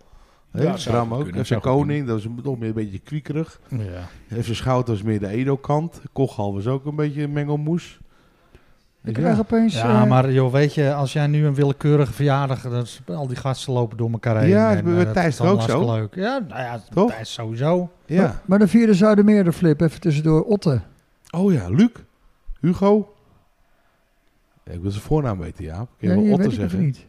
[0.50, 1.22] Hè, Ja, Bram ook.
[1.24, 3.60] kunnen, goed Koning, dat was toch meer een beetje kwiekerig.
[3.68, 4.08] Ja.
[4.42, 6.00] FC Schouten was meer de Edo-kant.
[6.12, 7.98] Kochal was ook een beetje een mengelmoes.
[9.04, 9.40] Ik Dus krijg ja.
[9.40, 9.74] opeens...
[9.74, 13.26] Ja, eh, maar joh, weet je, als jij nu een willekeurige verjaardag, dan is, al
[13.26, 14.48] die gasten lopen door elkaar heen.
[14.48, 15.94] Ja, en, eh, dat Thijs is ook zo?
[15.94, 16.14] Leuk.
[16.14, 17.10] Ja, nou ja, Toch?
[17.10, 17.90] Thijs sowieso.
[18.06, 18.42] Ja.
[18.44, 20.42] Maar de vierde Zuidermeer, de flip, even tussendoor.
[20.44, 20.80] Otte.
[21.30, 21.90] Oh ja, Luc.
[22.60, 23.14] Hugo.
[24.64, 25.88] Ja, ik wil zijn voornaam weten, Jaap.
[25.98, 26.80] Kun je Nee, wel weet zeggen?
[26.80, 27.06] niet.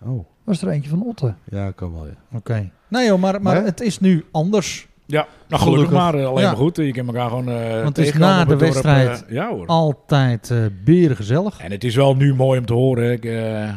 [0.00, 1.34] Oh, Was er eentje van Otte?
[1.44, 2.14] ja, kan wel, ja.
[2.32, 2.70] Oké.
[2.88, 4.88] Nee joh, maar, maar het is nu anders.
[5.06, 5.92] Ja, nou gelukkig, Gelukkig.
[6.12, 6.14] maar.
[6.14, 6.48] eh, alleen Ja.
[6.48, 6.76] maar goed.
[6.76, 9.48] Je kan elkaar gewoon eh Want het is na de het dorp, wedstrijd eh, ja
[9.50, 9.66] hoor.
[9.66, 11.60] Altijd eh beren gezellig.
[11.60, 13.12] En het is wel nu mooi om te horen.
[13.12, 13.74] Ik, eh,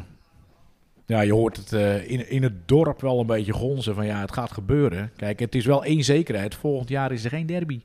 [1.05, 4.19] ja, je hoort het eh, in, in het dorp wel een beetje gonzen van ja,
[4.21, 5.11] het gaat gebeuren.
[5.15, 6.55] Kijk, het is wel één zekerheid.
[6.55, 7.81] Volgend jaar is er geen derby.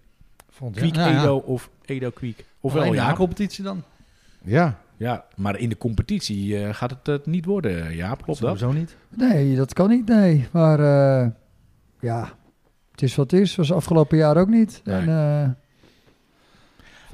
[0.51, 1.21] Vond Kwiek ja, ja.
[1.23, 2.45] Edo of Edo Kwiek.
[2.61, 3.13] Ofwel Alleen ja.
[3.13, 3.83] competitie dan?
[4.45, 7.97] Ja, Ja, maar in de competitie eh, gaat het het niet worden.
[7.97, 8.59] Ja, klopt dat?
[8.59, 8.97] Sowieso niet.
[9.09, 10.47] Nee, dat kan niet, nee.
[10.53, 11.29] Maar eh,
[12.01, 12.29] ja,
[12.93, 13.57] het is wat het is.
[13.57, 14.81] Was afgelopen jaar ook niet.
[14.85, 14.97] Nee.
[15.01, 15.49] En, eh,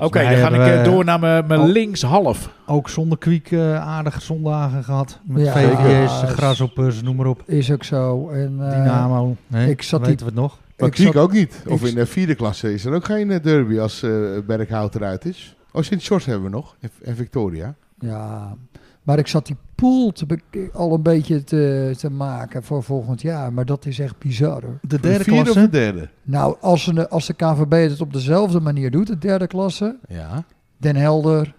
[0.06, 2.50] Oké, dan ga ik eh, door naar mijn mijn linkshalf.
[2.66, 5.20] Ook zonder kwiek eh, aardige zondagen gehad.
[5.24, 6.36] Met Ja, VVS, zeker.
[6.36, 7.42] Grasshoppers, noem maar op.
[7.46, 8.28] is ook zo.
[8.30, 9.36] En, eh, Dynamo.
[9.46, 10.58] Nee, ik zat weten die- we het nog.
[10.78, 11.62] maar Kwiek ook niet.
[11.68, 14.10] Of in de vierde klasse is er ook geen derby als eh
[14.46, 15.56] Berghout eruit is.
[15.72, 16.76] Oh, Sint-George hebben we nog.
[16.80, 17.74] En, en Victoria.
[17.98, 18.54] Ja,
[19.02, 20.26] maar ik zat die pool te
[20.72, 23.52] al een beetje te, te maken voor volgend jaar.
[23.52, 24.78] Maar dat is echt bizar hoor.
[24.82, 25.58] De derde vierde klasse.
[25.58, 26.08] of de derde?
[26.22, 29.98] Nou, als, ze, als de KVB het op dezelfde manier doet, de derde klasse.
[30.08, 30.44] Ja,
[30.76, 31.54] Den Helder,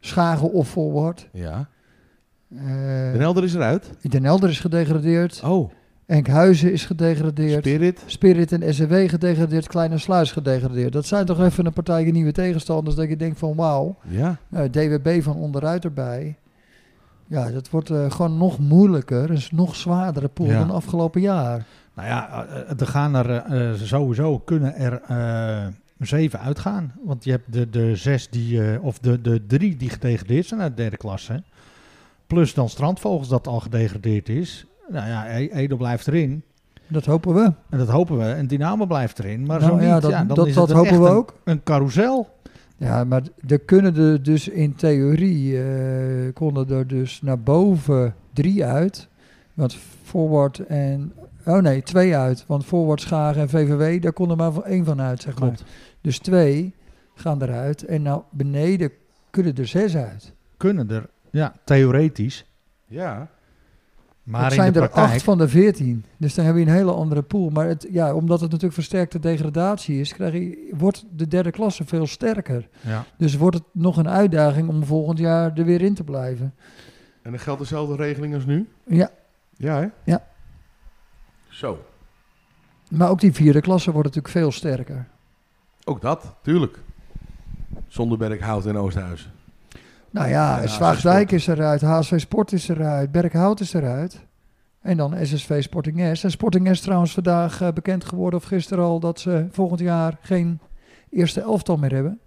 [0.00, 1.28] Schagen of Forward.
[1.32, 1.68] ja.
[2.48, 2.66] eh,
[3.12, 3.90] Den Helder is eruit.
[4.02, 5.42] Den Helder is gedegradeerd.
[5.44, 5.70] Oh,
[6.06, 7.64] Enkhuizen is gedegradeerd.
[7.64, 8.02] Spirit.
[8.06, 9.66] Spirit en SCW gedegradeerd.
[9.66, 10.92] Kleine Sluis gedegradeerd.
[10.92, 13.96] Dat zijn toch even een partij nieuwe tegenstanders dat je denkt van wauw.
[14.08, 14.36] Ja.
[14.48, 16.36] Nou, DWB van onderuit erbij.
[17.30, 19.20] Ja, dat wordt eh, gewoon nog moeilijker.
[19.20, 20.58] Het is nog zwaardere pool Ja.
[20.58, 21.64] dan afgelopen jaar.
[21.94, 25.66] Nou ja, eh, er gaan er eh, eh, sowieso kunnen er eh,
[25.98, 26.92] zeven uitgaan.
[27.04, 30.60] Want je hebt de, de zes die, eh, of de, de drie die gedegradeerd zijn
[30.60, 31.42] uit de derde klasse.
[32.26, 34.66] Plus dan Strandvogels dat al gedegradeerd is.
[34.88, 36.42] Nou ja, E- Edo blijft erin.
[36.86, 37.52] Dat hopen we.
[37.70, 38.24] En dat hopen we.
[38.24, 39.46] En Dynamo blijft erin.
[39.46, 39.86] Maar Nou zo niet.
[39.86, 41.34] ja, dat, ja, dan dat, is dat een hopen we echt een- ook.
[41.44, 42.28] Een carousel.
[42.80, 48.64] Ja, maar er kunnen er dus in theorie eh, konden er dus naar boven drie
[48.64, 49.08] uit.
[49.54, 51.12] Want forward en
[51.44, 52.44] oh nee, twee uit.
[52.46, 55.48] Want forward Schagen en VVW, daar kon er maar van één van uit, zeg maar.
[55.48, 55.64] Klopt.
[56.00, 56.74] Dus twee
[57.14, 57.84] gaan eruit.
[57.84, 58.90] En nou beneden
[59.30, 60.34] kunnen er zes uit.
[60.56, 62.46] Kunnen er, ja, theoretisch.
[62.86, 63.28] Ja.
[64.30, 66.04] Maar zijn er praktijk, acht van de veertien.
[66.16, 67.50] Dus dan heb je een hele andere pool.
[67.50, 71.84] Maar het, ja, omdat het natuurlijk versterkte degradatie is, krijg je, wordt de derde klasse
[71.84, 72.68] veel sterker.
[72.80, 73.04] ja.
[73.16, 76.54] Dus wordt het nog een uitdaging om volgend jaar er weer in te blijven.
[77.22, 78.68] En dan geldt dezelfde regeling als nu?
[78.86, 79.10] Ja,
[79.56, 79.86] Ja, hè?
[80.04, 80.24] Ja.
[81.48, 81.84] Zo.
[82.90, 85.06] maar ook die vierde klasse wordt natuurlijk veel sterker.
[85.84, 86.78] Ook dat, tuurlijk.
[87.88, 89.30] Zonderberg, Hout en Oosthuizen.
[90.10, 94.20] Nou ja, HSV is eruit, HSV Sport is eruit, Berkhout is eruit.
[94.80, 96.24] En dan SSV Sporting S.
[96.24, 100.18] En Sporting S trouwens vandaag eh, bekend geworden, of gisteren al, dat ze volgend jaar
[100.22, 100.58] geen
[101.10, 102.18] eerste elftal meer hebben.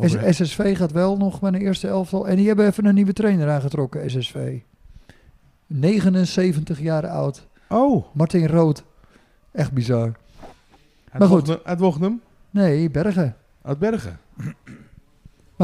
[0.00, 2.28] S- SSV gaat wel nog met een eerste elftal.
[2.28, 4.58] En die hebben even een nieuwe trainer aangetrokken, SSV.
[5.66, 7.46] 79 jaar oud.
[7.68, 8.84] Oh, Martin Rood.
[9.52, 10.12] Echt bizar.
[11.10, 11.48] uit Maar goed.
[11.48, 11.60] Uit?
[12.50, 13.36] Nee, Bergen.
[13.62, 14.18] Uit Bergen.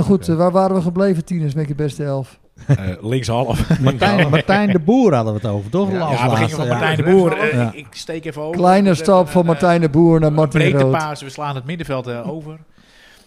[0.01, 2.38] Maar goed, eh, waar waren we gebleven, tieners, met je beste elf?
[2.66, 3.68] Eh, linkshalf.
[3.80, 5.90] Martijn, Martijn de Boer hadden we het over, toch?
[5.90, 6.70] Ja, Ja, we gingen laatste, van ja.
[6.72, 7.32] Martijn de Boer.
[7.38, 7.68] Eh, Ja.
[7.72, 8.57] ik, ik steek even over.
[8.57, 10.92] Kleine Dat stap van Martijn de Boer naar Breekte Rood.
[10.92, 12.59] paas, we slaan het middenveld eh, over.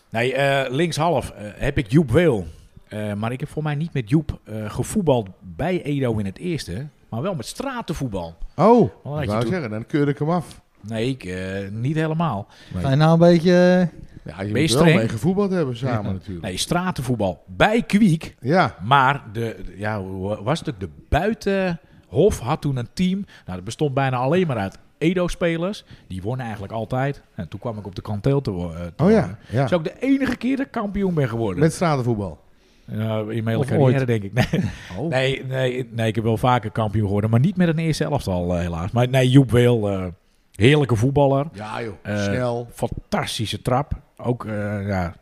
[0.10, 2.46] Nee, eh, linkshalf eh, heb ik Joep Weel.
[2.88, 6.38] Eh, maar ik heb voor mij niet met Joep eh, gevoetbald bij Edo in het
[6.38, 6.88] eerste.
[7.10, 8.36] Maar wel met stratenvoetbal.
[8.56, 8.90] Oh,
[9.22, 10.62] ik je zeggen, dan keur ik hem af.
[10.82, 11.38] Nee, ik, eh,
[11.72, 12.48] niet helemaal.
[12.76, 13.90] Ga je nou een beetje...
[14.26, 16.46] Ja, je moet wel mee gevoetbald hebben samen natuurlijk.
[16.46, 18.36] Nee, stratenvoetbal bij Kwiek.
[18.40, 20.04] Ja, Maar de, ja,
[20.44, 20.80] was het ook?
[20.80, 23.20] De buitenhof had toen een team.
[23.46, 25.84] Nou, dat bestond bijna alleen maar uit Edo-spelers.
[26.08, 27.22] Die wonnen eigenlijk altijd.
[27.36, 29.38] En toen kwam ik op de kanteel te, wo- eh, oh ja.
[29.50, 29.58] ja.
[29.58, 31.60] Dat is ook de enige keer dat ik kampioen ben geworden.
[31.60, 32.42] Met stratenvoetbal.
[32.86, 34.34] Ja, in mijn carrière, denk ik.
[34.52, 34.64] Nee,
[34.98, 35.10] Oh.
[35.10, 37.30] nee, nee, nee, ik heb wel vaker kampioen geworden.
[37.30, 38.92] Maar niet met een eerste elftal, eh, helaas.
[38.92, 40.12] Maar nee, Joep Weel,
[40.56, 41.46] heerlijke voetballer.
[41.54, 42.68] Ja joh, snel.
[42.74, 43.94] Fantastische trap.
[44.24, 45.16] Ook eh, ja,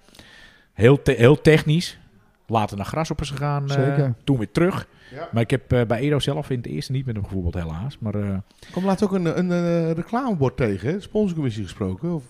[0.74, 2.00] heel, te- heel technisch.
[2.48, 3.70] Later naar Grasshoppers gegaan.
[3.70, 4.14] eh, Zeker.
[4.24, 4.88] toen weer terug.
[5.12, 5.30] Ja.
[5.32, 7.98] Maar ik heb eh, bij Edo zelf in het eerste niet met hem gevoetbald, helaas.
[8.00, 8.14] Maar
[8.72, 11.00] kwam laatst ook een, een, reclamebord tegen, hè?
[11.00, 12.14] Sponsorcommissie gesproken.
[12.14, 12.24] Of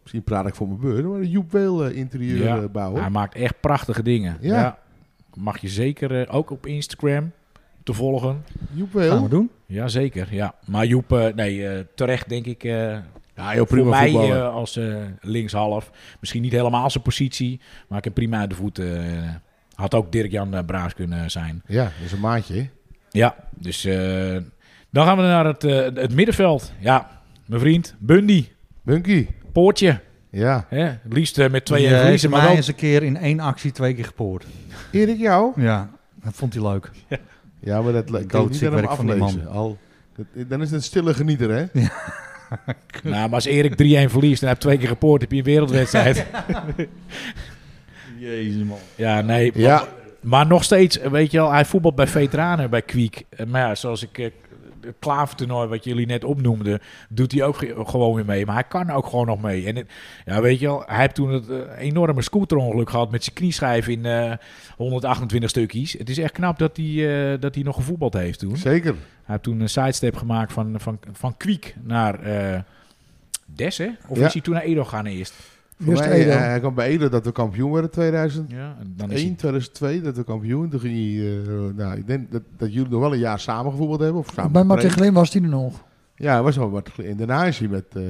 [0.00, 2.68] misschien praat ik voor mijn beurt, maar een Joep Weel interieur Ja.
[2.68, 3.00] bouwen.
[3.00, 4.36] hij maakt echt prachtige dingen.
[4.40, 4.78] Ja.
[5.34, 7.32] Mag je zeker ook op Instagram
[7.82, 8.44] te volgen.
[8.72, 9.28] Joep Gaan we Weel.
[9.28, 9.50] doen.
[9.66, 10.54] Jazeker, ja.
[10.66, 12.64] Maar Joep, eh, nee, eh, terecht denk ik...
[13.40, 14.36] Ja, voor prima mij voetballer.
[14.44, 15.90] eh, als eh, linkshalf.
[16.20, 19.06] Misschien niet helemaal zijn positie, maar ik heb prima uit de voeten.
[19.22, 19.28] eh,
[19.74, 21.62] had ook Dirk-Jan Braas kunnen zijn.
[21.66, 22.68] ja, dat is een maatje?
[23.10, 24.36] Ja, dus eh,
[24.90, 26.72] dan gaan we naar het, eh, het middenveld.
[26.78, 27.10] Ja,
[27.46, 28.48] mijn vriend Bundy,
[28.82, 29.26] Bunky.
[29.52, 30.00] Poortje.
[30.30, 30.66] Ja.
[30.68, 30.82] Hè?
[30.84, 32.56] Het liefst met twee verliezen, heeft maar mij wel...
[32.56, 34.46] eens een keer in één actie twee keer gepoord.
[34.92, 35.52] Erik, jou?
[35.62, 35.90] Ja,
[36.22, 36.90] dat vond hij leuk.
[37.60, 39.42] Ja, maar dat kan je niet werk van die aflezen.
[39.44, 39.52] man.
[39.54, 39.78] Al,
[40.16, 41.64] dat- dan is het een stille genieter, hè?
[43.02, 43.76] Nou, maar als Erik 3-1
[44.10, 46.26] verliest en hij heeft twee keer gepoord, heb je een wereldwedstrijd.
[48.18, 48.78] Jezus man.
[48.94, 49.52] ja, nee.
[49.54, 49.76] Ja.
[49.76, 49.86] Maar,
[50.20, 53.22] maar nog steeds, eh, weet je wel, hij voetbalt bij veteranen bij Kwiek.
[53.28, 54.32] Eh, Maar ja, zoals ik...
[54.80, 58.46] eh, het klavertoernooi wat jullie net opnoemden, doet hij ook ge- gewoon weer mee.
[58.46, 59.66] Maar hij kan ook gewoon nog mee.
[59.66, 59.90] En het-
[60.24, 63.88] ja, weet je wel, hij heeft toen het eh, enorme scooterongeluk gehad met zijn knieschijf
[63.88, 64.32] in eh,
[64.76, 65.92] 128 stukjes.
[65.92, 68.56] Het is echt knap dat hij, eh, dat hij nog gevoetbald heeft toen.
[68.56, 68.90] Zeker.
[68.92, 72.60] Hij heeft toen een sidestep gemaakt van, van, van Kwiek naar eh
[73.54, 73.88] Des, hè?
[74.08, 74.26] Of Ja.
[74.26, 75.34] is hij toen naar Edo gaan eerst?
[75.80, 76.30] Voor Eerst mij, Edo.
[76.30, 79.30] eh, hij kwam bij Edo dat we kampioen werden 2001, Ja, en dan is hij
[79.36, 80.68] 2002 dat we kampioen.
[80.68, 83.70] Toen ging hij, eh, nou, ik denk dat, dat jullie nog wel een jaar samen
[83.70, 84.18] gevoetbald hebben.
[84.20, 84.90] Of samen Bij Martin.
[84.90, 85.84] Glim was hij er nog.
[86.14, 88.02] Ja, hij was al wat En daarna is hij met eh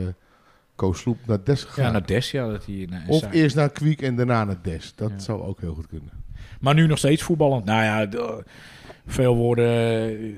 [0.74, 1.84] Koos Sloep naar Des gegaan.
[1.84, 2.46] ja, naar Des, ja.
[2.48, 4.92] Dat hij, naar- of eerst naar Kwiek en daarna naar Des.
[4.96, 5.18] Dat Ja.
[5.18, 6.10] zou ook heel goed kunnen.
[6.60, 7.64] Maar nu nog steeds voetballend.
[7.64, 8.08] Nou ja,
[9.06, 9.66] veel woorden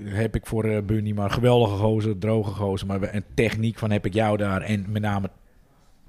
[0.04, 2.86] heb ik voor Bunny, maar geweldige gozer, droge gozer.
[2.86, 4.60] Maar een techniek van heb ik jou daar.
[4.62, 5.30] En met name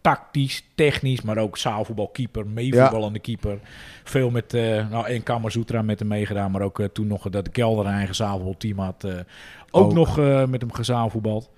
[0.04, 3.60] tactisch, technisch, maar ook zaalvoetbalkeeper, meevoetballende keeper.
[4.04, 7.46] Veel met, eh nou en Kammerzoetra met hem meegedaan, maar ook eh, toen nog dat
[7.46, 9.04] de Kelder een eigen zaalvoetbalteam had.
[9.04, 9.12] eh,
[9.72, 9.94] ook, Ook.
[9.94, 10.18] nog
[10.50, 11.50] met hem gezaalvoetbald.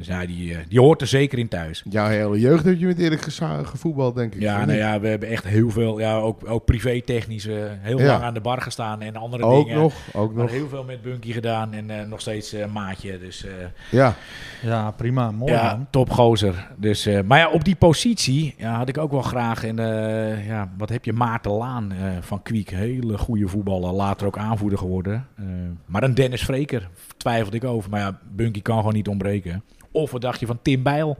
[0.00, 1.82] Dus ja, die, eh, die hoort er zeker in thuis.
[1.90, 3.22] Jouw hele jeugd heb je met Erik
[3.64, 4.40] gevoetbald, denk ik.
[4.40, 4.76] Ja, nou niet?
[4.76, 8.06] ja, we hebben echt heel veel, ja, ook, ook privé-technisch, eh, heel Ja.
[8.06, 9.80] lang aan de bar gestaan en andere Ook dingen.
[9.80, 10.52] nog, ook Maar nog.
[10.52, 13.18] heel veel met Bunky gedaan en eh, nog steeds eh, maatje.
[13.18, 13.52] Dus eh,
[13.90, 14.14] Ja,
[14.62, 15.30] Ja, prima.
[15.30, 15.86] Mooi ja, man.
[15.90, 16.68] topgozer.
[16.76, 19.64] Dus, eh, maar ja, op die positie ja, had ik ook wel graag.
[19.64, 21.12] En eh, ja, wat heb je?
[21.12, 22.70] Maarten Laan eh, van Kwiek.
[22.70, 23.92] Hele goede voetballer.
[23.92, 25.26] Later ook aanvoerder geworden.
[25.36, 25.44] Eh,
[25.86, 27.90] maar een Dennis Vreker twijfelde ik over.
[27.90, 29.62] Maar ja, Bunky kan gewoon niet ontbreken.
[29.92, 31.16] Of wat dacht je van Tim Bijl?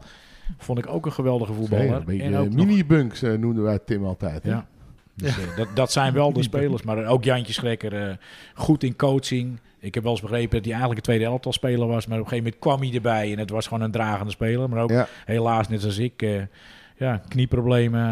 [0.59, 2.03] Vond ik ook een geweldige voetballer.
[2.07, 4.43] Zeker, en ook nog- mini-bunks eh, noemden wij Tim altijd.
[4.43, 4.51] hè?
[4.51, 4.67] ja.
[5.15, 6.83] Dus, eh, dat, dat zijn wel de spelers.
[6.83, 8.15] Maar ook Jantje Schrekker, eh,
[8.55, 9.59] goed in coaching.
[9.79, 12.07] Ik heb wel eens begrepen dat hij eigenlijk een tweede elftal speler was.
[12.07, 13.33] Maar op een gegeven moment kwam hij erbij.
[13.33, 14.69] En het was gewoon een dragende speler.
[14.69, 15.07] Maar ook Ja.
[15.25, 16.43] helaas, net als ik, eh,
[16.97, 18.03] ja, knieproblemen,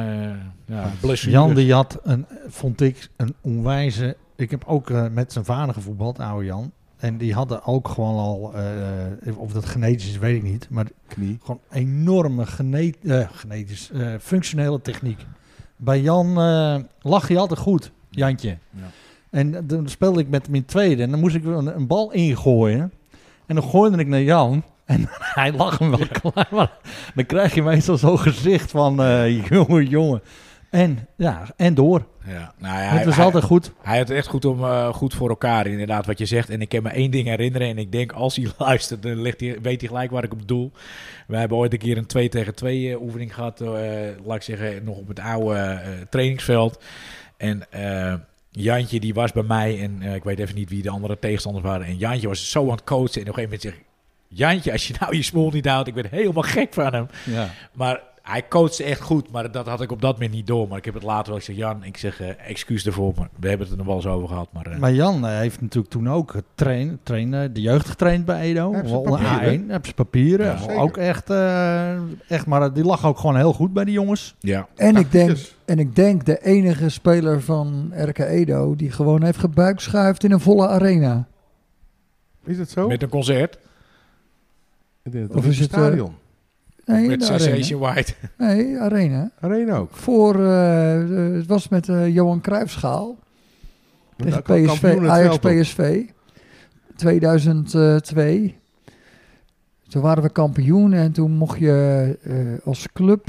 [0.67, 1.57] eh ja, blessures.
[1.57, 4.17] Jan had een, vond ik, een onwijze...
[4.37, 6.73] Ik heb ook met zijn vader gevoetbald, oude Jan.
[6.99, 10.67] En die hadden ook gewoon al, eh, of dat genetisch is, weet ik niet.
[10.71, 11.39] Maar Knie.
[11.41, 15.27] gewoon enorme gene eh, genetisch, eh, functionele techniek.
[15.77, 16.33] Bij Jan
[17.01, 18.59] lag hij altijd goed, Jantje.
[18.71, 18.91] Ja.
[19.31, 21.03] En dan speelde ik met hem in het tweede.
[21.03, 22.93] En dan moest ik een, een bal ingooien.
[23.47, 24.63] En dan gooide ik naar Jan.
[24.85, 25.09] En
[25.39, 26.49] hij lag hem wel klaar.
[26.51, 26.73] Maar
[27.15, 28.95] dan krijg je meestal zo'n gezicht van...
[29.51, 30.23] jongen, jongen.
[30.71, 32.07] En, ja, en door.
[32.27, 33.73] Ja, nou ja, het hij, was hij- altijd goed.
[33.83, 36.51] Hij had het echt goed, om, eh, goed voor elkaar, inderdaad, wat je zegt.
[36.51, 37.69] En ik kan me één ding herinneren.
[37.69, 40.39] En ik denk, als hij luistert, dan ligt hij, weet hij gelijk waar ik op
[40.39, 40.73] bedoel.
[41.27, 43.61] Wij hebben ooit een keer een 2 tegen 2 oefening gehad.
[43.61, 43.69] eh,
[44.25, 46.83] laat ik zeggen, nog op het oude eh, trainingsveld.
[47.37, 48.15] En eh,
[48.51, 49.83] Jantje, die was bij mij.
[49.83, 51.87] En eh, ik weet even niet wie de andere tegenstanders waren.
[51.87, 53.15] En Jantje was zo aan het coachen.
[53.15, 53.87] En op een gegeven moment zeg ik...
[54.31, 57.07] Jantje, als je nou je smoel niet houdt, ik ben helemaal gek van hem.
[57.25, 57.49] Ja.
[57.73, 60.69] Maar hij coachte echt goed, maar dat had ik op dat moment niet door.
[60.69, 61.37] Maar ik heb het later wel.
[61.37, 63.97] Ik zeg, Jan, ik zeg eh, excuus ervoor, maar we hebben het er nog wel
[63.97, 64.49] eens over gehad.
[64.53, 68.41] Maar, eh, Maar Jan eh, heeft natuurlijk toen ook getraind, trainen, de jeugd getraind bij
[68.41, 68.71] Edo.
[68.71, 69.61] Papieren.
[69.61, 70.47] A1, heb zijn papieren.
[70.47, 71.93] Ja, ook echt, eh,
[72.29, 74.35] echt, maar die lag ook gewoon heel goed bij die jongens.
[74.41, 74.69] ja.
[74.77, 79.39] En ik, denk, en ik denk de enige speler van RK Edo die gewoon heeft
[79.39, 81.27] gebuikschuift in een volle arena.
[82.45, 82.89] Is dat zo?
[82.89, 83.59] met een concert
[85.03, 86.13] In het Of is het, stadion.
[86.89, 87.25] Nee, met.
[87.25, 88.15] Sensation White.
[88.37, 89.31] Nee, arena.
[89.41, 89.91] Arena ook.
[89.93, 93.17] Voor, eh, het was met eh, Johan Cruijffschaal
[94.17, 95.39] tegen PSV, Ajax.
[95.39, 96.05] PSV.
[96.97, 98.57] 2002.
[99.89, 103.27] Toen waren we kampioen en toen mocht je eh, als club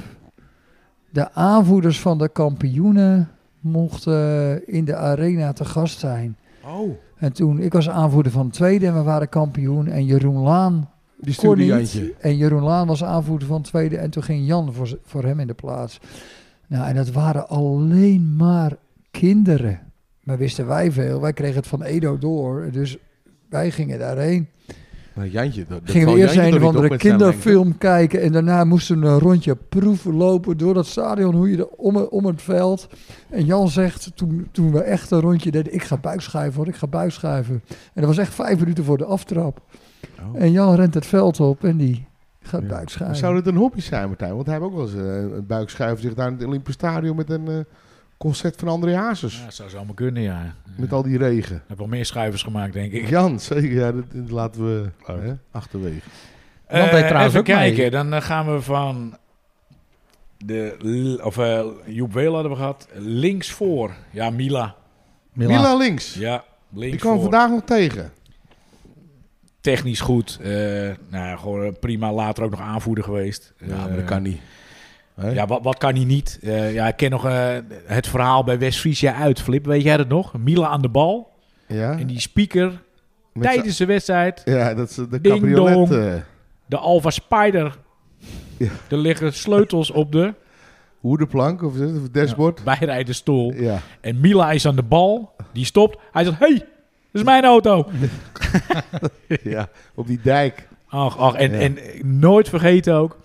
[1.09, 3.29] de aanvoerders van de kampioenen
[3.59, 6.37] mochten in de arena te gast zijn.
[6.65, 9.87] Oh, En toen, ik was aanvoerder van de tweede en we waren kampioen.
[9.87, 10.89] En Jeroen Laan
[11.19, 11.65] die stuurde.
[11.65, 12.13] Jantje.
[12.19, 13.97] En Jeroen Laan was aanvoerder van de tweede.
[13.97, 15.99] En toen ging Jan voor, voor hem in de plaats.
[16.67, 18.77] Nou, en dat waren alleen maar
[19.11, 19.79] kinderen.
[20.23, 21.21] Maar wisten wij veel.
[21.21, 22.69] Wij kregen het van Edo door.
[22.71, 22.97] Dus
[23.49, 24.47] wij gingen daarheen.
[25.13, 28.21] Maar Jantje, dat, dat Gingen we eerst Jantje een of andere kinderfilm kijken.
[28.21, 31.35] En daarna moesten we een rondje proeven lopen door dat stadion.
[31.35, 32.87] Hoe je er om, om het veld.
[33.29, 35.73] En Jan zegt, toen, toen we echt een rondje deden.
[35.73, 37.63] Ik ga buikschuiven hoor, ik ga buikschuiven.
[37.67, 39.61] En dat was echt vijf minuten voor de aftrap.
[40.21, 40.41] Oh.
[40.41, 42.07] En Jan rent het veld op en die
[42.41, 42.67] gaat Ja.
[42.67, 43.17] buikschuiven.
[43.17, 44.33] Zou het een hobby zijn, Martijn?
[44.33, 47.15] Want hij heeft ook wel eens eh, een buikschuiven zich daar in het Olympisch Stadion
[47.15, 47.57] met een eh,
[48.17, 49.37] concert van André Hazes.
[49.37, 50.53] Ja, dat zou zomaar kunnen, ja.
[50.77, 51.55] Met al die regen.
[51.55, 53.07] Ik heb wel meer schuivers gemaakt, denk ik.
[53.09, 53.71] Jan, zeker.
[53.71, 55.99] Ja, dat, dat laten we hè, achterwege.
[56.69, 57.55] Jan Eh, trouwens even ook mee.
[57.75, 59.17] kijken, dan eh, gaan we van
[60.37, 62.87] de, of eh, Joep Weel hadden we gehad.
[62.93, 64.75] Links voor, ja, Mila.
[65.33, 66.13] Mila links.
[66.13, 67.21] Ja, links Ik kwam voor.
[67.21, 68.11] vandaag nog tegen.
[69.61, 70.39] Technisch goed.
[70.41, 70.95] eh, nou,
[71.27, 72.13] ja, gewoon prima.
[72.13, 73.53] Later ook nog aanvoerder geweest.
[73.57, 74.39] Ja, maar Eh, dat kan niet.
[75.33, 76.39] Ja, wat, wat kan hij niet?
[76.41, 77.23] Eh, ja, ik ken nog
[77.85, 79.65] het verhaal bij West-Friesia uit, Flip.
[79.65, 80.37] Weet jij dat nog?
[80.37, 81.31] Mila aan de bal.
[81.67, 81.97] ja?
[81.97, 82.81] En die speaker
[83.33, 84.41] Met tijdens de wedstrijd.
[84.45, 85.73] Ja, dat is de cabriolet.
[85.73, 86.21] dong.
[86.65, 87.77] De Alpha Spider.
[88.57, 88.67] Ja.
[88.89, 90.33] Er liggen sleutels op de
[90.99, 92.63] hoedenplank of, het dashboard.
[92.63, 93.53] bijrijderstoel.
[93.53, 93.79] Ja.
[94.01, 95.35] En Mila is aan de bal.
[95.53, 95.97] Die stopt.
[96.11, 96.65] Hij zegt, hey, dat
[97.11, 97.87] is mijn auto.
[99.43, 100.67] ja, op die dijk.
[100.87, 101.33] Ach, ach.
[101.33, 101.57] En, Ja.
[101.59, 101.77] en
[102.19, 103.17] nooit vergeten ook.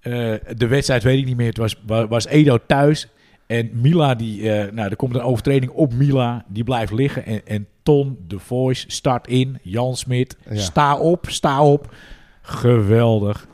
[0.00, 0.12] eh,
[0.56, 1.46] de wedstrijd weet ik niet meer.
[1.48, 3.08] Het was, wa- was Edo thuis.
[3.46, 6.44] En Mila, die, eh, nou, er komt een overtreding op Mila.
[6.48, 7.26] Die blijft liggen.
[7.26, 9.58] En, en Ton, de voice, start in.
[9.62, 10.56] Jan Smit, Ja.
[10.60, 11.94] sta op, sta op.
[12.42, 13.46] Geweldig.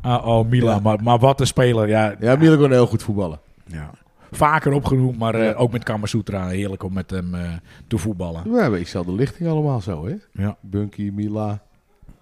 [0.00, 0.70] Ah, oh, Mila.
[0.72, 0.78] Ja.
[0.80, 1.88] Maar, maar wat een speler.
[1.88, 3.38] Ja, Ja, Mila kon heel goed voetballen.
[3.66, 3.90] ja.
[4.36, 5.52] Vaker opgenoemd, maar eh, Ja.
[5.52, 6.48] ook met Kamasutra.
[6.48, 7.50] Heerlijk om met hem eh,
[7.86, 8.52] te voetballen.
[8.52, 10.14] We hebben dezelfde lichting allemaal zo, hè?
[10.32, 10.56] Ja.
[10.60, 11.62] Bunky, Mila.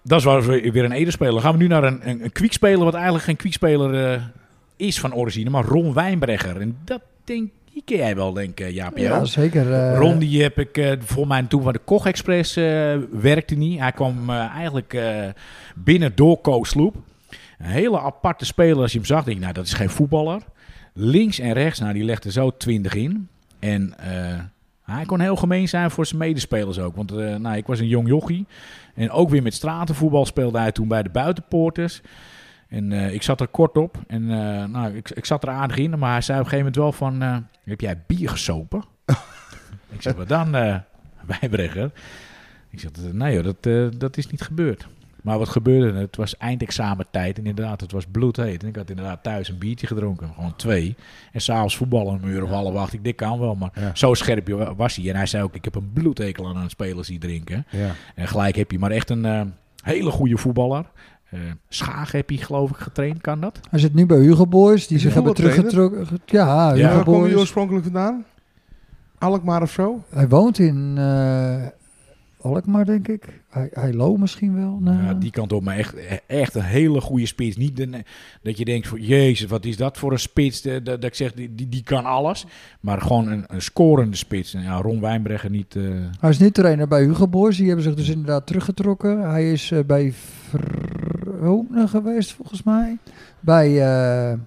[0.03, 1.33] Dat is wel weer weer een Ede-speler.
[1.33, 4.21] Dan gaan we nu naar een, een, een kwikspeler, wat eigenlijk geen kwikspeler eh,
[4.75, 6.61] is van origine, maar Ron Wijnbregger.
[6.61, 8.97] En dat denk die ken jij wel, denk ik, Jaap.
[8.97, 9.95] Ja, Ja, zeker.
[9.95, 13.79] Ron, die heb ik eh voor mij toen van de Koch Express eh, werkte niet.
[13.79, 15.27] Hij kwam eh, eigenlijk eh,
[15.75, 16.95] binnen door Koos Sloep.
[17.57, 18.81] Een hele aparte speler.
[18.81, 20.41] Als je hem zag, denk je, nou, dat is geen voetballer.
[20.93, 23.27] Links en rechts, nou, die legde zo 20 in.
[23.59, 24.39] En eh,
[24.83, 26.95] hij kon heel gemeen zijn voor zijn medespelers ook.
[26.95, 28.47] Want eh, nou, ik was een jong jochie.
[28.95, 32.01] En ook weer met stratenvoetbal speelde hij toen bij de buitenpoorters.
[32.67, 33.97] En eh, ik zat er kort op.
[34.07, 34.25] En
[34.71, 35.99] nou, ik, ik zat er aardig in.
[35.99, 37.45] Maar hij zei op een gegeven moment wel van...
[37.63, 38.83] heb jij bier gesopen?
[39.95, 40.51] ik zeg, wat dan,
[41.39, 41.91] Wijnbregger?
[42.69, 44.87] Ik zeg, nee joh, dat, dat is niet gebeurd.
[45.23, 45.99] Maar wat gebeurde?
[45.99, 48.61] Het was eindexamentijd en inderdaad, het was bloedheet.
[48.63, 50.95] En ik had inderdaad thuis een biertje gedronken, gewoon twee.
[51.31, 52.93] En s'avonds voetballen een uur of half acht.
[52.93, 53.91] Ik, dit kan wel, maar Ja.
[53.93, 55.09] zo scherp was hij.
[55.09, 57.65] En hij zei ook, ik heb een bloedhekel aan aan spelers die drinken.
[57.69, 57.89] Ja.
[58.15, 59.41] En gelijk heb je maar echt een eh,
[59.83, 60.85] hele goede voetballer.
[61.29, 61.39] Eh
[61.69, 63.59] Schaag heb je geloof ik getraind, kan dat?
[63.69, 66.07] Hij zit nu bij Hugo Boys, die Is zich hebben teruggetrokken.
[66.25, 66.73] Ja, Ja.
[66.75, 68.25] Hugo Waar kom je oorspronkelijk vandaan?
[69.17, 70.03] Alkmaar of zo?
[70.09, 71.65] Hij woont in, eh,
[72.41, 73.41] Alkmaar, denk ik.
[73.53, 74.77] Hij, hij Lo misschien wel.
[74.81, 75.95] Nou, Ja, die kant op, maar echt,
[76.27, 77.57] echt een hele goede spits.
[77.57, 78.03] Niet de-
[78.41, 80.61] dat je denkt, van, jezus, wat is dat voor een spits?
[80.61, 82.45] De- Dat, dat ik zeg, die, die, die kan alles.
[82.79, 84.53] Maar gewoon een, een scorende spits.
[84.53, 85.75] En ja, Ron Wijnbregger niet...
[85.75, 85.83] eh,
[86.19, 87.57] Hij is nu trainer bij Hugo Boys.
[87.57, 89.29] Die hebben zich dus inderdaad teruggetrokken.
[89.29, 92.97] Hij is eh, bij Vrome geweest, volgens mij.
[93.39, 93.67] Bij...
[93.81, 94.39] eh, eh,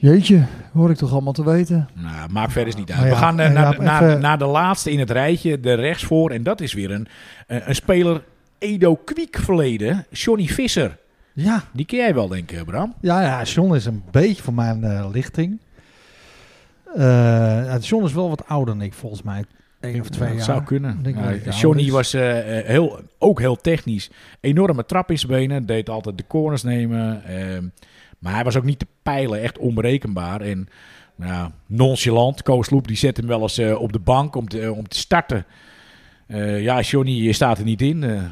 [0.00, 1.88] jeetje, hoor ik toch allemaal te weten.
[1.94, 3.02] Nou, maakt verder niet uit.
[3.02, 5.10] Ja, We gaan eh, eh, naar, ja, de, naar, even- naar de laatste in het
[5.10, 6.30] rijtje, de rechtsvoor.
[6.30, 7.06] En dat is weer een,
[7.46, 8.24] een, een speler
[8.58, 10.06] Edo Kwiek verleden.
[10.10, 10.96] Johnny Visser.
[11.32, 12.94] Ja, Die ken jij wel, denk ik, Bram.
[13.00, 15.58] ja, ja, John is een beetje van mijn eh, lichting.
[16.94, 17.02] Eh,
[17.64, 19.44] ja, John is wel wat ouder dan ik, volgens mij.
[19.80, 20.44] Eén of twee dat jaar.
[20.46, 21.00] zou kunnen.
[21.44, 24.10] Ja, Johnny was eh, eh, heel, ook heel technisch.
[24.40, 25.66] Enorme trap in zijn benen.
[25.66, 27.22] Deed altijd de corners nemen.
[28.18, 29.40] Maar hij was ook niet te peilen.
[29.42, 30.40] Echt onberekenbaar.
[30.40, 30.68] En
[31.16, 32.42] nou, ja, nonchalant.
[32.42, 34.98] Koos Loep die zet hem wel eens eh, op de bank om te, om te
[34.98, 35.44] starten.
[36.26, 38.02] Eh, ja, Johnny je staat er niet in.
[38.04, 38.22] Eh,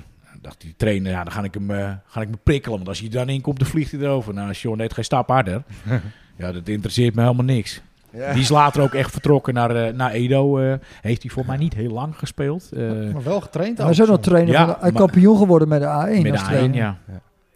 [0.43, 2.77] dacht die trainer, ja, dan ga ik hem, eh, ga ik me prikkelen.
[2.77, 4.35] Want als hij er dan in komt, dan vliegt hij erover.
[4.35, 5.63] Nou, John deed geen stap harder.
[6.39, 7.81] ja, dat interesseert me helemaal niks.
[8.13, 8.33] Ja.
[8.33, 10.59] Die is later ook echt vertrokken naar, eh, naar Edo.
[10.59, 12.73] eh, heeft hij voor mij niet heel lang gespeeld.
[12.73, 12.81] eh,
[13.13, 13.79] Maar wel getraind.
[13.79, 14.53] Hij is ook nog trainer.
[14.53, 16.23] Ja, van maar- kampioen geworden met de A1.
[16.23, 16.77] met de A1, trainer.
[16.77, 16.99] ja.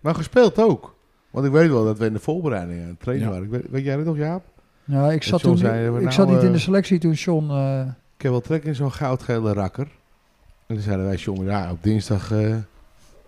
[0.00, 0.96] Maar gespeeld ook.
[1.30, 3.32] Want ik weet wel dat we in de voorbereiding aan het trainen Ja.
[3.32, 3.46] waren.
[3.46, 4.44] Ik weet, weet jij dat nog, Jaap?
[4.84, 6.98] Ja, ik zat, John toen, zei, we ik nou, zat niet in eh, de selectie
[6.98, 7.50] toen John...
[7.50, 7.80] eh,
[8.16, 9.86] Ik heb wel trek in zo'n goudgele rakker.
[10.66, 12.56] En toen zeiden wij, jongen, ja, op dinsdag eh,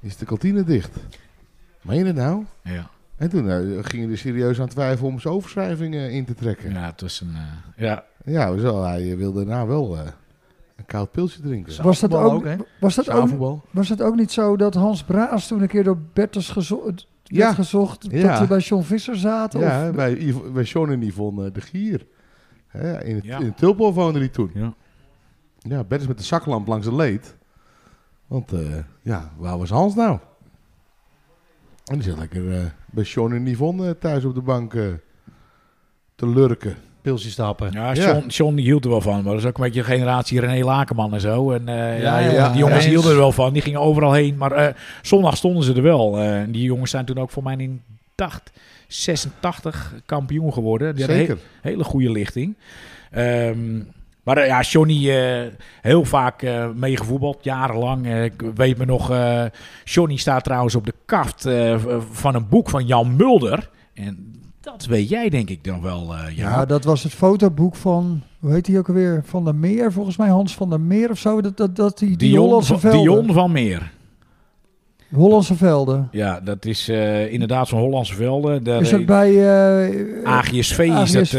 [0.00, 0.90] is de kantine dicht.
[1.82, 2.44] Meen je het nou?
[2.62, 2.90] Ja.
[3.16, 6.34] En toen eh, gingen we er serieus aan twijfelen om zijn overschrijving eh, in te
[6.34, 6.70] trekken.
[6.72, 7.34] Ja, ja, het was een...
[7.34, 10.02] eh, ja, ja zo, hij wilde nou wel eh,
[10.76, 11.82] een koud pilsje drinken.
[11.82, 12.44] was, dat ook,
[12.80, 15.98] was, dat ook, was dat ook niet zo dat Hans Braas toen een keer door
[16.12, 16.50] Bertus
[17.36, 17.52] Ja.
[17.54, 18.06] gezocht...
[18.10, 18.28] Ja.
[18.28, 19.60] dat we bij John Visser zaten?
[19.60, 22.06] Ja, of, bij, Yv- bij John en Yvonne de Gier.
[22.66, 23.38] Hè, in, het, Ja.
[23.38, 24.50] in het Tulpo woonde hij toen.
[24.54, 24.74] ja.
[25.58, 27.36] Ja, Bert is met de zaklamp langs de leed.
[28.26, 30.18] Want eh, ja, waar was Hans nou?
[31.84, 34.72] En die zit lekker eh, bij John en Yvonne eh, thuis op de bank
[36.14, 36.76] te lurken.
[37.02, 37.70] Pilsje stappen.
[37.72, 38.04] Ja, Ja.
[38.12, 39.14] John, John die hield er wel van.
[39.14, 41.50] Maar dat is ook een beetje de generatie René Lakenman en zo.
[41.50, 43.52] En eh, ja, Ja, jongen, ja, die jongens hielden er wel van.
[43.52, 44.36] Die gingen overal heen.
[44.36, 46.18] Maar eh, zondag stonden ze er wel.
[46.18, 47.82] Eh, en die jongens zijn toen ook voor mij in
[48.14, 48.50] dacht
[48.88, 50.94] 86 kampioen geworden.
[50.96, 51.38] Die Zeker.
[51.60, 52.56] he- hele goede lichting.
[53.10, 53.78] Ehm,
[54.22, 55.48] maar ja, Johnny eh,
[55.80, 58.14] heel vaak eh meegevoetbald, jarenlang.
[58.14, 59.44] Ik weet me nog, eh
[59.84, 61.76] Johnny staat trouwens op de kaft eh,
[62.10, 63.70] van een boek van Jan Mulder.
[63.94, 68.22] En dat weet jij denk ik nog wel, eh Ja, dat was het fotoboek van,
[68.40, 69.22] hoe heet hij ook alweer?
[69.24, 71.40] Van der Meer, volgens mij Hans van der Meer of zo.
[71.40, 73.00] Dat, dat, dat die, die Dion, Hollandse van, velden.
[73.02, 73.90] Dion van Meer.
[75.14, 76.08] Hollandse velden.
[76.12, 78.64] Ja, dat is eh, inderdaad zo'n Hollandse velden.
[78.64, 79.30] Daar Is dat bij...
[79.84, 81.30] eh, AGSV is dat.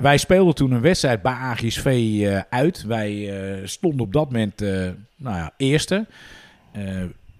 [0.00, 2.84] Wij, speelden toen een wedstrijd bij AGSV uit.
[2.86, 3.32] Wij
[3.64, 4.60] stonden op dat moment,
[5.16, 6.06] nou ja, eerste.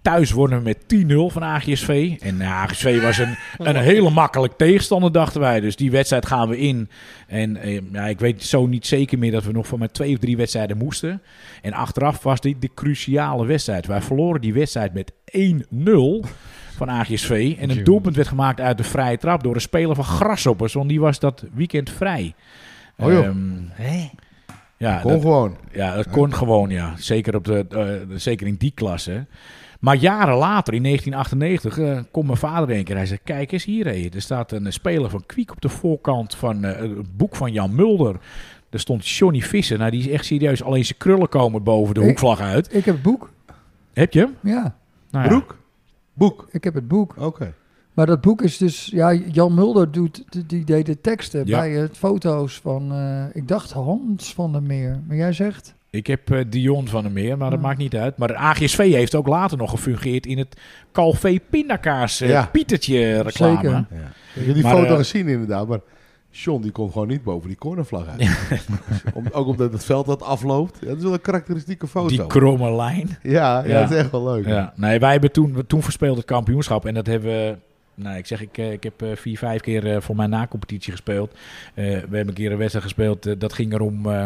[0.03, 2.15] Thuis wonnen we met 10-0 van AGSV.
[2.21, 5.59] En AGSV was een, een hele makkelijk tegenstander, dachten wij.
[5.59, 6.89] Dus die wedstrijd gaan we in.
[7.27, 10.13] En eh, ja, ik weet zo niet zeker meer dat we nog van met twee
[10.13, 11.21] of drie wedstrijden moesten.
[11.61, 13.85] En achteraf was dit de cruciale wedstrijd.
[13.85, 16.29] Wij verloren die wedstrijd met 1-0
[16.75, 17.55] van AGSV.
[17.59, 20.73] En een doelpunt werd gemaakt uit de vrije trap door een speler van Grasshoppers.
[20.73, 22.33] Want die was dat weekend vrij.
[22.97, 23.25] Oh joh.
[23.25, 24.11] Ehm,
[24.77, 25.57] ja, Kon dat, gewoon.
[25.71, 26.93] ja, dat kon gewoon, ja.
[26.97, 29.25] Zeker, op de, eh, zeker in die klasse.
[29.83, 32.95] Maar jaren later, in 1998, eh komt mijn vader een keer.
[32.95, 34.09] Hij zei, kijk eens hier, hé.
[34.13, 37.75] er staat een speler van Kwiek op de voorkant van eh, het boek van Jan
[37.75, 38.15] Mulder.
[38.69, 39.77] Er stond Johnny Visser.
[39.77, 40.63] Nou, die is echt serieus.
[40.63, 42.75] Alleen zijn krullen komen boven de Ik- hoekvlag uit.
[42.75, 43.29] Ik heb het boek.
[43.93, 44.35] Heb je hem?
[44.53, 44.75] Ja,
[45.11, 45.29] Nou ja.
[45.29, 45.57] Broek?
[46.13, 46.47] Boek.
[46.51, 47.15] ik heb het boek.
[47.19, 47.53] Oké.
[47.93, 48.85] Maar dat boek is dus...
[48.85, 51.59] Ja, Jan Mulder doet, die- die deed de teksten Ja.
[51.59, 52.91] bij het foto's van...
[52.91, 55.01] eh, ik dacht Hans van der Meer.
[55.07, 55.75] Maar jij zegt...
[55.93, 57.65] Ik heb eh, Dion van der Meer, maar dat Ja.
[57.65, 58.17] maakt niet uit.
[58.17, 60.57] Maar de AGSV heeft ook later nog gefungeerd in het
[60.91, 62.49] Calvé Pindakaas eh, Ja.
[62.51, 63.55] Pietertje reclame.
[63.55, 63.71] Zeker.
[63.71, 63.85] Ja.
[64.41, 65.79] Ik heb die Maar, foto eh, gezien inderdaad, maar
[66.29, 68.29] John die komt gewoon niet boven die cornervlag uit.
[69.13, 70.77] Om, ook omdat het veld dat afloopt.
[70.81, 72.07] Ja, dat is wel een karakteristieke foto.
[72.07, 73.17] Die kromme lijn.
[73.23, 73.79] ja, ja, Ja.
[73.81, 74.45] dat is echt wel leuk.
[74.47, 76.85] Ja, nee, wij hebben toen, we- toen verspeeld het kampioenschap.
[76.85, 77.55] En dat hebben we.
[77.95, 81.31] Nou, ik zeg, ik, ik heb vier, vijf keer voor mijn na-competitie gespeeld.
[81.73, 83.39] Eh, we hebben een keer een wedstrijd gespeeld.
[83.39, 84.25] dat ging erom eh,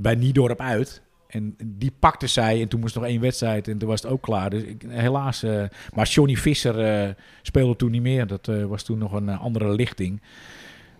[0.00, 1.02] bij Niedorp uit.
[1.28, 2.60] En die pakte zij.
[2.62, 3.68] En toen moest nog één wedstrijd.
[3.68, 4.50] En toen was het ook klaar.
[4.50, 5.42] Dus ik, helaas.
[5.42, 5.62] eh,
[5.94, 7.08] maar Johnny Visser eh,
[7.42, 8.26] speelde toen niet meer.
[8.26, 10.20] Dat eh, was toen nog een andere lichting.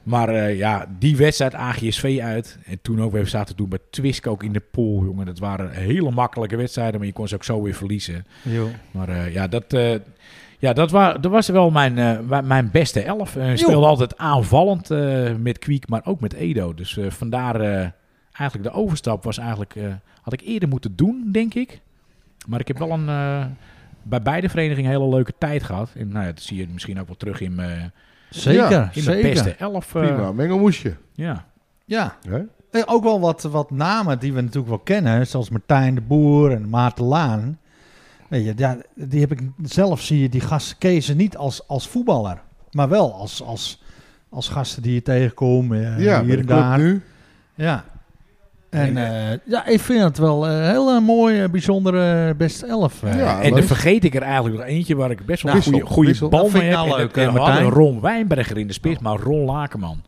[0.03, 2.59] Maar ja, die wedstrijd AGSV uit.
[2.65, 5.27] En toen ook, we zaten toen bij Twisk ook in de pool, jongen.
[5.27, 8.27] Dat waren hele makkelijke wedstrijden, maar je kon ze ook zo weer verliezen.
[8.91, 9.77] Maar eh, ja, dat,
[10.59, 13.37] ja dat, wa dat was wel mijn, mijn beste elf.
[13.37, 14.89] Ik speelde altijd aanvallend
[15.43, 16.75] met Kwiek, maar ook met Edo.
[16.75, 17.95] Dus vandaar
[18.39, 19.85] eigenlijk de overstap was eigenlijk, eh,
[20.23, 21.81] had ik eerder moeten doen, denk ik.
[22.47, 23.45] Maar ik heb wel een, eh,
[24.03, 25.91] bij beide verenigingen een hele leuke tijd gehad.
[25.97, 27.93] En nou ja, dat zie je misschien ook wel terug in mijn,
[28.31, 29.95] Zeker, Ja, in mijn beste elf.
[29.95, 30.97] eh, Prima, mengelmoesje.
[31.15, 31.47] ja.
[31.85, 32.17] Ja?
[32.71, 36.51] Eh, ook wel wat, wat namen die we natuurlijk wel kennen, zoals Martijn de Boer
[36.53, 37.59] en Maarten Laan.
[38.29, 41.89] Weet je, ja, die heb ik zelf zie je die gasten Kees niet als, als
[41.89, 42.43] voetballer,
[42.73, 43.83] maar wel als, als,
[44.29, 46.79] als gasten die je tegenkomt ja, hier de en daar.
[46.79, 47.03] nu.
[47.55, 47.85] Ja.
[48.71, 53.03] En eh, ja, ik vind het wel een hele mooie, bijzondere best elf.
[53.03, 53.17] eh.
[53.19, 55.81] Ja, en dan vergeet ik er eigenlijk nog eentje waar ik best wel Nou, een
[55.87, 56.87] goede, wissel, goede bal Dat vind mee ik heb.
[56.87, 57.71] nou En dat- eh, we hadden Martijn.
[57.85, 60.03] Ron Wijnberger in de spits, maar Ron Lakenman.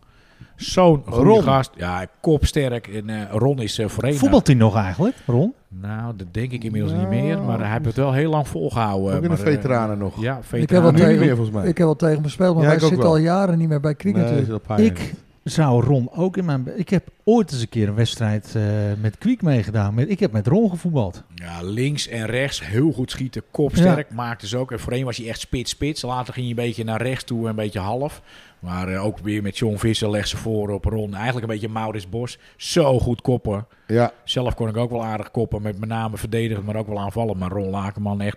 [0.57, 1.43] Zo'n goede Ron.
[1.43, 1.71] gast.
[1.77, 2.87] Ja, kopsterk.
[2.89, 4.15] En eh, Ron is uh, voorheen...
[4.15, 5.55] Voetbalt hij nog eigenlijk, Ron?
[5.69, 7.43] Nou, dat denk ik inmiddels Nou, niet meer.
[7.43, 9.09] Maar hij heeft het wel heel lang volgehouden.
[9.09, 10.21] Ook in de maar, eh, veteranen nog.
[10.21, 10.83] Ja, Ik heb veteranen.
[10.83, 11.67] wel nu niet tegen, meer volgens mij.
[11.69, 13.07] ik heb wel tegen hem gespeeld, maar Ja, zitten wel.
[13.07, 15.15] al jaren niet meer bij Nee, een paar jaar Ik
[15.51, 16.79] zou Ron ook in mijn...
[16.79, 18.63] Ik heb ooit eens een keer een wedstrijd eh,
[19.01, 19.95] met Kwiek meegedaan.
[19.95, 21.23] Met, ik heb met Ron gevoetbald.
[21.35, 23.43] Ja, links en rechts heel goed schieten.
[23.51, 24.73] Kopsterk maakte ze ook.
[24.73, 26.03] En voorheen was hij echt spits-spits.
[26.03, 28.23] Later ging hij een beetje naar rechts toe, een beetje half.
[28.59, 31.15] Maar eh, ook weer met John Visser legt ze voor op Ron.
[31.15, 32.39] Eigenlijk een beetje Maurits Bos.
[32.57, 33.67] Zo goed koppen.
[33.87, 35.63] Ja, Zelf kon ik ook wel aardig koppen.
[35.63, 37.39] Met met name verdedigen, maar ook wel aanvallen.
[37.39, 38.37] Maar Ron Lakenman echt...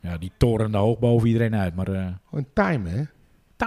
[0.00, 1.74] Ja, die torende hoog boven iedereen uit.
[1.74, 3.02] Maar eh gewoon time, hè?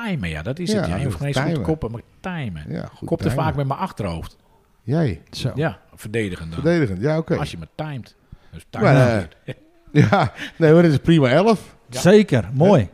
[0.03, 0.85] Timen, ja, dat is Ja, het.
[0.87, 0.91] Ja.
[0.95, 1.67] Je dat hoeft geen eens goed te timen.
[1.67, 2.63] koppen, maar timen.
[2.69, 3.07] Ja, goed.
[3.07, 3.43] Kopte timen.
[3.43, 4.37] vaak met mijn achterhoofd.
[4.83, 5.51] Jij, Zo.
[5.55, 6.61] Ja, verdedigend dan.
[6.61, 7.01] verdedigend.
[7.01, 7.35] Ja, oké.
[7.37, 8.15] Als je me timed.
[8.51, 9.29] Dus Maar, timen.
[9.45, 9.53] eh,
[10.11, 11.75] Ja, nee, maar dit is prima 11.
[11.89, 11.99] Ja.
[11.99, 12.89] Zeker, mooi.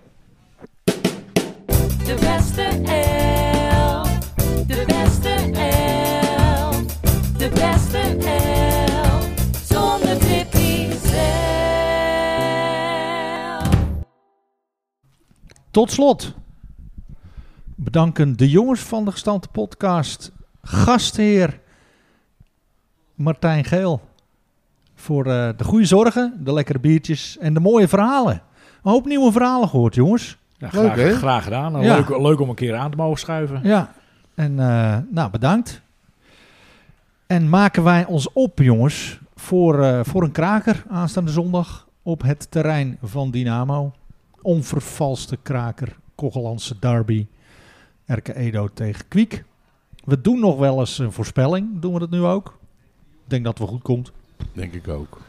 [0.83, 4.19] De beste elf.
[4.67, 5.29] De beste
[5.59, 6.85] elf.
[7.37, 7.97] De beste
[8.27, 9.29] elf.
[9.63, 11.29] Zonder Tippy zelf.
[15.71, 16.33] Tot slot
[17.83, 20.31] bedanken de jongens van de gestampte podcast.
[20.61, 21.59] Gastheer
[23.15, 24.01] Martijn Geel.
[24.95, 28.33] Voor eh, de goede zorgen, de lekkere biertjes en de mooie verhalen.
[28.83, 30.37] Een hoop nieuwe verhalen gehoord, jongens.
[30.57, 31.15] Ja, Leuk, graag, hè?
[31.15, 31.81] graag gedaan.
[31.81, 31.95] Ja.
[31.95, 33.59] Leuk, leuk om een keer aan te mogen schuiven.
[33.63, 33.91] Ja,
[34.35, 35.81] en eh, nou bedankt.
[37.27, 42.51] En maken wij ons op, jongens, voor, eh, voor een kraker aanstaande zondag op het
[42.51, 43.93] terrein van Dynamo.
[44.41, 47.27] Onvervalste kraker, Kogelandse derby,
[48.15, 49.43] RK Edo tegen Kwiek.
[50.03, 52.59] We doen nog wel eens een voorspelling, doen we dat nu ook?
[53.23, 54.11] Ik denk dat het wel goed komt.
[54.53, 55.21] Denk ik ook.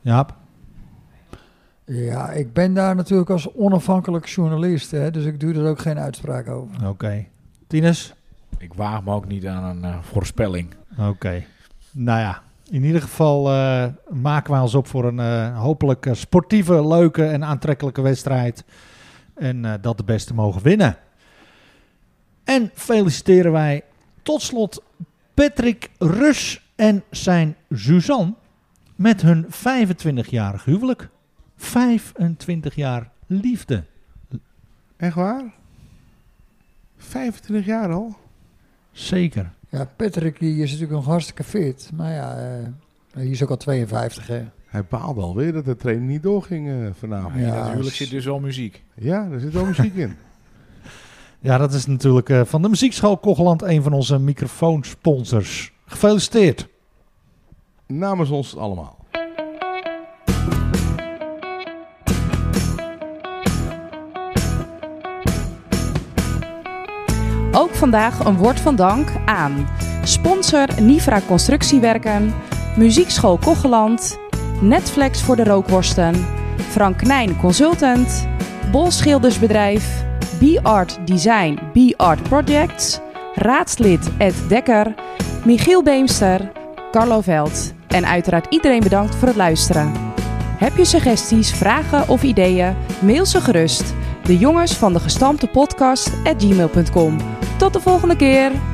[0.00, 0.34] Jaap?
[1.84, 5.98] Ja, ik ben daar natuurlijk als onafhankelijk journalist, hè, dus ik doe er ook geen
[5.98, 6.88] uitspraak over.
[6.88, 7.26] Oké.
[7.66, 8.14] Tinus?
[8.58, 10.74] Ik waag me ook niet aan een eh, voorspelling.
[10.98, 11.44] Oké.
[11.92, 16.86] Nou ja, in ieder geval eh, maken wij ons op voor een eh, hopelijk sportieve,
[16.86, 18.64] leuke en aantrekkelijke wedstrijd.
[19.34, 20.96] En eh, dat de beste mogen winnen.
[22.50, 23.82] En feliciteren wij
[24.22, 24.82] tot slot
[25.34, 28.34] Patrick Rus en zijn Suzanne
[28.96, 31.08] met hun 25-jarig huwelijk.
[31.56, 33.84] 25 jaar liefde.
[34.96, 35.42] Echt waar?
[36.96, 38.16] 25 jaar al?
[38.92, 39.50] Zeker.
[39.68, 42.66] Ja, Patrick die is natuurlijk nog hartstikke fit, maar ja, eh,
[43.12, 44.44] hij is ook al 52, hè.
[44.66, 47.34] Hij baalde alweer dat de training niet doorging eh, vanavond.
[47.44, 48.82] Ja, s- zit dus wel muziek.
[48.94, 50.16] Ja, er zit wel muziek in.
[51.42, 55.72] Ja, dat is natuurlijk eh, van de Muziekschool Kogeland een van onze microfoonsponsors.
[55.86, 56.68] Gefeliciteerd.
[57.86, 58.98] Namens ons allemaal.
[67.52, 69.68] Ook vandaag een woord van dank aan
[70.04, 72.34] sponsor Nivra Constructiewerken,
[72.76, 74.18] Muziekschool Kocheland,
[74.60, 76.14] Netflix voor de rookworsten,
[76.56, 78.28] Frank Knijn Consultant,
[78.70, 80.08] Bol Schildersbedrijf,
[80.38, 82.98] B-Art Design, B-Art Projects,
[83.34, 84.94] raadslid Ed Dekker,
[85.44, 86.52] Michiel Beemster,
[86.90, 89.92] Carlo Veld en uiteraard iedereen bedankt voor het luisteren.
[90.58, 92.74] Heb je suggesties, vragen of ideeën?
[93.00, 93.94] Mail ze gerust.
[94.22, 97.16] De jongens van de gestampte podcast at gmail.com.
[97.58, 98.69] Tot de volgende keer!